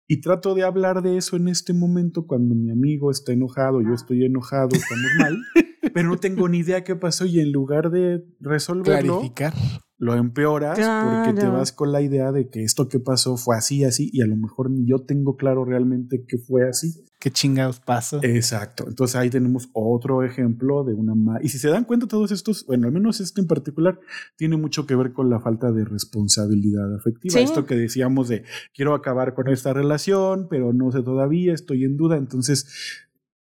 Y 0.08 0.20
trato 0.22 0.54
de 0.56 0.64
hablar 0.64 1.02
de 1.02 1.16
eso 1.18 1.38
en 1.38 1.48
este 1.48 1.74
momento 1.74 2.28
cuando 2.28 2.54
mi 2.54 2.70
amigo 2.70 3.10
está 3.12 3.32
enojado, 3.32 3.82
yo 3.82 3.94
estoy 3.94 4.26
enojado, 4.26 4.70
estamos 4.76 5.12
mal, 5.18 5.38
pero 5.94 6.10
no 6.10 6.18
tengo 6.18 6.48
ni 6.50 6.60
idea 6.60 6.84
qué 6.84 6.96
pasó 6.96 7.26
y 7.26 7.40
en 7.40 7.52
lugar 7.52 7.92
de 7.92 8.24
resolverlo, 8.40 9.16
Clarificar. 9.20 9.54
lo 9.98 10.16
empeoras 10.16 10.78
porque 10.80 11.40
te 11.40 11.48
vas 11.48 11.72
con 11.72 11.92
la 11.92 12.02
idea 12.02 12.32
de 12.32 12.50
que 12.50 12.64
esto 12.64 12.88
que 12.90 13.00
pasó 13.00 13.38
fue 13.38 13.56
así, 13.56 13.84
así, 13.84 14.10
y 14.12 14.22
a 14.22 14.28
lo 14.28 14.36
mejor 14.36 14.70
ni 14.72 14.86
yo 14.88 15.00
tengo 15.00 15.36
claro 15.38 15.64
realmente 15.66 16.26
que 16.28 16.38
fue 16.38 16.68
así. 16.68 17.06
¿Qué 17.20 17.30
chingados 17.30 17.80
pasó? 17.80 18.20
Exacto. 18.24 18.86
Entonces 18.88 19.16
ahí 19.16 19.30
tenemos 19.30 19.70
otro 19.74 20.24
ejemplo 20.24 20.84
de 20.84 20.96
una... 20.96 21.14
ma- 21.14 21.38
Y 21.44 21.50
si 21.50 21.60
se 21.60 21.68
dan 21.70 21.84
cuenta 21.86 22.08
todos 22.08 22.32
estos, 22.32 22.66
bueno, 22.66 22.88
al 22.88 22.94
menos 22.94 23.20
este 23.22 23.42
en 23.42 23.46
particular, 23.48 24.00
tiene 24.38 24.58
mucho 24.58 24.88
que 24.88 24.96
ver 24.96 25.14
con 25.14 25.30
la 25.30 25.40
falta 25.40 25.72
de 25.72 25.86
responsabilidad 25.86 26.96
afectiva. 26.96 27.34
Sí. 27.34 27.40
Esto 27.44 27.68
que 27.68 27.76
decíamos 27.76 28.28
de, 28.28 28.44
quiero 28.74 28.96
acabar 28.96 29.36
con 29.36 29.50
esta 29.50 29.72
relación, 29.72 30.48
pero 30.50 30.74
no 30.74 30.92
sé 30.92 31.04
todavía, 31.04 31.54
estoy 31.54 31.84
en 31.84 31.96
duda, 31.96 32.18
entonces 32.18 32.66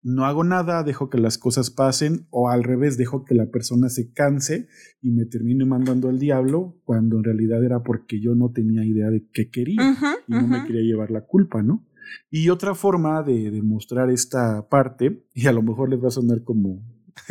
no 0.03 0.25
hago 0.25 0.43
nada, 0.43 0.83
dejo 0.83 1.09
que 1.09 1.19
las 1.19 1.37
cosas 1.37 1.69
pasen, 1.69 2.27
o 2.29 2.49
al 2.49 2.63
revés, 2.63 2.97
dejo 2.97 3.23
que 3.23 3.35
la 3.35 3.47
persona 3.47 3.89
se 3.89 4.11
canse 4.11 4.67
y 5.01 5.11
me 5.11 5.25
termine 5.25 5.65
mandando 5.65 6.09
al 6.09 6.19
diablo, 6.19 6.77
cuando 6.83 7.17
en 7.17 7.23
realidad 7.23 7.63
era 7.63 7.83
porque 7.83 8.19
yo 8.19 8.35
no 8.35 8.51
tenía 8.51 8.83
idea 8.83 9.09
de 9.09 9.27
qué 9.31 9.49
quería 9.49 9.95
y 10.27 10.31
no 10.33 10.47
me 10.47 10.65
quería 10.65 10.81
llevar 10.81 11.11
la 11.11 11.21
culpa, 11.21 11.61
¿no? 11.61 11.85
Y 12.29 12.49
otra 12.49 12.75
forma 12.75 13.23
de 13.23 13.51
demostrar 13.51 14.09
esta 14.09 14.67
parte, 14.69 15.25
y 15.33 15.47
a 15.47 15.53
lo 15.53 15.61
mejor 15.61 15.89
les 15.89 16.03
va 16.03 16.07
a 16.07 16.11
sonar 16.11 16.43
como 16.43 16.81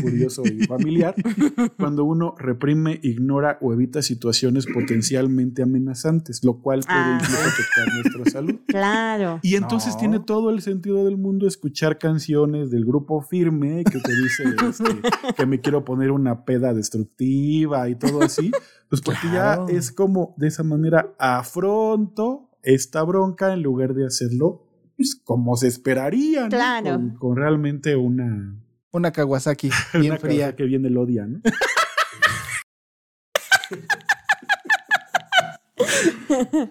curioso 0.00 0.42
y 0.44 0.66
familiar, 0.66 1.14
cuando 1.78 2.04
uno 2.04 2.34
reprime, 2.38 2.98
ignora 3.02 3.58
o 3.60 3.72
evita 3.72 4.02
situaciones 4.02 4.66
potencialmente 4.66 5.62
amenazantes, 5.62 6.42
lo 6.44 6.60
cual 6.60 6.80
puede 6.80 6.98
Ah. 6.98 7.18
afectar 7.18 7.94
nuestra 7.94 8.24
salud. 8.32 8.54
Claro. 8.66 9.40
Y 9.42 9.56
entonces 9.56 9.94
No. 9.94 10.00
tiene 10.00 10.20
todo 10.20 10.50
el 10.50 10.60
sentido 10.62 11.04
del 11.04 11.16
mundo 11.16 11.46
escuchar 11.46 11.98
canciones 11.98 12.70
del 12.70 12.84
grupo 12.84 13.20
firme 13.22 13.84
que 13.84 13.98
te 14.00 14.14
dice 14.16 14.44
este, 14.68 15.34
que 15.36 15.46
me 15.46 15.60
quiero 15.60 15.84
poner 15.84 16.10
una 16.10 16.44
peda 16.44 16.72
destructiva 16.74 17.88
y 17.88 17.94
todo 17.96 18.22
así, 18.22 18.50
pues 18.88 19.00
porque 19.00 19.28
Claro. 19.30 19.66
ya 19.68 19.74
es 19.76 19.92
como 19.92 20.34
de 20.36 20.48
esa 20.48 20.62
manera 20.62 21.14
afronto 21.18 22.48
esta 22.62 23.02
bronca 23.02 23.52
en 23.52 23.62
lugar 23.62 23.94
de 23.94 24.06
hacerlo 24.06 24.66
pues, 24.96 25.14
como 25.24 25.56
se 25.56 25.66
esperaría, 25.68 26.42
¿no? 26.42 26.48
Claro. 26.50 26.90
Con, 26.92 27.10
con 27.16 27.36
realmente 27.36 27.96
una, 27.96 28.54
Una 28.93 29.12
Kawasaki 29.12 29.70
bien 29.95 30.12
una 30.12 30.20
fría. 30.20 30.57
que 30.57 30.64
viene 30.64 30.88
el 30.88 30.97
odia, 30.97 31.26
¿no? 31.26 31.41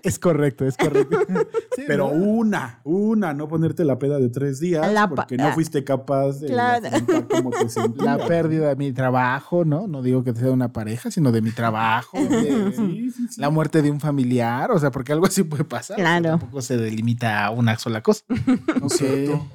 Es 0.04 0.20
correcto, 0.20 0.66
es 0.66 0.78
correcto. 0.78 1.18
Sí, 1.76 1.84
Pero 1.88 2.10
¿no? 2.10 2.14
una, 2.26 2.82
una, 2.84 3.34
no 3.34 3.48
ponerte 3.48 3.86
la 3.86 3.98
peda 3.98 4.18
de 4.20 4.28
tres 4.30 4.60
días 4.60 4.92
La 4.92 5.08
porque 5.10 5.38
no 5.38 5.54
fuiste 5.54 5.84
capaz 5.86 6.40
de 6.42 6.48
Claro. 6.48 6.90
te 6.90 8.04
la 8.04 8.18
pérdida 8.28 8.70
de 8.70 8.76
mi 8.76 8.92
trabajo, 8.92 9.64
¿no? 9.64 9.88
No 9.88 10.02
digo 10.02 10.24
que 10.26 10.34
sea 10.36 10.52
una 10.52 10.74
pareja, 10.74 11.10
sino 11.10 11.32
de 11.32 11.42
mi 11.42 11.52
trabajo, 11.52 12.18
de 12.20 12.74
Sí, 12.76 13.12
sí, 13.12 13.28
sí. 13.30 13.40
la 13.42 13.50
muerte 13.50 13.82
de 13.82 13.92
un 13.92 14.00
familiar, 14.02 14.72
o 14.72 14.80
sea, 14.80 14.92
porque 14.92 15.14
algo 15.14 15.26
así 15.28 15.44
puede 15.44 15.64
pasar. 15.64 15.96
o 15.96 16.04
sea, 16.04 16.20
Claro. 16.20 16.38
tampoco 16.38 16.62
se 16.62 16.76
delimita 16.78 17.46
a 17.46 17.52
una 17.52 17.78
sola 17.78 18.02
cosa. 18.02 18.24
Exacto. 18.30 19.48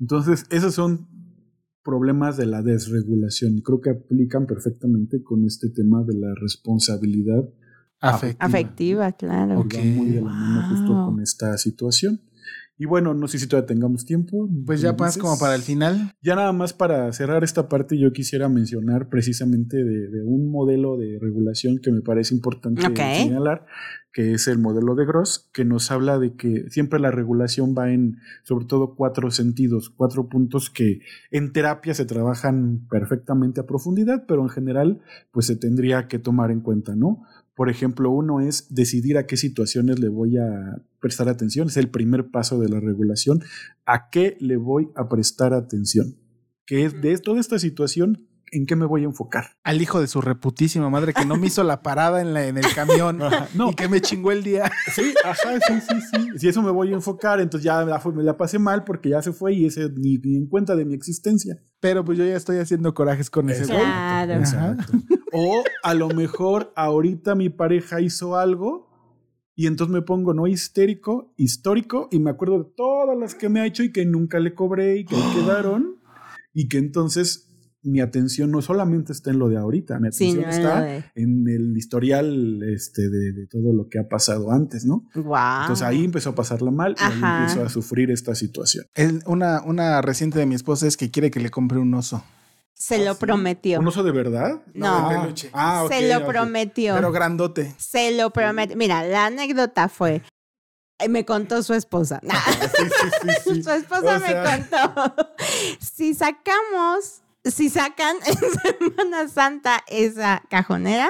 Entonces, 0.00 0.46
esos 0.48 0.74
son 0.74 1.06
problemas 1.88 2.36
de 2.36 2.44
la 2.44 2.60
desregulación 2.60 3.56
y 3.56 3.62
creo 3.62 3.80
que 3.80 3.88
aplican 3.88 4.44
perfectamente 4.44 5.22
con 5.22 5.46
este 5.46 5.70
tema 5.70 6.02
de 6.02 6.18
la 6.18 6.34
responsabilidad 6.34 7.48
Afectiva. 8.00 8.46
Afectiva, 8.46 9.12
claro. 9.12 9.66
que 9.66 9.78
va 9.78 9.96
muy 9.96 10.10
de 10.10 10.20
la 10.20 10.30
mano 10.30 10.68
justo 10.68 11.06
con 11.06 11.20
esta 11.22 11.56
situación. 11.56 12.20
Y 12.80 12.86
bueno, 12.86 13.12
no 13.12 13.26
sé 13.26 13.40
si 13.40 13.48
todavía 13.48 13.66
tengamos 13.66 14.04
tiempo. 14.04 14.48
Pues 14.64 14.80
¿me 14.80 14.84
ya 14.88 14.92
más 14.92 15.18
como 15.18 15.36
para 15.38 15.56
el 15.56 15.62
final. 15.62 16.12
Ya 16.22 16.36
nada 16.36 16.52
más 16.52 16.72
para 16.72 17.12
cerrar 17.12 17.42
esta 17.42 17.68
parte, 17.68 17.98
yo 17.98 18.12
quisiera 18.12 18.48
mencionar 18.48 19.08
precisamente 19.08 19.76
de, 19.76 20.08
de 20.08 20.22
un 20.22 20.50
modelo 20.50 20.96
de 20.96 21.18
regulación 21.20 21.78
que 21.82 21.90
me 21.90 22.02
parece 22.02 22.34
importante 22.36 22.86
Ok. 22.86 23.00
señalar, 23.16 23.66
que 24.12 24.32
es 24.32 24.46
el 24.46 24.58
modelo 24.58 24.94
de 24.94 25.06
Gross, 25.06 25.50
que 25.52 25.64
nos 25.64 25.90
habla 25.90 26.18
de 26.20 26.34
que 26.36 26.70
siempre 26.70 27.00
la 27.00 27.10
regulación 27.10 27.74
va 27.76 27.90
en 27.92 28.18
sobre 28.44 28.64
todo 28.66 28.94
cuatro 28.94 29.30
sentidos, 29.32 29.90
cuatro 29.90 30.28
puntos 30.28 30.70
que 30.70 31.00
en 31.32 31.52
terapia 31.52 31.94
se 31.94 32.04
trabajan 32.04 32.86
perfectamente 32.88 33.60
a 33.60 33.66
profundidad, 33.66 34.24
pero 34.26 34.42
en 34.42 34.48
general 34.50 35.00
pues 35.32 35.46
se 35.46 35.56
tendría 35.56 36.06
que 36.06 36.18
tomar 36.18 36.50
en 36.52 36.60
cuenta, 36.60 36.94
¿no? 36.94 37.24
Por 37.58 37.70
ejemplo, 37.70 38.12
uno 38.12 38.38
es 38.38 38.72
decidir 38.72 39.18
a 39.18 39.26
qué 39.26 39.36
situaciones 39.36 39.98
le 39.98 40.08
voy 40.08 40.36
a 40.38 40.80
prestar 41.00 41.28
atención, 41.28 41.66
es 41.66 41.76
el 41.76 41.90
primer 41.90 42.30
paso 42.30 42.60
de 42.60 42.68
la 42.68 42.78
regulación, 42.78 43.42
a 43.84 44.10
qué 44.10 44.36
le 44.38 44.56
voy 44.56 44.90
a 44.94 45.08
prestar 45.08 45.52
atención, 45.52 46.14
que 46.66 46.84
es 46.84 47.02
de 47.02 47.18
toda 47.18 47.40
esta 47.40 47.58
situación, 47.58 48.27
en 48.52 48.66
qué 48.66 48.76
me 48.76 48.86
voy 48.86 49.02
a 49.02 49.04
enfocar. 49.04 49.56
Al 49.62 49.80
hijo 49.80 50.00
de 50.00 50.06
su 50.06 50.20
reputísima 50.20 50.90
madre 50.90 51.12
que 51.12 51.24
no 51.24 51.36
me 51.36 51.46
hizo 51.46 51.62
la 51.64 51.82
parada 51.82 52.20
en, 52.20 52.34
la, 52.34 52.46
en 52.46 52.58
el 52.58 52.74
camión 52.74 53.18
no. 53.54 53.70
y 53.70 53.74
que 53.74 53.88
me 53.88 54.00
chingó 54.00 54.32
el 54.32 54.42
día. 54.42 54.70
Sí, 54.94 55.14
ajá, 55.22 55.58
sí, 55.66 55.74
sí, 55.80 55.96
sí. 56.10 56.38
Si 56.38 56.48
eso 56.48 56.62
me 56.62 56.70
voy 56.70 56.90
a 56.90 56.94
enfocar, 56.94 57.40
entonces 57.40 57.64
ya 57.64 57.84
me 57.84 57.90
la, 57.90 58.02
me 58.14 58.22
la 58.22 58.36
pasé 58.36 58.58
mal 58.58 58.84
porque 58.84 59.10
ya 59.10 59.22
se 59.22 59.32
fue 59.32 59.52
y 59.54 59.66
ese 59.66 59.90
ni, 59.90 60.18
ni 60.18 60.36
en 60.36 60.46
cuenta 60.46 60.74
de 60.74 60.84
mi 60.84 60.94
existencia. 60.94 61.62
Pero 61.80 62.04
pues 62.04 62.18
yo 62.18 62.24
ya 62.24 62.36
estoy 62.36 62.58
haciendo 62.58 62.94
corajes 62.94 63.30
con 63.30 63.50
ese 63.50 63.66
güey. 63.66 63.78
Claro. 63.78 64.42
O 65.32 65.62
a 65.82 65.94
lo 65.94 66.08
mejor 66.08 66.72
ahorita 66.74 67.34
mi 67.34 67.48
pareja 67.48 68.00
hizo 68.00 68.36
algo 68.36 68.88
y 69.54 69.66
entonces 69.66 69.92
me 69.92 70.02
pongo 70.02 70.34
no 70.34 70.46
histérico, 70.46 71.34
histórico 71.36 72.08
y 72.10 72.20
me 72.20 72.30
acuerdo 72.30 72.58
de 72.58 72.70
todas 72.76 73.18
las 73.18 73.34
que 73.34 73.48
me 73.48 73.60
ha 73.60 73.66
hecho 73.66 73.82
y 73.82 73.90
que 73.90 74.06
nunca 74.06 74.38
le 74.38 74.54
cobré 74.54 74.98
y 74.98 75.04
que 75.04 75.16
ahí 75.16 75.22
quedaron 75.34 75.98
y 76.54 76.68
que 76.68 76.78
entonces 76.78 77.47
mi 77.90 78.00
atención 78.00 78.50
no 78.50 78.62
solamente 78.62 79.12
está 79.12 79.30
en 79.30 79.38
lo 79.38 79.48
de 79.48 79.56
ahorita, 79.56 79.98
mi 79.98 80.12
Sí, 80.12 80.30
atención 80.30 80.42
no, 80.44 80.50
está 80.50 80.80
de- 80.82 81.04
en 81.14 81.48
el 81.48 81.76
historial 81.76 82.62
este, 82.62 83.08
de, 83.08 83.32
de 83.32 83.46
todo 83.46 83.72
lo 83.72 83.88
que 83.88 83.98
ha 83.98 84.08
pasado 84.08 84.50
antes, 84.52 84.84
¿no? 84.84 85.04
Wow. 85.14 85.62
Entonces 85.62 85.82
ahí 85.86 86.04
empezó 86.04 86.30
a 86.30 86.34
pasarla 86.34 86.70
mal 86.70 86.94
y 86.98 87.02
ahí 87.02 87.20
empezó 87.42 87.64
a 87.64 87.68
sufrir 87.68 88.10
esta 88.10 88.34
situación. 88.34 88.86
El- 88.94 89.22
una, 89.26 89.62
una 89.62 90.00
reciente 90.02 90.38
de 90.38 90.46
mi 90.46 90.54
esposa 90.54 90.86
es 90.86 90.96
que 90.96 91.10
quiere 91.10 91.30
que 91.30 91.40
le 91.40 91.50
compre 91.50 91.78
un 91.78 91.92
oso. 91.94 92.22
Se 92.74 93.04
lo 93.04 93.16
prometió. 93.16 93.80
¿Un 93.80 93.88
oso 93.88 94.04
de 94.04 94.12
verdad? 94.12 94.62
No. 94.72 95.08
de 95.10 95.16
Ah, 95.52 95.82
ah, 95.82 95.86
Se 95.88 96.08
lo 96.14 96.24
prometió. 96.26 96.94
Pero 96.94 97.10
grandote. 97.10 97.74
Se 97.76 98.16
lo 98.16 98.30
prometió. 98.30 98.76
Mira, 98.76 99.02
la 99.02 99.26
anécdota 99.26 99.88
fue. 99.88 100.22
eh, 101.00 101.08
Me 101.08 101.24
contó 101.24 101.60
su 101.64 101.74
esposa. 101.74 102.20
Sí, 102.78 102.84
sí, 102.84 103.08
sí, 103.22 103.54
sí. 103.54 103.62
Su 103.64 103.70
esposa 103.70 104.16
O 104.16 104.20
me 104.20 104.26
sea, 104.28 104.68
contó. 104.70 105.12
Si 105.80 106.14
sacamos, 106.14 107.22
si 107.50 107.68
sacan 107.70 108.16
en 108.26 108.88
Semana 108.88 109.28
Santa 109.28 109.84
esa 109.88 110.42
cajonera, 110.48 111.08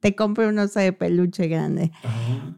te 0.00 0.14
compro 0.14 0.48
un 0.48 0.58
oso 0.58 0.80
de 0.80 0.92
peluche 0.92 1.46
grande. 1.48 1.92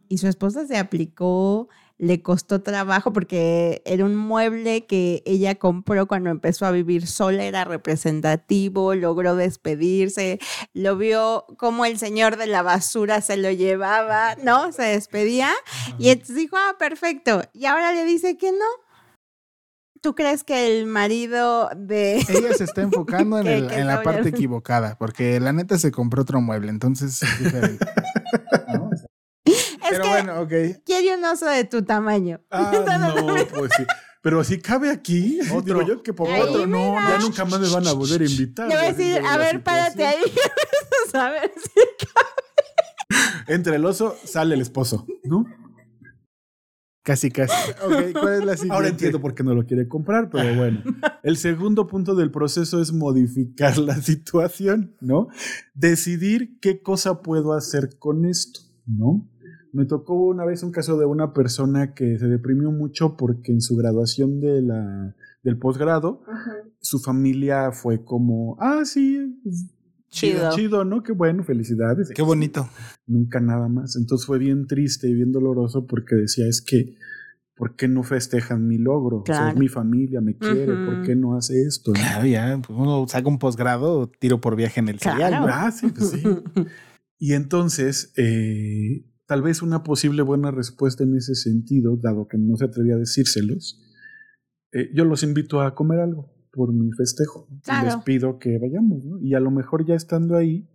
Y 0.08 0.18
su 0.18 0.28
esposa 0.28 0.66
se 0.66 0.78
aplicó, 0.78 1.68
le 1.98 2.22
costó 2.22 2.62
trabajo 2.62 3.12
porque 3.12 3.82
era 3.84 4.04
un 4.04 4.16
mueble 4.16 4.86
que 4.86 5.22
ella 5.24 5.56
compró 5.56 6.06
cuando 6.06 6.30
empezó 6.30 6.66
a 6.66 6.70
vivir 6.70 7.06
sola, 7.06 7.44
era 7.44 7.64
representativo, 7.64 8.94
logró 8.94 9.36
despedirse, 9.36 10.38
lo 10.72 10.96
vio 10.96 11.46
como 11.58 11.84
el 11.84 11.98
señor 11.98 12.36
de 12.36 12.46
la 12.46 12.62
basura 12.62 13.20
se 13.20 13.36
lo 13.36 13.50
llevaba, 13.50 14.36
¿no? 14.42 14.72
Se 14.72 14.82
despedía 14.82 15.52
y 15.98 16.08
entonces 16.10 16.36
dijo, 16.36 16.56
ah, 16.56 16.76
perfecto. 16.78 17.42
Y 17.52 17.66
ahora 17.66 17.92
le 17.92 18.04
dice 18.04 18.36
que 18.36 18.52
no. 18.52 18.91
¿Tú 20.03 20.14
crees 20.16 20.42
que 20.44 20.66
el 20.80 20.86
marido 20.86 21.70
de... 21.76 22.18
Ella 22.28 22.53
se 22.55 22.64
está 22.64 22.82
enfocando 22.82 23.38
en, 23.38 23.46
el- 23.46 23.70
en 23.72 23.86
la 23.86 24.03
parte 24.03 24.28
equivocada, 24.30 24.98
porque 24.98 25.38
la 25.40 25.53
neta 25.53 25.78
se 25.78 25.92
compró 25.92 26.22
otro 26.22 26.40
mueble, 26.40 26.70
entonces 26.70 27.22
es 27.22 27.38
diferente. 27.38 27.86
¿no? 28.68 28.90
Es 29.44 29.98
Pero 29.98 30.05
que 30.05 30.09
bueno, 30.11 30.40
ok. 30.42 30.53
quiere 30.86 31.16
un 31.16 31.24
oso 31.24 31.46
de 31.46 31.64
tu 31.64 31.82
tamaño. 31.84 32.40
Ah, 32.50 32.72
no, 33.16 33.26
pues 33.55 33.72
sí. 33.76 33.84
Pero 34.22 34.42
si 34.44 34.59
cabe 34.61 34.88
aquí, 34.90 35.40
Otro. 35.53 35.61
digo 35.80 35.82
yo 35.82 36.03
que 36.05 36.12
por 36.14 36.28
Ahí, 36.28 36.40
otro 36.40 36.66
no, 36.68 36.92
mira. 36.94 37.09
ya 37.11 37.18
nunca 37.18 37.44
más 37.44 37.59
me 37.61 37.68
van 37.68 37.86
a 37.88 37.92
volver 37.92 38.22
a 38.22 38.24
invitar. 38.24 38.68
Le 38.68 38.76
voy 38.76 38.84
a 38.84 38.92
decir, 38.92 39.20
de 39.20 39.26
a 39.28 39.36
ver, 39.36 39.62
párate 39.64 40.07
ahí. 40.07 40.22
a 41.14 41.28
ver 41.30 41.53
si 41.57 41.80
Entre 43.48 43.76
el 43.76 43.84
oso 43.84 44.16
sale 44.24 44.55
el 44.55 44.61
esposo, 44.62 45.07
¿no? 45.24 45.44
Casi, 47.03 47.30
casi. 47.30 47.72
Ok, 47.84 48.12
¿cuál 48.20 48.34
es 48.34 48.44
la 48.44 48.55
siguiente? 48.55 48.74
Ahora 48.74 48.88
entiendo 48.88 49.20
por 49.20 49.34
qué 49.34 49.42
no 49.42 49.55
lo 49.55 49.66
quiere 49.66 49.88
comprar, 49.88 50.30
pero 50.30 50.55
bueno. 50.57 50.82
El 51.22 51.36
segundo 51.36 51.86
punto 51.86 52.14
del 52.14 52.30
proceso 52.30 52.80
es 52.80 52.92
modificar 52.92 53.78
la 53.78 53.96
situación, 53.96 54.94
¿no? 55.00 55.28
Decidir 55.74 56.59
qué 56.61 56.80
cosa 56.80 57.22
puedo 57.22 57.55
hacer 57.55 57.98
con 57.98 58.24
esto, 58.24 58.61
¿no? 58.86 59.28
Me 59.72 59.86
tocó 59.86 60.14
una 60.14 60.44
vez 60.44 60.62
un 60.62 60.70
caso 60.70 60.98
de 60.98 61.07
una 61.07 61.32
persona 61.32 61.94
que 61.94 62.18
se 62.18 62.26
deprimió 62.26 62.70
mucho 62.70 63.16
porque 63.16 63.53
en 63.53 63.62
su 63.62 63.74
graduación 63.74 64.40
de 64.40 64.61
la, 64.61 65.16
del 65.42 65.59
posgrado, 65.59 66.22
su 66.80 67.00
familia 67.00 67.72
fue 67.72 68.05
como, 68.05 68.57
ah, 68.61 68.82
sí, 68.84 69.40
chido, 70.12 70.50
Chido. 70.54 70.84
¿no? 70.84 71.02
Qué 71.02 71.12
bueno, 71.12 71.42
felicidades. 71.42 72.10
Qué 72.14 72.22
bonito. 72.22 72.68
Nunca 73.06 73.40
nada 73.40 73.68
más. 73.68 73.96
Entonces 73.96 74.26
fue 74.26 74.38
bien 74.38 74.66
triste 74.66 75.08
y 75.08 75.14
bien 75.14 75.32
doloroso 75.32 75.86
porque 75.86 76.14
decía, 76.14 76.46
es 76.46 76.62
que, 76.62 76.94
¿por 77.56 77.74
qué 77.76 77.88
no 77.88 78.02
festejan 78.02 78.66
mi 78.68 78.78
logro? 78.78 79.18
O 79.18 79.22
sea, 79.26 79.36
Claro. 79.36 79.50
es 79.52 79.56
mi 79.58 79.68
familia, 79.68 80.20
me 80.20 80.36
quiere. 80.36 80.84
¿por 80.86 81.02
qué 81.02 81.16
no 81.16 81.36
hace 81.36 81.62
esto? 81.62 81.92
no? 81.92 81.98
Claro, 82.00 82.26
ya. 82.26 82.60
pues 82.64 82.78
uno 82.78 83.06
saca 83.08 83.28
un 83.28 83.38
posgrado, 83.38 84.08
tiro 84.18 84.40
por 84.40 84.54
viaje 84.56 84.80
en 84.80 84.88
el 84.88 84.98
Claro. 85.00 85.18
serial, 85.18 85.40
¿no? 85.40 85.46
Ah, 85.48 85.70
sí, 85.72 85.88
pues 85.88 86.10
sí. 86.10 86.22
Y 87.18 87.34
entonces, 87.34 88.12
eh, 88.16 89.04
tal 89.26 89.42
vez 89.42 89.62
una 89.62 89.84
posible 89.84 90.22
buena 90.22 90.50
respuesta 90.50 91.04
en 91.04 91.14
ese 91.16 91.36
sentido, 91.36 91.96
dado 91.96 92.26
que 92.26 92.36
no 92.36 92.56
se 92.56 92.64
atrevía 92.64 92.96
a 92.96 92.98
decírselos, 92.98 93.80
eh, 94.72 94.90
yo 94.92 95.04
los 95.04 95.22
invito 95.22 95.60
a 95.60 95.74
comer 95.76 96.00
algo 96.00 96.32
por 96.53 96.72
mi 96.72 96.92
festejo. 96.92 97.48
Y 97.50 97.84
les 97.84 97.96
pido 97.98 98.38
que 98.38 98.59
vayamos, 98.59 99.05
¿no? 99.05 99.18
Y 99.20 99.34
a 99.34 99.40
lo 99.40 99.50
mejor 99.50 99.84
ya 99.84 99.94
estando 99.94 100.36
ahí, 100.36 100.66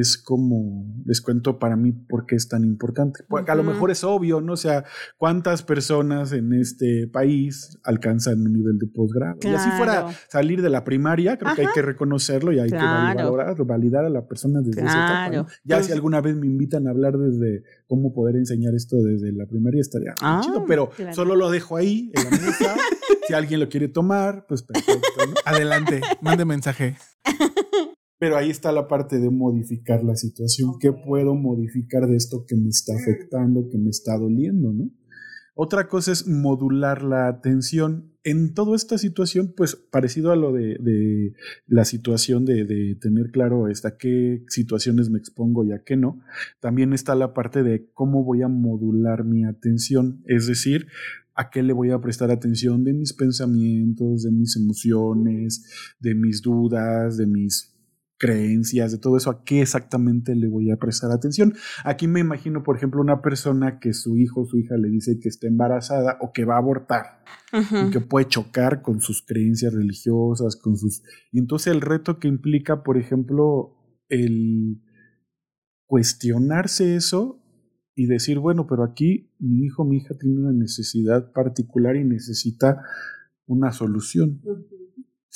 es 0.00 0.18
como, 0.18 0.86
les 1.04 1.20
cuento 1.20 1.58
para 1.58 1.76
mí 1.76 1.92
por 1.92 2.26
qué 2.26 2.36
es 2.36 2.48
tan 2.48 2.64
importante. 2.64 3.24
Porque 3.28 3.50
a 3.50 3.54
lo 3.54 3.62
mejor 3.62 3.90
es 3.90 4.04
obvio, 4.04 4.40
¿no? 4.40 4.52
O 4.52 4.56
sea, 4.56 4.84
¿cuántas 5.16 5.62
personas 5.62 6.32
en 6.32 6.52
este 6.52 7.08
país 7.08 7.78
alcanzan 7.84 8.40
un 8.42 8.52
nivel 8.52 8.78
de 8.78 8.86
posgrado? 8.86 9.38
Y 9.42 9.48
así 9.48 9.70
fuera 9.70 10.02
Claro. 10.02 10.10
salir 10.28 10.62
de 10.62 10.70
la 10.70 10.84
primaria, 10.84 11.38
creo 11.38 11.54
que 11.54 11.62
hay 11.62 11.72
que 11.74 11.82
reconocerlo 11.82 12.52
y 12.52 12.58
hay 12.58 12.70
que 12.70 12.76
Claro. 12.76 13.16
valorar, 13.16 13.64
validar 13.64 14.04
a 14.04 14.10
la 14.10 14.26
persona 14.26 14.60
desde 14.60 14.80
esa 14.82 14.90
etapa. 14.90 15.24
¿no? 15.26 15.30
Claro. 15.44 15.46
Ya 15.64 15.76
Pues- 15.76 15.86
si 15.86 15.92
alguna 15.92 16.20
vez 16.20 16.36
me 16.36 16.46
invitan 16.46 16.86
a 16.86 16.90
hablar 16.90 17.16
desde 17.18 17.62
cómo 17.86 18.12
poder 18.12 18.36
enseñar 18.36 18.74
esto 18.74 18.96
desde 19.02 19.32
la 19.32 19.46
primaria, 19.46 19.80
estaría 19.80 20.14
Ah, 20.20 20.40
chido, 20.44 20.64
pero 20.66 20.90
claro. 20.90 21.14
solo 21.14 21.36
lo 21.36 21.50
dejo 21.50 21.76
ahí 21.76 22.10
en 22.14 22.24
la 22.24 22.30
mesa. 22.30 22.74
si 23.28 23.34
alguien 23.34 23.60
lo 23.60 23.68
quiere 23.68 23.88
tomar, 23.88 24.44
pues 24.48 24.62
perfecto, 24.62 25.08
¿no? 25.26 25.34
Adelante, 25.44 26.00
mande 26.20 26.44
mensaje. 26.44 26.96
Pero 28.18 28.36
ahí 28.36 28.50
está 28.50 28.72
la 28.72 28.88
parte 28.88 29.18
de 29.18 29.30
modificar 29.30 30.02
la 30.02 30.16
situación. 30.16 30.78
¿Qué 30.80 30.92
puedo 30.92 31.34
modificar 31.34 32.06
de 32.06 32.16
esto 32.16 32.44
que 32.46 32.56
me 32.56 32.68
está 32.68 32.94
afectando, 32.94 33.68
que 33.68 33.78
me 33.78 33.90
está 33.90 34.16
doliendo, 34.16 34.72
no? 34.72 34.90
Otra 35.58 35.88
cosa 35.88 36.12
es 36.12 36.28
modular 36.28 37.02
la 37.02 37.28
atención. 37.28 38.12
En 38.24 38.52
toda 38.52 38.76
esta 38.76 38.98
situación, 38.98 39.54
pues 39.56 39.74
parecido 39.74 40.30
a 40.30 40.36
lo 40.36 40.52
de, 40.52 40.76
de 40.78 41.32
la 41.66 41.86
situación 41.86 42.44
de, 42.44 42.66
de 42.66 42.94
tener 42.96 43.30
claro 43.30 43.64
hasta 43.64 43.96
qué 43.96 44.44
situaciones 44.48 45.08
me 45.08 45.18
expongo 45.18 45.64
y 45.64 45.72
a 45.72 45.82
qué 45.82 45.96
no, 45.96 46.20
también 46.60 46.92
está 46.92 47.14
la 47.14 47.32
parte 47.32 47.62
de 47.62 47.88
cómo 47.94 48.22
voy 48.22 48.42
a 48.42 48.48
modular 48.48 49.24
mi 49.24 49.46
atención. 49.46 50.22
Es 50.26 50.46
decir, 50.46 50.88
a 51.34 51.48
qué 51.48 51.62
le 51.62 51.72
voy 51.72 51.90
a 51.90 52.00
prestar 52.00 52.30
atención 52.30 52.84
de 52.84 52.92
mis 52.92 53.14
pensamientos, 53.14 54.24
de 54.24 54.32
mis 54.32 54.56
emociones, 54.56 55.94
de 56.00 56.14
mis 56.14 56.42
dudas, 56.42 57.16
de 57.16 57.26
mis 57.26 57.75
creencias, 58.18 58.92
de 58.92 58.98
todo 58.98 59.16
eso, 59.16 59.30
a 59.30 59.44
qué 59.44 59.62
exactamente 59.62 60.34
le 60.34 60.48
voy 60.48 60.70
a 60.70 60.76
prestar 60.76 61.10
atención. 61.10 61.54
Aquí 61.84 62.08
me 62.08 62.20
imagino, 62.20 62.62
por 62.62 62.76
ejemplo, 62.76 63.00
una 63.00 63.20
persona 63.22 63.78
que 63.78 63.92
su 63.92 64.16
hijo 64.16 64.42
o 64.42 64.46
su 64.46 64.58
hija 64.58 64.76
le 64.76 64.88
dice 64.88 65.18
que 65.20 65.28
está 65.28 65.46
embarazada 65.46 66.18
o 66.20 66.32
que 66.32 66.44
va 66.44 66.54
a 66.54 66.58
abortar 66.58 67.22
y 67.52 67.90
que 67.90 68.00
puede 68.00 68.26
chocar 68.26 68.82
con 68.82 69.00
sus 69.00 69.22
creencias 69.22 69.72
religiosas, 69.72 70.56
con 70.56 70.76
sus... 70.76 71.02
Y 71.32 71.38
entonces 71.38 71.72
el 71.72 71.80
reto 71.80 72.18
que 72.18 72.28
implica, 72.28 72.82
por 72.82 72.98
ejemplo, 72.98 73.76
el 74.08 74.82
cuestionarse 75.86 76.96
eso 76.96 77.42
y 77.94 78.06
decir, 78.06 78.38
bueno, 78.38 78.66
pero 78.66 78.84
aquí 78.84 79.32
mi 79.38 79.64
hijo, 79.64 79.84
mi 79.84 79.98
hija 79.98 80.14
tiene 80.18 80.40
una 80.40 80.52
necesidad 80.52 81.32
particular 81.32 81.96
y 81.96 82.04
necesita 82.04 82.82
una 83.46 83.72
solución. 83.72 84.42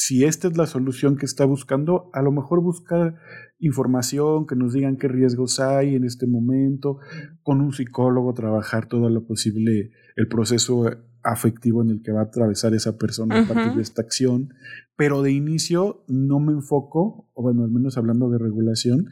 Si 0.03 0.25
esta 0.25 0.49
es 0.49 0.57
la 0.57 0.65
solución 0.65 1.19
que 1.19 1.27
está 1.27 1.45
buscando, 1.45 2.09
a 2.15 2.23
lo 2.23 2.33
mejor 2.33 2.63
buscar 2.63 3.17
información, 3.59 4.47
que 4.47 4.57
nos 4.57 4.73
digan 4.73 4.97
qué 4.97 5.09
riesgos 5.09 5.61
hay 5.61 5.95
en 5.95 6.05
este 6.05 6.27
momento, 6.27 7.01
con 7.43 7.61
un 7.61 7.75
psicólogo 7.75 8.33
trabajar 8.33 8.89
todo 8.89 9.11
lo 9.11 9.27
posible, 9.27 9.91
el 10.17 10.27
proceso 10.27 10.91
afectivo 11.23 11.83
en 11.83 11.91
el 11.91 12.03
que 12.03 12.13
va 12.13 12.21
a 12.21 12.25
atravesar 12.25 12.73
esa 12.73 12.97
persona 12.97 13.43
a 13.43 13.47
partir 13.47 13.75
de 13.75 13.83
esta 13.83 14.01
acción, 14.01 14.55
pero 14.97 15.21
de 15.21 15.33
inicio 15.33 16.03
no 16.09 16.41
me 16.41 16.55
enfoco, 16.55 17.29
o 17.35 17.43
bueno, 17.43 17.63
al 17.63 17.71
menos 17.71 17.99
hablando 17.99 18.31
de 18.31 18.39
regulación, 18.39 19.11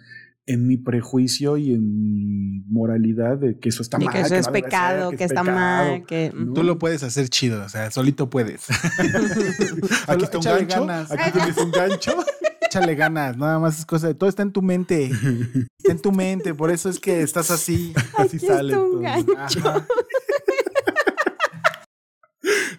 en 0.48 0.66
mi 0.66 0.78
prejuicio 0.78 1.58
y 1.58 1.74
en 1.74 2.02
mi 2.02 2.62
moralidad 2.68 3.36
de 3.36 3.58
que 3.58 3.68
eso 3.68 3.82
está 3.82 3.98
Y 4.00 4.06
mal. 4.06 4.14
que 4.14 4.20
eso 4.22 4.34
es 4.34 4.48
pecado, 4.48 5.10
que, 5.10 5.16
es 5.16 5.30
está 5.30 5.42
pecado, 5.42 5.58
mal, 5.58 6.06
que... 6.06 6.32
¿no? 6.34 6.54
Tú 6.54 6.62
lo 6.62 6.78
puedes 6.78 7.02
hacer 7.02 7.28
chido, 7.28 7.62
o 7.62 7.68
sea, 7.68 7.90
solito 7.90 8.30
puedes. 8.30 8.66
Aquí 10.08 10.24
está 10.24 10.38
un 10.38 10.42
Échale 10.42 10.64
gancho, 10.64 10.86
ganas. 10.86 11.10
aquí 11.10 11.30
tienes 11.32 11.56
un 11.58 11.70
gancho. 11.70 12.12
Échale 12.62 12.94
ganas, 12.94 13.36
nada 13.36 13.58
más 13.58 13.78
es 13.78 13.84
cosa 13.86 14.08
de 14.08 14.14
todo 14.14 14.28
está 14.28 14.42
en 14.42 14.52
tu 14.52 14.62
mente. 14.62 15.10
Está 15.78 15.92
en 15.92 16.02
tu 16.02 16.12
mente, 16.12 16.52
por 16.54 16.70
eso 16.70 16.90
es 16.90 16.98
que 16.98 17.22
estás 17.22 17.50
así. 17.50 17.94
Así 18.18 18.36
Aquí 18.36 18.46
sale 18.46 18.72
está 18.74 18.82
un 18.84 19.02
gancho. 19.02 19.86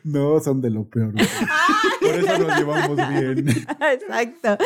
No, 0.03 0.39
son 0.39 0.61
de 0.61 0.69
lo 0.69 0.87
peor. 0.89 1.13
Por 2.01 2.15
eso 2.15 2.37
nos 2.39 2.57
llevamos 2.57 2.97
bien. 3.09 3.47
Exacto. 3.49 4.63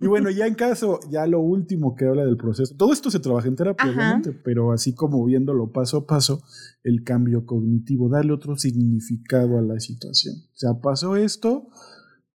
Y 0.00 0.06
bueno, 0.06 0.30
ya 0.30 0.46
en 0.46 0.54
caso, 0.54 1.00
ya 1.10 1.26
lo 1.26 1.40
último 1.40 1.94
que 1.94 2.06
habla 2.06 2.24
del 2.24 2.36
proceso. 2.36 2.74
Todo 2.76 2.92
esto 2.92 3.10
se 3.10 3.20
trabaja 3.20 3.48
en 3.48 3.56
terapia, 3.56 3.84
Ajá. 3.90 3.92
obviamente, 3.92 4.32
pero 4.32 4.72
así 4.72 4.94
como 4.94 5.24
viéndolo 5.24 5.72
paso 5.72 5.98
a 5.98 6.06
paso, 6.06 6.42
el 6.82 7.04
cambio 7.04 7.44
cognitivo, 7.44 8.08
darle 8.08 8.32
otro 8.32 8.56
significado 8.56 9.58
a 9.58 9.62
la 9.62 9.78
situación. 9.80 10.36
O 10.36 10.56
sea, 10.56 10.74
pasó 10.80 11.16
esto, 11.16 11.68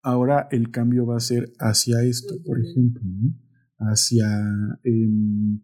ahora 0.01 0.47
el 0.51 0.71
cambio 0.71 1.05
va 1.05 1.17
a 1.17 1.21
ser 1.21 1.53
hacia 1.59 2.03
esto, 2.03 2.35
por 2.45 2.59
ejemplo, 2.59 3.01
¿no? 3.05 3.33
Hacia 3.79 4.25
em, 4.83 5.61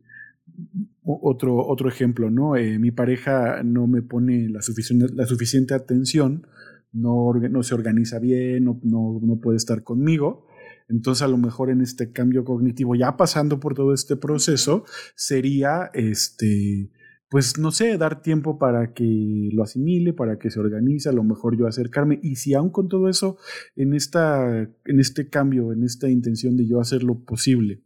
otro, 1.05 1.67
otro 1.67 1.89
ejemplo, 1.89 2.29
¿no? 2.29 2.55
Eh, 2.55 2.79
mi 2.79 2.91
pareja 2.91 3.61
no 3.63 3.87
me 3.87 4.01
pone 4.01 4.49
la 4.49 4.61
suficiente, 4.61 5.13
la 5.13 5.25
suficiente 5.25 5.73
atención, 5.73 6.47
no, 6.91 7.33
no 7.33 7.63
se 7.63 7.73
organiza 7.73 8.19
bien, 8.19 8.65
no, 8.65 8.79
no, 8.83 9.19
no 9.21 9.39
puede 9.39 9.57
estar 9.57 9.83
conmigo. 9.83 10.47
Entonces, 10.89 11.23
a 11.23 11.27
lo 11.27 11.37
mejor 11.37 11.69
en 11.69 11.81
este 11.81 12.11
cambio 12.11 12.43
cognitivo, 12.43 12.95
ya 12.95 13.17
pasando 13.17 13.59
por 13.59 13.73
todo 13.73 13.93
este 13.93 14.15
proceso, 14.15 14.85
sería 15.15 15.89
este. 15.93 16.91
Pues 17.29 17.57
no 17.57 17.71
sé, 17.71 17.97
dar 17.97 18.21
tiempo 18.21 18.59
para 18.59 18.93
que 18.93 19.49
lo 19.51 19.63
asimile, 19.63 20.13
para 20.13 20.37
que 20.37 20.51
se 20.51 20.59
organice, 20.59 21.09
a 21.09 21.13
lo 21.13 21.23
mejor 21.23 21.57
yo 21.57 21.65
acercarme. 21.65 22.19
Y 22.21 22.35
si 22.35 22.53
aún 22.53 22.69
con 22.69 22.89
todo 22.89 23.09
eso, 23.09 23.37
en, 23.75 23.95
esta, 23.95 24.61
en 24.61 24.99
este 24.99 25.29
cambio, 25.29 25.73
en 25.73 25.83
esta 25.83 26.11
intención 26.11 26.55
de 26.57 26.67
yo 26.67 26.79
hacer 26.79 27.01
lo 27.01 27.25
posible, 27.25 27.81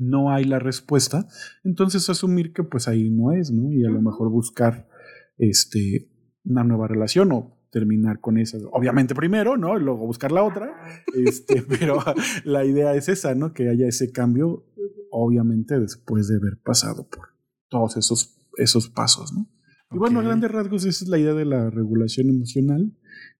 no 0.00 0.32
hay 0.32 0.44
la 0.44 0.58
respuesta, 0.58 1.28
entonces 1.62 2.08
asumir 2.08 2.52
que 2.52 2.64
pues 2.64 2.88
ahí 2.88 3.10
no 3.10 3.32
es, 3.32 3.52
¿no? 3.52 3.70
Y 3.70 3.84
a 3.84 3.90
lo 3.90 4.00
mejor 4.00 4.30
buscar 4.30 4.88
este, 5.36 6.10
una 6.42 6.64
nueva 6.64 6.88
relación 6.88 7.30
o 7.32 7.58
terminar 7.70 8.18
con 8.20 8.38
esa, 8.38 8.56
obviamente 8.72 9.14
primero, 9.14 9.58
¿no? 9.58 9.78
Y 9.78 9.82
luego 9.82 10.06
buscar 10.06 10.32
la 10.32 10.42
otra, 10.42 10.74
este, 11.14 11.62
pero 11.68 11.98
la 12.44 12.64
idea 12.64 12.94
es 12.94 13.08
esa, 13.10 13.34
¿no? 13.34 13.52
Que 13.52 13.68
haya 13.68 13.86
ese 13.86 14.10
cambio, 14.10 14.64
obviamente 15.10 15.78
después 15.78 16.28
de 16.28 16.36
haber 16.36 16.58
pasado 16.64 17.06
por 17.08 17.28
todos 17.68 17.98
esos, 17.98 18.40
esos 18.56 18.88
pasos, 18.88 19.32
¿no? 19.34 19.48
Y 19.92 19.98
bueno, 19.98 20.20
a 20.20 20.22
grandes 20.22 20.50
rasgos 20.50 20.84
esa 20.86 21.04
es 21.04 21.10
la 21.10 21.18
idea 21.18 21.34
de 21.34 21.44
la 21.44 21.68
regulación 21.68 22.30
emocional, 22.30 22.96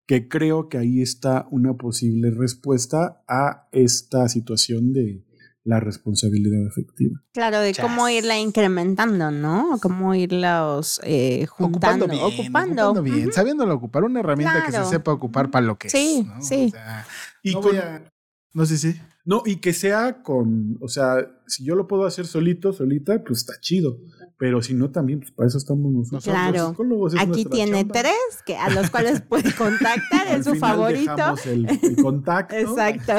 que 0.06 0.28
creo 0.28 0.68
que 0.68 0.76
ahí 0.78 1.00
está 1.00 1.46
una 1.50 1.74
posible 1.74 2.30
respuesta 2.32 3.22
a 3.28 3.68
esta 3.72 4.28
situación 4.28 4.92
de 4.92 5.24
la 5.64 5.78
responsabilidad 5.78 6.66
afectiva. 6.66 7.20
Claro, 7.32 7.61
de 7.61 7.74
cómo 7.74 8.08
irla 8.08 8.38
incrementando, 8.38 9.30
¿no? 9.30 9.78
Cómo 9.82 10.14
irlos 10.14 11.00
eh, 11.04 11.46
juntando, 11.46 12.06
Ocupando 12.06 12.08
bien, 12.08 12.22
ocupando. 12.22 12.82
ocupando 12.88 13.02
bien, 13.02 13.32
sabiéndolo 13.32 13.74
ocupar, 13.74 14.04
una 14.04 14.20
herramienta 14.20 14.64
que 14.64 14.72
se 14.72 14.84
sepa 14.86 15.12
ocupar 15.12 15.50
para 15.50 15.66
lo 15.66 15.76
que 15.78 15.90
Sí, 15.90 16.20
es. 16.20 16.26
¿no? 16.26 16.42
sí. 16.42 16.66
O 16.68 16.70
sea, 16.70 17.06
Y 17.42 17.52
no 17.52 17.61
con- 17.61 17.70
voy 17.72 17.78
a- 17.80 18.11
No 18.52 18.66
sé 18.66 18.78
si. 18.78 19.00
No, 19.24 19.42
y 19.46 19.56
que 19.56 19.72
sea 19.72 20.22
con, 20.22 20.76
o 20.80 20.88
sea, 20.88 21.30
si 21.46 21.62
yo 21.64 21.74
lo 21.76 21.86
puedo 21.86 22.04
hacer 22.06 22.26
solito, 22.26 22.72
solita, 22.72 23.22
pues 23.22 23.40
está 23.40 23.52
chido. 23.61 23.98
Pero 24.41 24.62
si 24.62 24.72
no, 24.72 24.91
también, 24.91 25.20
pues 25.20 25.32
para 25.32 25.49
eso 25.49 25.59
estamos 25.59 25.93
nosotros. 25.93 26.24
Claro. 26.24 26.57
los 26.57 26.68
psicólogos, 26.70 27.12
es 27.12 27.20
Aquí 27.20 27.45
tiene 27.45 27.80
chamba. 27.80 27.93
tres 28.01 28.43
que 28.47 28.57
a 28.57 28.70
los 28.70 28.88
cuales 28.88 29.20
puede 29.28 29.55
contactar 29.55 30.28
en 30.28 30.43
su 30.43 30.55
final 30.55 30.70
favorito. 30.70 31.14
dejamos 31.14 31.47
el, 31.47 31.68
el 31.68 31.97
contacto. 32.03 32.57
Exacto. 32.57 33.12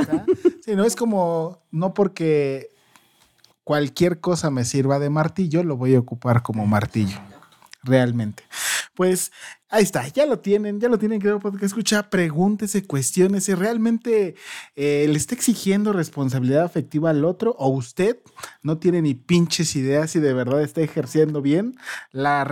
Sí, 0.65 0.75
no 0.75 0.83
es 0.83 0.95
como, 0.95 1.61
no 1.69 1.93
porque 1.93 2.71
cualquier 3.63 4.19
cosa 4.19 4.49
me 4.49 4.65
sirva 4.65 4.97
de 4.97 5.11
martillo, 5.11 5.63
lo 5.63 5.77
voy 5.77 5.93
a 5.93 5.99
ocupar 5.99 6.41
como 6.41 6.65
martillo. 6.65 7.19
Realmente. 7.83 8.43
Pues 8.95 9.31
ahí 9.71 9.83
está, 9.83 10.07
ya 10.09 10.25
lo 10.25 10.39
tienen, 10.39 10.79
ya 10.79 10.89
lo 10.89 10.99
tienen, 10.99 11.19
creo, 11.19 11.39
porque 11.39 11.65
escucha, 11.65 12.09
pregúntese, 12.09 12.85
cuestionese, 12.85 13.55
¿realmente 13.55 14.35
eh, 14.75 15.05
le 15.09 15.17
está 15.17 15.33
exigiendo 15.33 15.93
responsabilidad 15.93 16.63
afectiva 16.63 17.09
al 17.09 17.25
otro 17.25 17.55
o 17.57 17.69
usted 17.69 18.17
no 18.61 18.77
tiene 18.77 19.01
ni 19.01 19.13
pinches 19.15 19.75
ideas 19.75 20.11
si 20.11 20.19
de 20.19 20.33
verdad 20.33 20.61
está 20.61 20.81
ejerciendo 20.81 21.41
bien 21.41 21.75
la- 22.11 22.43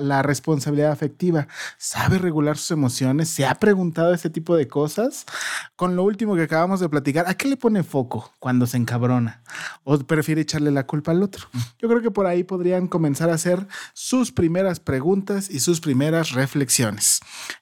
la 0.00 0.22
responsabilidad 0.22 0.92
afectiva? 0.92 1.48
¿Sabe 1.78 2.18
regular 2.18 2.56
sus 2.58 2.70
emociones? 2.72 3.28
¿Se 3.30 3.46
ha 3.46 3.54
preguntado 3.54 4.12
ese 4.12 4.28
tipo 4.30 4.54
de 4.56 4.68
cosas? 4.68 5.24
Con 5.76 5.96
lo 5.96 6.04
último 6.04 6.36
que 6.36 6.42
acabamos 6.42 6.80
de 6.80 6.88
platicar, 6.88 7.26
¿a 7.28 7.34
qué 7.34 7.48
le 7.48 7.56
pone 7.56 7.82
foco 7.82 8.32
cuando 8.38 8.66
se 8.66 8.76
encabrona? 8.76 9.42
¿O 9.84 9.98
prefiere 9.98 10.42
echarle 10.42 10.70
la 10.70 10.86
culpa 10.86 11.10
al 11.12 11.22
otro? 11.22 11.46
Yo 11.78 11.88
creo 11.88 12.02
que 12.02 12.10
por 12.10 12.26
ahí 12.26 12.44
podrían 12.44 12.86
comenzar 12.86 13.30
a 13.30 13.34
hacer 13.34 13.66
sus 13.94 14.30
primeras 14.30 14.78
preguntas 14.80 15.48
y 15.50 15.60
sus 15.60 15.80
primeras 15.80 16.32
reflexiones. 16.32 16.49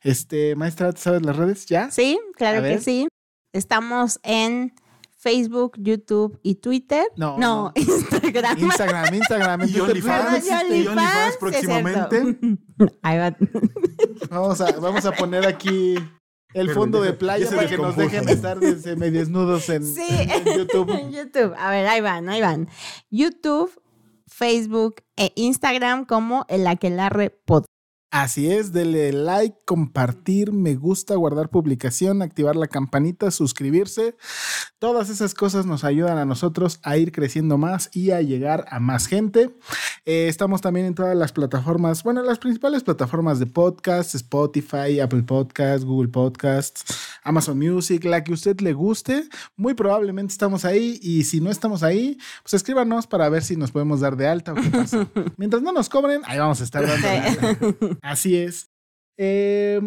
Este, 0.03 0.55
maestra, 0.57 0.93
¿tú 0.93 1.01
¿sabes 1.01 1.23
las 1.23 1.37
redes 1.37 1.67
ya? 1.67 1.91
Sí, 1.91 2.19
A 2.35 2.37
claro 2.37 2.63
ver. 2.63 2.77
que 2.79 2.83
sí. 2.85 3.09
Estamos 3.53 4.21
en 4.23 4.75
Facebook, 5.17 5.73
YouTube 5.79 6.39
y 6.43 6.57
Twitter. 6.57 7.05
No, 7.17 7.37
no, 7.39 7.73
Instagram. 7.77 8.59
Instagram, 8.59 9.15
Instagram. 9.15 9.63
en 9.63 9.69
Y 9.69 9.73
Twitter, 9.73 9.91
OnlyFans. 9.91 10.31
Twitter, 10.45 10.67
Y. 10.77 10.87
OnlyFans 10.87 11.37
próximamente. 11.39 12.39
Ahí 13.03 13.19
va. 13.19 13.37
Vamos 14.31 14.61
a, 14.61 14.73
vamos 14.73 15.05
a 15.07 15.13
poner 15.13 15.47
aquí 15.47 15.95
el 16.55 16.67
Pero 16.67 16.75
fondo 16.75 17.03
de 17.03 17.11
ya- 17.13 17.19
playa 17.19 17.51
para 17.51 17.69
que 17.69 17.77
nos 17.79 17.97
dejen 17.97 18.29
estar 18.29 18.59
medio 18.59 19.19
desnudos 19.21 19.69
en, 19.71 19.85
Sí, 19.85 20.07
en 20.09 20.45
YouTube. 20.57 20.91
en 20.91 21.11
YouTube. 21.13 21.55
A 21.59 21.71
ver, 21.71 21.87
ahí 21.87 22.01
van, 22.01 22.29
ahí 22.29 22.41
van. 22.41 22.69
YouTube, 23.11 23.71
Facebook 24.27 25.03
e 25.17 25.33
Instagram 25.35 26.05
como 26.05 26.45
el 26.49 26.67
Aquelarre 26.67 27.31
Pod. 27.31 27.65
Así 28.11 28.51
es, 28.51 28.73
dele 28.73 29.13
like, 29.13 29.59
compartir, 29.67 30.51
me 30.51 30.77
gusta, 30.77 31.15
guardar 31.15 31.51
publicación, 31.51 32.23
activar 32.23 32.57
la 32.57 32.67
campanita, 32.67 33.31
suscribirse. 33.31 34.17
Todas 34.79 35.11
esas 35.11 35.35
cosas 35.35 35.67
nos 35.67 35.85
ayudan 35.85 36.17
a 36.17 36.25
nosotros 36.25 36.81
a 36.85 36.97
ir 36.97 37.13
creciendo 37.13 37.59
más 37.59 37.91
y 37.93 38.13
a 38.13 38.23
llegar 38.23 38.65
a 38.71 38.81
más 38.81 39.09
gente. 39.09 39.51
Eh, 40.07 40.29
estamos 40.29 40.63
también 40.63 40.87
en 40.87 40.95
todas 40.95 41.15
las 41.15 41.33
plataformas, 41.33 42.03
bueno, 42.03 42.23
las 42.23 42.39
principales 42.39 42.83
plataformas 42.83 43.41
de 43.41 43.47
podcast, 43.47 44.15
Spotify, 44.15 45.01
Apple 45.01 45.25
Podcasts, 45.25 45.85
Google 45.85 46.09
Podcasts, 46.09 46.85
Amazon 47.25 47.59
Music, 47.59 48.05
la 48.05 48.25
que 48.25 48.33
usted 48.33 48.59
le 48.61 48.73
guste. 48.73 49.29
Muy 49.57 49.75
probablemente 49.75 50.33
estamos 50.33 50.65
ahí 50.65 50.99
y 51.03 51.25
si 51.25 51.43
no 51.43 51.51
estamos 51.51 51.83
ahí, 51.83 52.17
pues 52.43 52.55
escríbanos 52.55 53.07
para 53.07 53.29
ver 53.29 53.43
si 53.43 53.57
nos 53.57 53.71
podemos 53.71 54.01
dar 54.01 54.17
de 54.17 54.29
alta 54.29 54.53
o 54.53 54.55
qué 54.55 54.71
pasa. 54.71 55.07
Mientras 55.37 55.61
no 55.61 55.73
nos 55.73 55.91
cobren, 55.91 56.23
ahí 56.25 56.39
vamos 56.39 56.63
a 56.63 56.65
estar 56.65 56.87
dando. 56.87 57.98
Así 58.03 58.37
es. 58.37 58.71
Eh, 59.17 59.81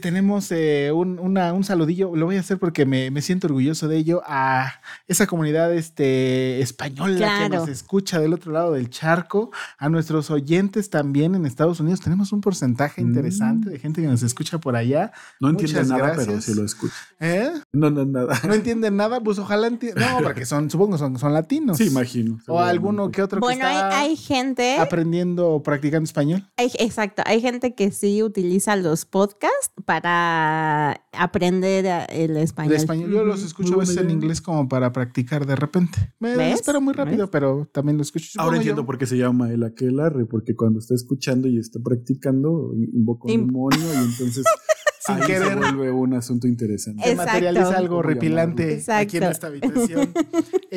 tenemos 0.00 0.50
eh, 0.52 0.90
un, 0.92 1.18
una- 1.18 1.52
un 1.52 1.64
saludillo, 1.64 2.14
lo 2.16 2.26
voy 2.26 2.36
a 2.36 2.40
hacer 2.40 2.58
porque 2.58 2.86
me, 2.86 3.10
me 3.10 3.20
siento 3.22 3.46
orgulloso 3.46 3.88
de 3.88 3.96
ello, 3.98 4.22
a 4.26 4.80
esa 5.08 5.26
comunidad 5.26 5.72
este, 5.74 6.60
española 6.60 7.40
que 7.42 7.56
nos 7.56 7.68
escucha 7.68 8.20
del 8.20 8.32
otro 8.32 8.52
lado 8.52 8.72
del 8.72 8.90
charco, 8.90 9.50
a 9.78 9.88
nuestros 9.88 10.30
oyentes 10.30 10.90
también 10.90 11.34
en 11.34 11.46
Estados 11.46 11.80
Unidos. 11.80 12.00
Tenemos 12.00 12.32
un 12.32 12.40
porcentaje 12.40 13.02
Mm. 13.02 13.06
interesante 13.08 13.70
de 13.70 13.78
gente 13.78 14.00
que 14.02 14.08
nos 14.08 14.22
escucha 14.22 14.58
por 14.58 14.76
allá. 14.76 15.12
No 15.40 15.50
entiende 15.50 15.74
Muchas 15.74 15.88
nada, 15.88 16.06
gracias. 16.14 16.26
pero 16.26 16.40
sí 16.40 16.54
lo 16.54 16.64
escucha. 16.64 16.94
¿Eh? 17.20 17.50
No, 17.72 17.90
no, 17.90 18.04
nada. 18.04 18.38
No 18.46 18.54
entienden 18.54 18.96
nada, 18.96 19.20
pues 19.20 19.38
ojalá 19.38 19.66
entiendan. 19.66 20.16
No, 20.16 20.22
porque 20.22 20.46
son, 20.46 20.70
supongo 20.70 20.96
son, 20.98 21.18
son 21.18 21.32
latinos. 21.34 21.76
Sí, 21.78 21.84
imagino. 21.88 22.38
O 22.46 22.60
alguno 22.60 23.10
que 23.10 23.22
otro 23.22 23.40
Bueno, 23.40 23.60
que 23.62 23.66
hay, 23.66 23.76
está 23.76 23.98
hay 24.00 24.16
gente, 24.16 24.76
aprendiendo 24.78 25.50
o 25.50 25.62
practicando 25.62 26.04
español. 26.04 26.44
hay- 26.56 26.70
exacto, 26.78 27.22
hay 27.26 27.40
gente 27.40 27.74
que 27.74 27.90
sí 27.90 28.22
utiliza 28.22 28.76
los 28.76 29.04
podcasts 29.04 29.65
para 29.84 31.00
aprender 31.12 32.06
el 32.10 32.36
español. 32.36 32.72
El 32.72 32.78
español, 32.78 33.10
yo 33.10 33.24
los 33.24 33.42
escucho 33.42 33.74
a 33.74 33.78
veces 33.78 33.98
en 33.98 34.10
inglés 34.10 34.40
como 34.40 34.68
para 34.68 34.92
practicar 34.92 35.46
de 35.46 35.56
repente. 35.56 36.12
Me 36.18 36.36
¿Ves? 36.36 36.60
espero 36.60 36.80
muy 36.80 36.94
rápido, 36.94 37.24
¿Ves? 37.24 37.28
pero 37.30 37.68
también 37.72 37.96
lo 37.96 38.02
escucho. 38.02 38.28
Ahora 38.38 38.56
entiendo 38.56 38.82
yo. 38.82 38.86
por 38.86 38.98
qué 38.98 39.06
se 39.06 39.16
llama 39.16 39.50
el 39.50 39.62
aquelarre, 39.62 40.26
porque 40.26 40.54
cuando 40.54 40.78
está 40.78 40.94
escuchando 40.94 41.48
y 41.48 41.58
está 41.58 41.80
practicando, 41.82 42.72
invoca 42.74 43.32
un 43.32 43.46
demonio 43.46 43.94
y 43.94 44.04
entonces 44.04 44.44
Sin 45.06 45.22
ahí 45.22 45.26
se 45.26 45.54
vuelve 45.54 45.90
un 45.90 46.14
asunto 46.14 46.46
interesante. 46.46 47.02
Se 47.04 47.14
materializa 47.14 47.76
algo 47.76 47.96
¿Cómo 47.96 48.02
repilante 48.02 48.82
aquí 48.88 49.18
en 49.18 49.22
esta 49.24 49.46
habitación. 49.48 50.12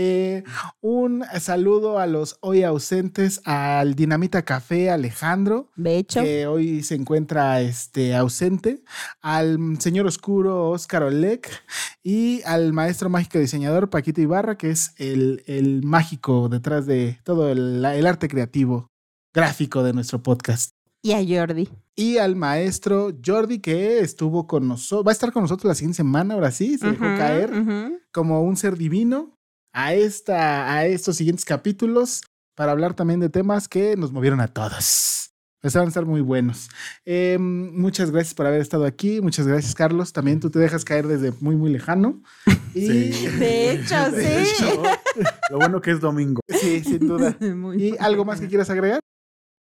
Eh, 0.01 0.43
un 0.81 1.23
saludo 1.41 1.99
a 1.99 2.07
los 2.07 2.37
hoy 2.41 2.63
ausentes, 2.63 3.41
al 3.43 3.95
Dinamita 3.95 4.43
Café 4.43 4.89
Alejandro, 4.91 5.71
De 5.75 5.97
hecho, 5.97 6.21
que 6.21 6.47
hoy 6.47 6.83
se 6.83 6.95
encuentra 6.95 7.59
este, 7.61 8.15
ausente, 8.15 8.83
al 9.21 9.57
señor 9.79 10.05
oscuro 10.05 10.69
Oscar 10.69 11.03
Olek 11.03 11.49
y 12.03 12.41
al 12.45 12.71
maestro 12.71 13.09
mágico 13.09 13.39
diseñador 13.39 13.89
Paquito 13.89 14.21
Ibarra, 14.21 14.57
que 14.57 14.69
es 14.69 14.93
el, 14.97 15.43
el 15.47 15.83
mágico 15.83 16.47
detrás 16.47 16.85
de 16.85 17.19
todo 17.23 17.49
el, 17.51 17.83
el 17.83 18.07
arte 18.07 18.29
creativo 18.29 18.89
gráfico 19.33 19.83
de 19.83 19.93
nuestro 19.93 20.21
podcast. 20.23 20.71
y 21.01 21.11
a 21.13 21.17
Jordi. 21.17 21.67
Y 21.99 22.17
al 22.17 22.35
maestro 22.35 23.11
Jordi, 23.25 23.59
que 23.59 23.99
estuvo 23.99 24.47
con 24.47 24.67
nosotros, 24.67 25.05
va 25.05 25.11
a 25.11 25.13
estar 25.13 25.31
con 25.33 25.43
nosotros 25.43 25.67
la 25.69 25.75
siguiente 25.75 25.97
semana, 25.97 26.35
ahora 26.35 26.51
sí, 26.51 26.77
se 26.77 26.91
dejó 26.91 27.03
caer 27.03 27.51
como 28.13 28.41
un 28.41 28.55
ser 28.55 28.77
divino 28.77 29.35
a, 29.73 29.93
esta, 29.93 30.73
a 30.73 30.85
estos 30.85 31.17
siguientes 31.17 31.45
capítulos 31.45 32.21
para 32.55 32.71
hablar 32.71 32.93
también 32.93 33.19
de 33.19 33.29
temas 33.29 33.67
que 33.67 33.97
nos 33.97 34.11
movieron 34.11 34.39
a 34.39 34.47
todos. 34.47 35.31
Pues 35.61 35.73
van 35.73 35.85
a 35.85 35.87
estar 35.89 36.05
muy 36.05 36.21
buenos. 36.21 36.69
Eh, 37.05 37.37
muchas 37.37 38.11
gracias 38.11 38.33
por 38.33 38.45
haber 38.45 38.61
estado 38.61 38.85
aquí. 38.85 39.19
Muchas 39.19 39.45
gracias, 39.45 39.75
Carlos. 39.75 40.13
También 40.13 40.39
tú 40.39 40.49
te 40.49 40.57
dejas 40.57 40.85
caer 40.85 41.05
desde 41.05 41.33
muy, 41.41 41.57
muy 41.57 41.69
lejano. 41.69 42.23
Y, 42.73 43.11
Sí. 43.11 43.27
De 43.39 43.71
hecho, 43.71 44.11
De 44.11 44.45
sí. 44.45 44.63
hecho, 44.63 44.83
lo 45.49 45.57
bueno 45.57 45.81
que 45.81 45.91
es 45.91 45.99
domingo. 45.99 46.39
sí, 46.47 46.81
sin 46.81 46.99
duda. 46.99 47.35
Muy 47.55 47.83
¿Y 47.83 47.95
algo 47.99 48.23
más 48.23 48.39
que 48.39 48.47
quieras 48.47 48.69
agregar? 48.69 48.99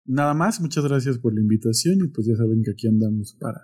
Nada 0.07 0.35
más, 0.35 0.61
muchas 0.61 0.85
gracias 0.85 1.19
por 1.19 1.35
la 1.35 1.41
invitación 1.41 1.99
y 2.05 2.09
pues 2.09 2.27
ya 2.27 2.37
saben 2.37 2.63
que 2.63 2.71
aquí 2.73 2.87
andamos 2.87 3.37
para 3.41 3.61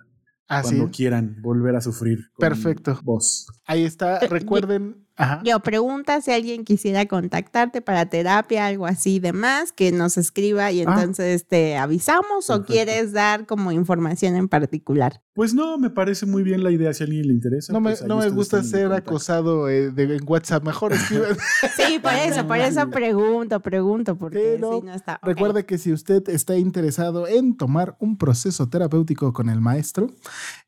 Así. 0.47 0.75
cuando 0.75 0.91
quieran 0.91 1.37
volver 1.41 1.75
a 1.75 1.81
sufrir. 1.81 2.29
con 2.33 2.47
Perfecto. 2.49 2.99
Vos. 3.03 3.47
Ahí 3.65 3.83
está. 3.83 4.19
Recuerden. 4.19 5.05
Ajá. 5.15 5.41
Yo 5.45 5.59
pregunta 5.59 6.19
si 6.21 6.31
alguien 6.31 6.63
quisiera 6.65 7.05
contactarte 7.05 7.81
para 7.81 8.07
terapia, 8.07 8.65
algo 8.67 8.85
así 8.87 9.15
y 9.15 9.19
demás, 9.19 9.71
que 9.71 9.91
nos 9.91 10.17
escriba 10.17 10.71
y 10.71 10.81
Ah. 10.81 10.83
entonces 10.87 11.45
te 11.47 11.77
avisamos 11.77 12.49
o 12.49 12.63
quieres 12.65 13.11
dar 13.13 13.45
como 13.45 13.71
información 13.71 14.35
en 14.35 14.47
particular. 14.47 15.21
Pues 15.35 15.55
no, 15.55 15.79
me 15.79 15.89
parece 15.89 16.25
muy 16.27 16.43
bien 16.43 16.63
la 16.63 16.69
idea. 16.69 16.93
Si 16.93 17.03
a 17.03 17.05
alguien 17.05 17.27
le 17.27 17.33
interesa. 17.33 17.73
No 17.73 17.79
me, 17.81 17.91
pues 17.91 18.03
no 18.05 18.17
me 18.17 18.29
gusta 18.29 18.63
ser 18.63 18.91
acosado 18.93 19.67
eh, 19.67 19.89
de, 19.91 20.15
en 20.17 20.23
WhatsApp. 20.27 20.63
Mejor 20.63 20.93
escriban. 20.93 21.35
Sí, 21.75 21.97
por 21.99 22.13
eso, 22.13 22.47
por 22.47 22.57
eso 22.57 22.89
pregunto, 22.91 23.59
pregunto, 23.59 24.15
porque 24.17 24.55
si 24.57 24.61
no 24.85 24.93
está. 24.93 25.15
ok. 25.21 25.27
Recuerde 25.27 25.65
que 25.65 25.77
si 25.79 25.91
usted 25.91 26.27
está 26.29 26.55
interesado 26.57 27.27
en 27.27 27.57
tomar 27.57 27.95
un 27.99 28.17
proceso 28.17 28.69
terapéutico 28.69 29.33
con 29.33 29.49
el 29.49 29.59
maestro, 29.59 30.07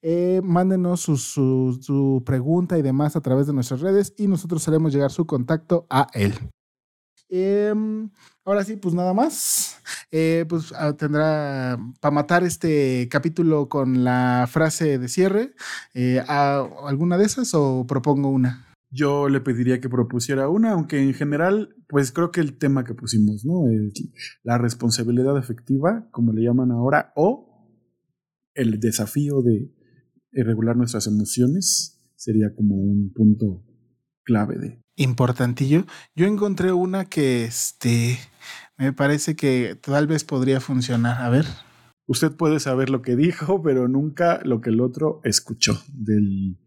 eh, 0.01 0.41
mándenos 0.43 1.01
su, 1.01 1.17
su- 1.17 1.77
su 1.81 2.23
pregunta 2.25 2.77
y 2.77 2.81
demás 2.81 3.15
a 3.15 3.21
través 3.21 3.45
de 3.47 3.53
nuestras 3.53 3.81
redes 3.81 4.13
y 4.17 4.27
nosotros 4.35 4.67
haremos 4.67 4.93
llegar 4.93 5.11
su 5.11 5.25
contacto 5.25 5.87
a 5.89 6.07
él. 6.13 6.33
Em, 7.29 8.09
ahora 8.43 8.63
sí, 8.63 8.75
pues 8.75 8.93
nada 8.93 9.13
más. 9.13 9.77
Eh, 10.11 10.45
pues 10.47 10.71
ah, 10.77 10.93
tendrá 10.95 11.77
para 11.99 12.11
matar 12.13 12.43
este 12.43 13.07
capítulo 13.09 13.67
con 13.67 14.03
la 14.03 14.47
frase 14.49 14.97
de 14.99 15.07
cierre. 15.07 15.53
eh, 15.93 16.21
¿a- 16.27 16.67
¿Alguna 16.87 17.17
de 17.17 17.25
esas 17.25 17.53
o 17.53 17.85
propongo 17.87 18.29
una? 18.29 18.67
Yo 18.91 19.27
le 19.27 19.41
pediría 19.41 19.81
que 19.81 19.89
propusiera 19.89 20.47
una, 20.47 20.71
aunque 20.71 21.01
en 21.01 21.13
general, 21.13 21.75
pues 21.89 22.11
creo 22.11 22.31
que 22.31 22.39
el 22.39 22.57
tema 22.57 22.83
que 22.83 22.93
pusimos, 22.93 23.43
¿no? 23.43 23.63
La 24.43 24.57
responsabilidad 24.57 25.37
efectiva, 25.37 26.07
como 26.11 26.31
le 26.31 26.43
llaman 26.43 26.71
ahora, 26.71 27.11
o 27.15 27.67
el 28.53 28.79
desafío 28.79 29.41
de 29.41 29.71
regular 30.31 30.77
nuestras 30.77 31.07
emociones, 31.07 31.99
sería 32.15 32.53
como 32.55 32.75
un 32.75 33.11
punto 33.13 33.64
clave 34.25 34.57
de. 34.57 34.81
importantillo. 34.97 35.85
Yo 36.15 36.25
encontré 36.25 36.73
una 36.73 37.05
que 37.05 37.45
este 37.45 38.17
me 38.77 38.91
parece 38.91 39.35
que 39.35 39.77
tal 39.81 40.07
vez 40.07 40.23
podría 40.23 40.59
funcionar. 40.59 41.21
A 41.21 41.29
ver. 41.29 41.45
Usted 42.07 42.31
puede 42.31 42.59
saber 42.59 42.89
lo 42.89 43.01
que 43.01 43.15
dijo, 43.15 43.61
pero 43.63 43.87
nunca 43.87 44.41
lo 44.43 44.61
que 44.61 44.69
el 44.69 44.81
otro 44.81 45.21
escuchó, 45.23 45.81
del 45.93 46.59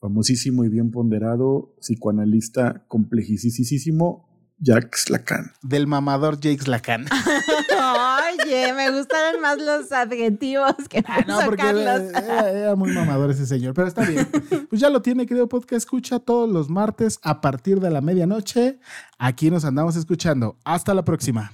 famosísimo 0.00 0.64
y 0.64 0.68
bien 0.68 0.90
ponderado 0.90 1.76
psicoanalista 1.80 2.84
complejisísimo 2.88 4.31
Jacques 4.62 5.10
Lacan. 5.10 5.52
Del 5.62 5.86
mamador 5.86 6.36
Jakes 6.36 6.68
Lacan. 6.68 7.06
Oye, 8.44 8.72
me 8.74 8.90
gustaron 8.90 9.40
más 9.40 9.58
los 9.58 9.90
adjetivos 9.92 10.74
que 10.88 11.02
Ah, 11.06 11.24
no, 11.26 11.40
porque 11.44 11.62
Carlos. 11.62 11.84
era, 11.84 12.18
era- 12.20 12.50
era 12.50 12.74
muy 12.76 12.92
mamador 12.92 13.30
ese 13.30 13.46
señor, 13.46 13.74
pero 13.74 13.88
está 13.88 14.04
bien. 14.04 14.28
Pues 14.68 14.80
ya 14.80 14.88
lo 14.90 15.02
tiene, 15.02 15.26
querido 15.26 15.48
podcast. 15.48 15.72
Escucha 15.84 16.18
todos 16.20 16.48
los 16.48 16.68
martes 16.70 17.18
a 17.22 17.40
partir 17.40 17.80
de 17.80 17.90
la 17.90 18.00
medianoche. 18.00 18.78
Aquí 19.18 19.50
nos 19.50 19.64
andamos 19.64 19.96
escuchando. 19.96 20.56
Hasta 20.64 20.94
la 20.94 21.04
próxima. 21.04 21.52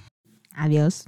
Adiós. 0.55 1.05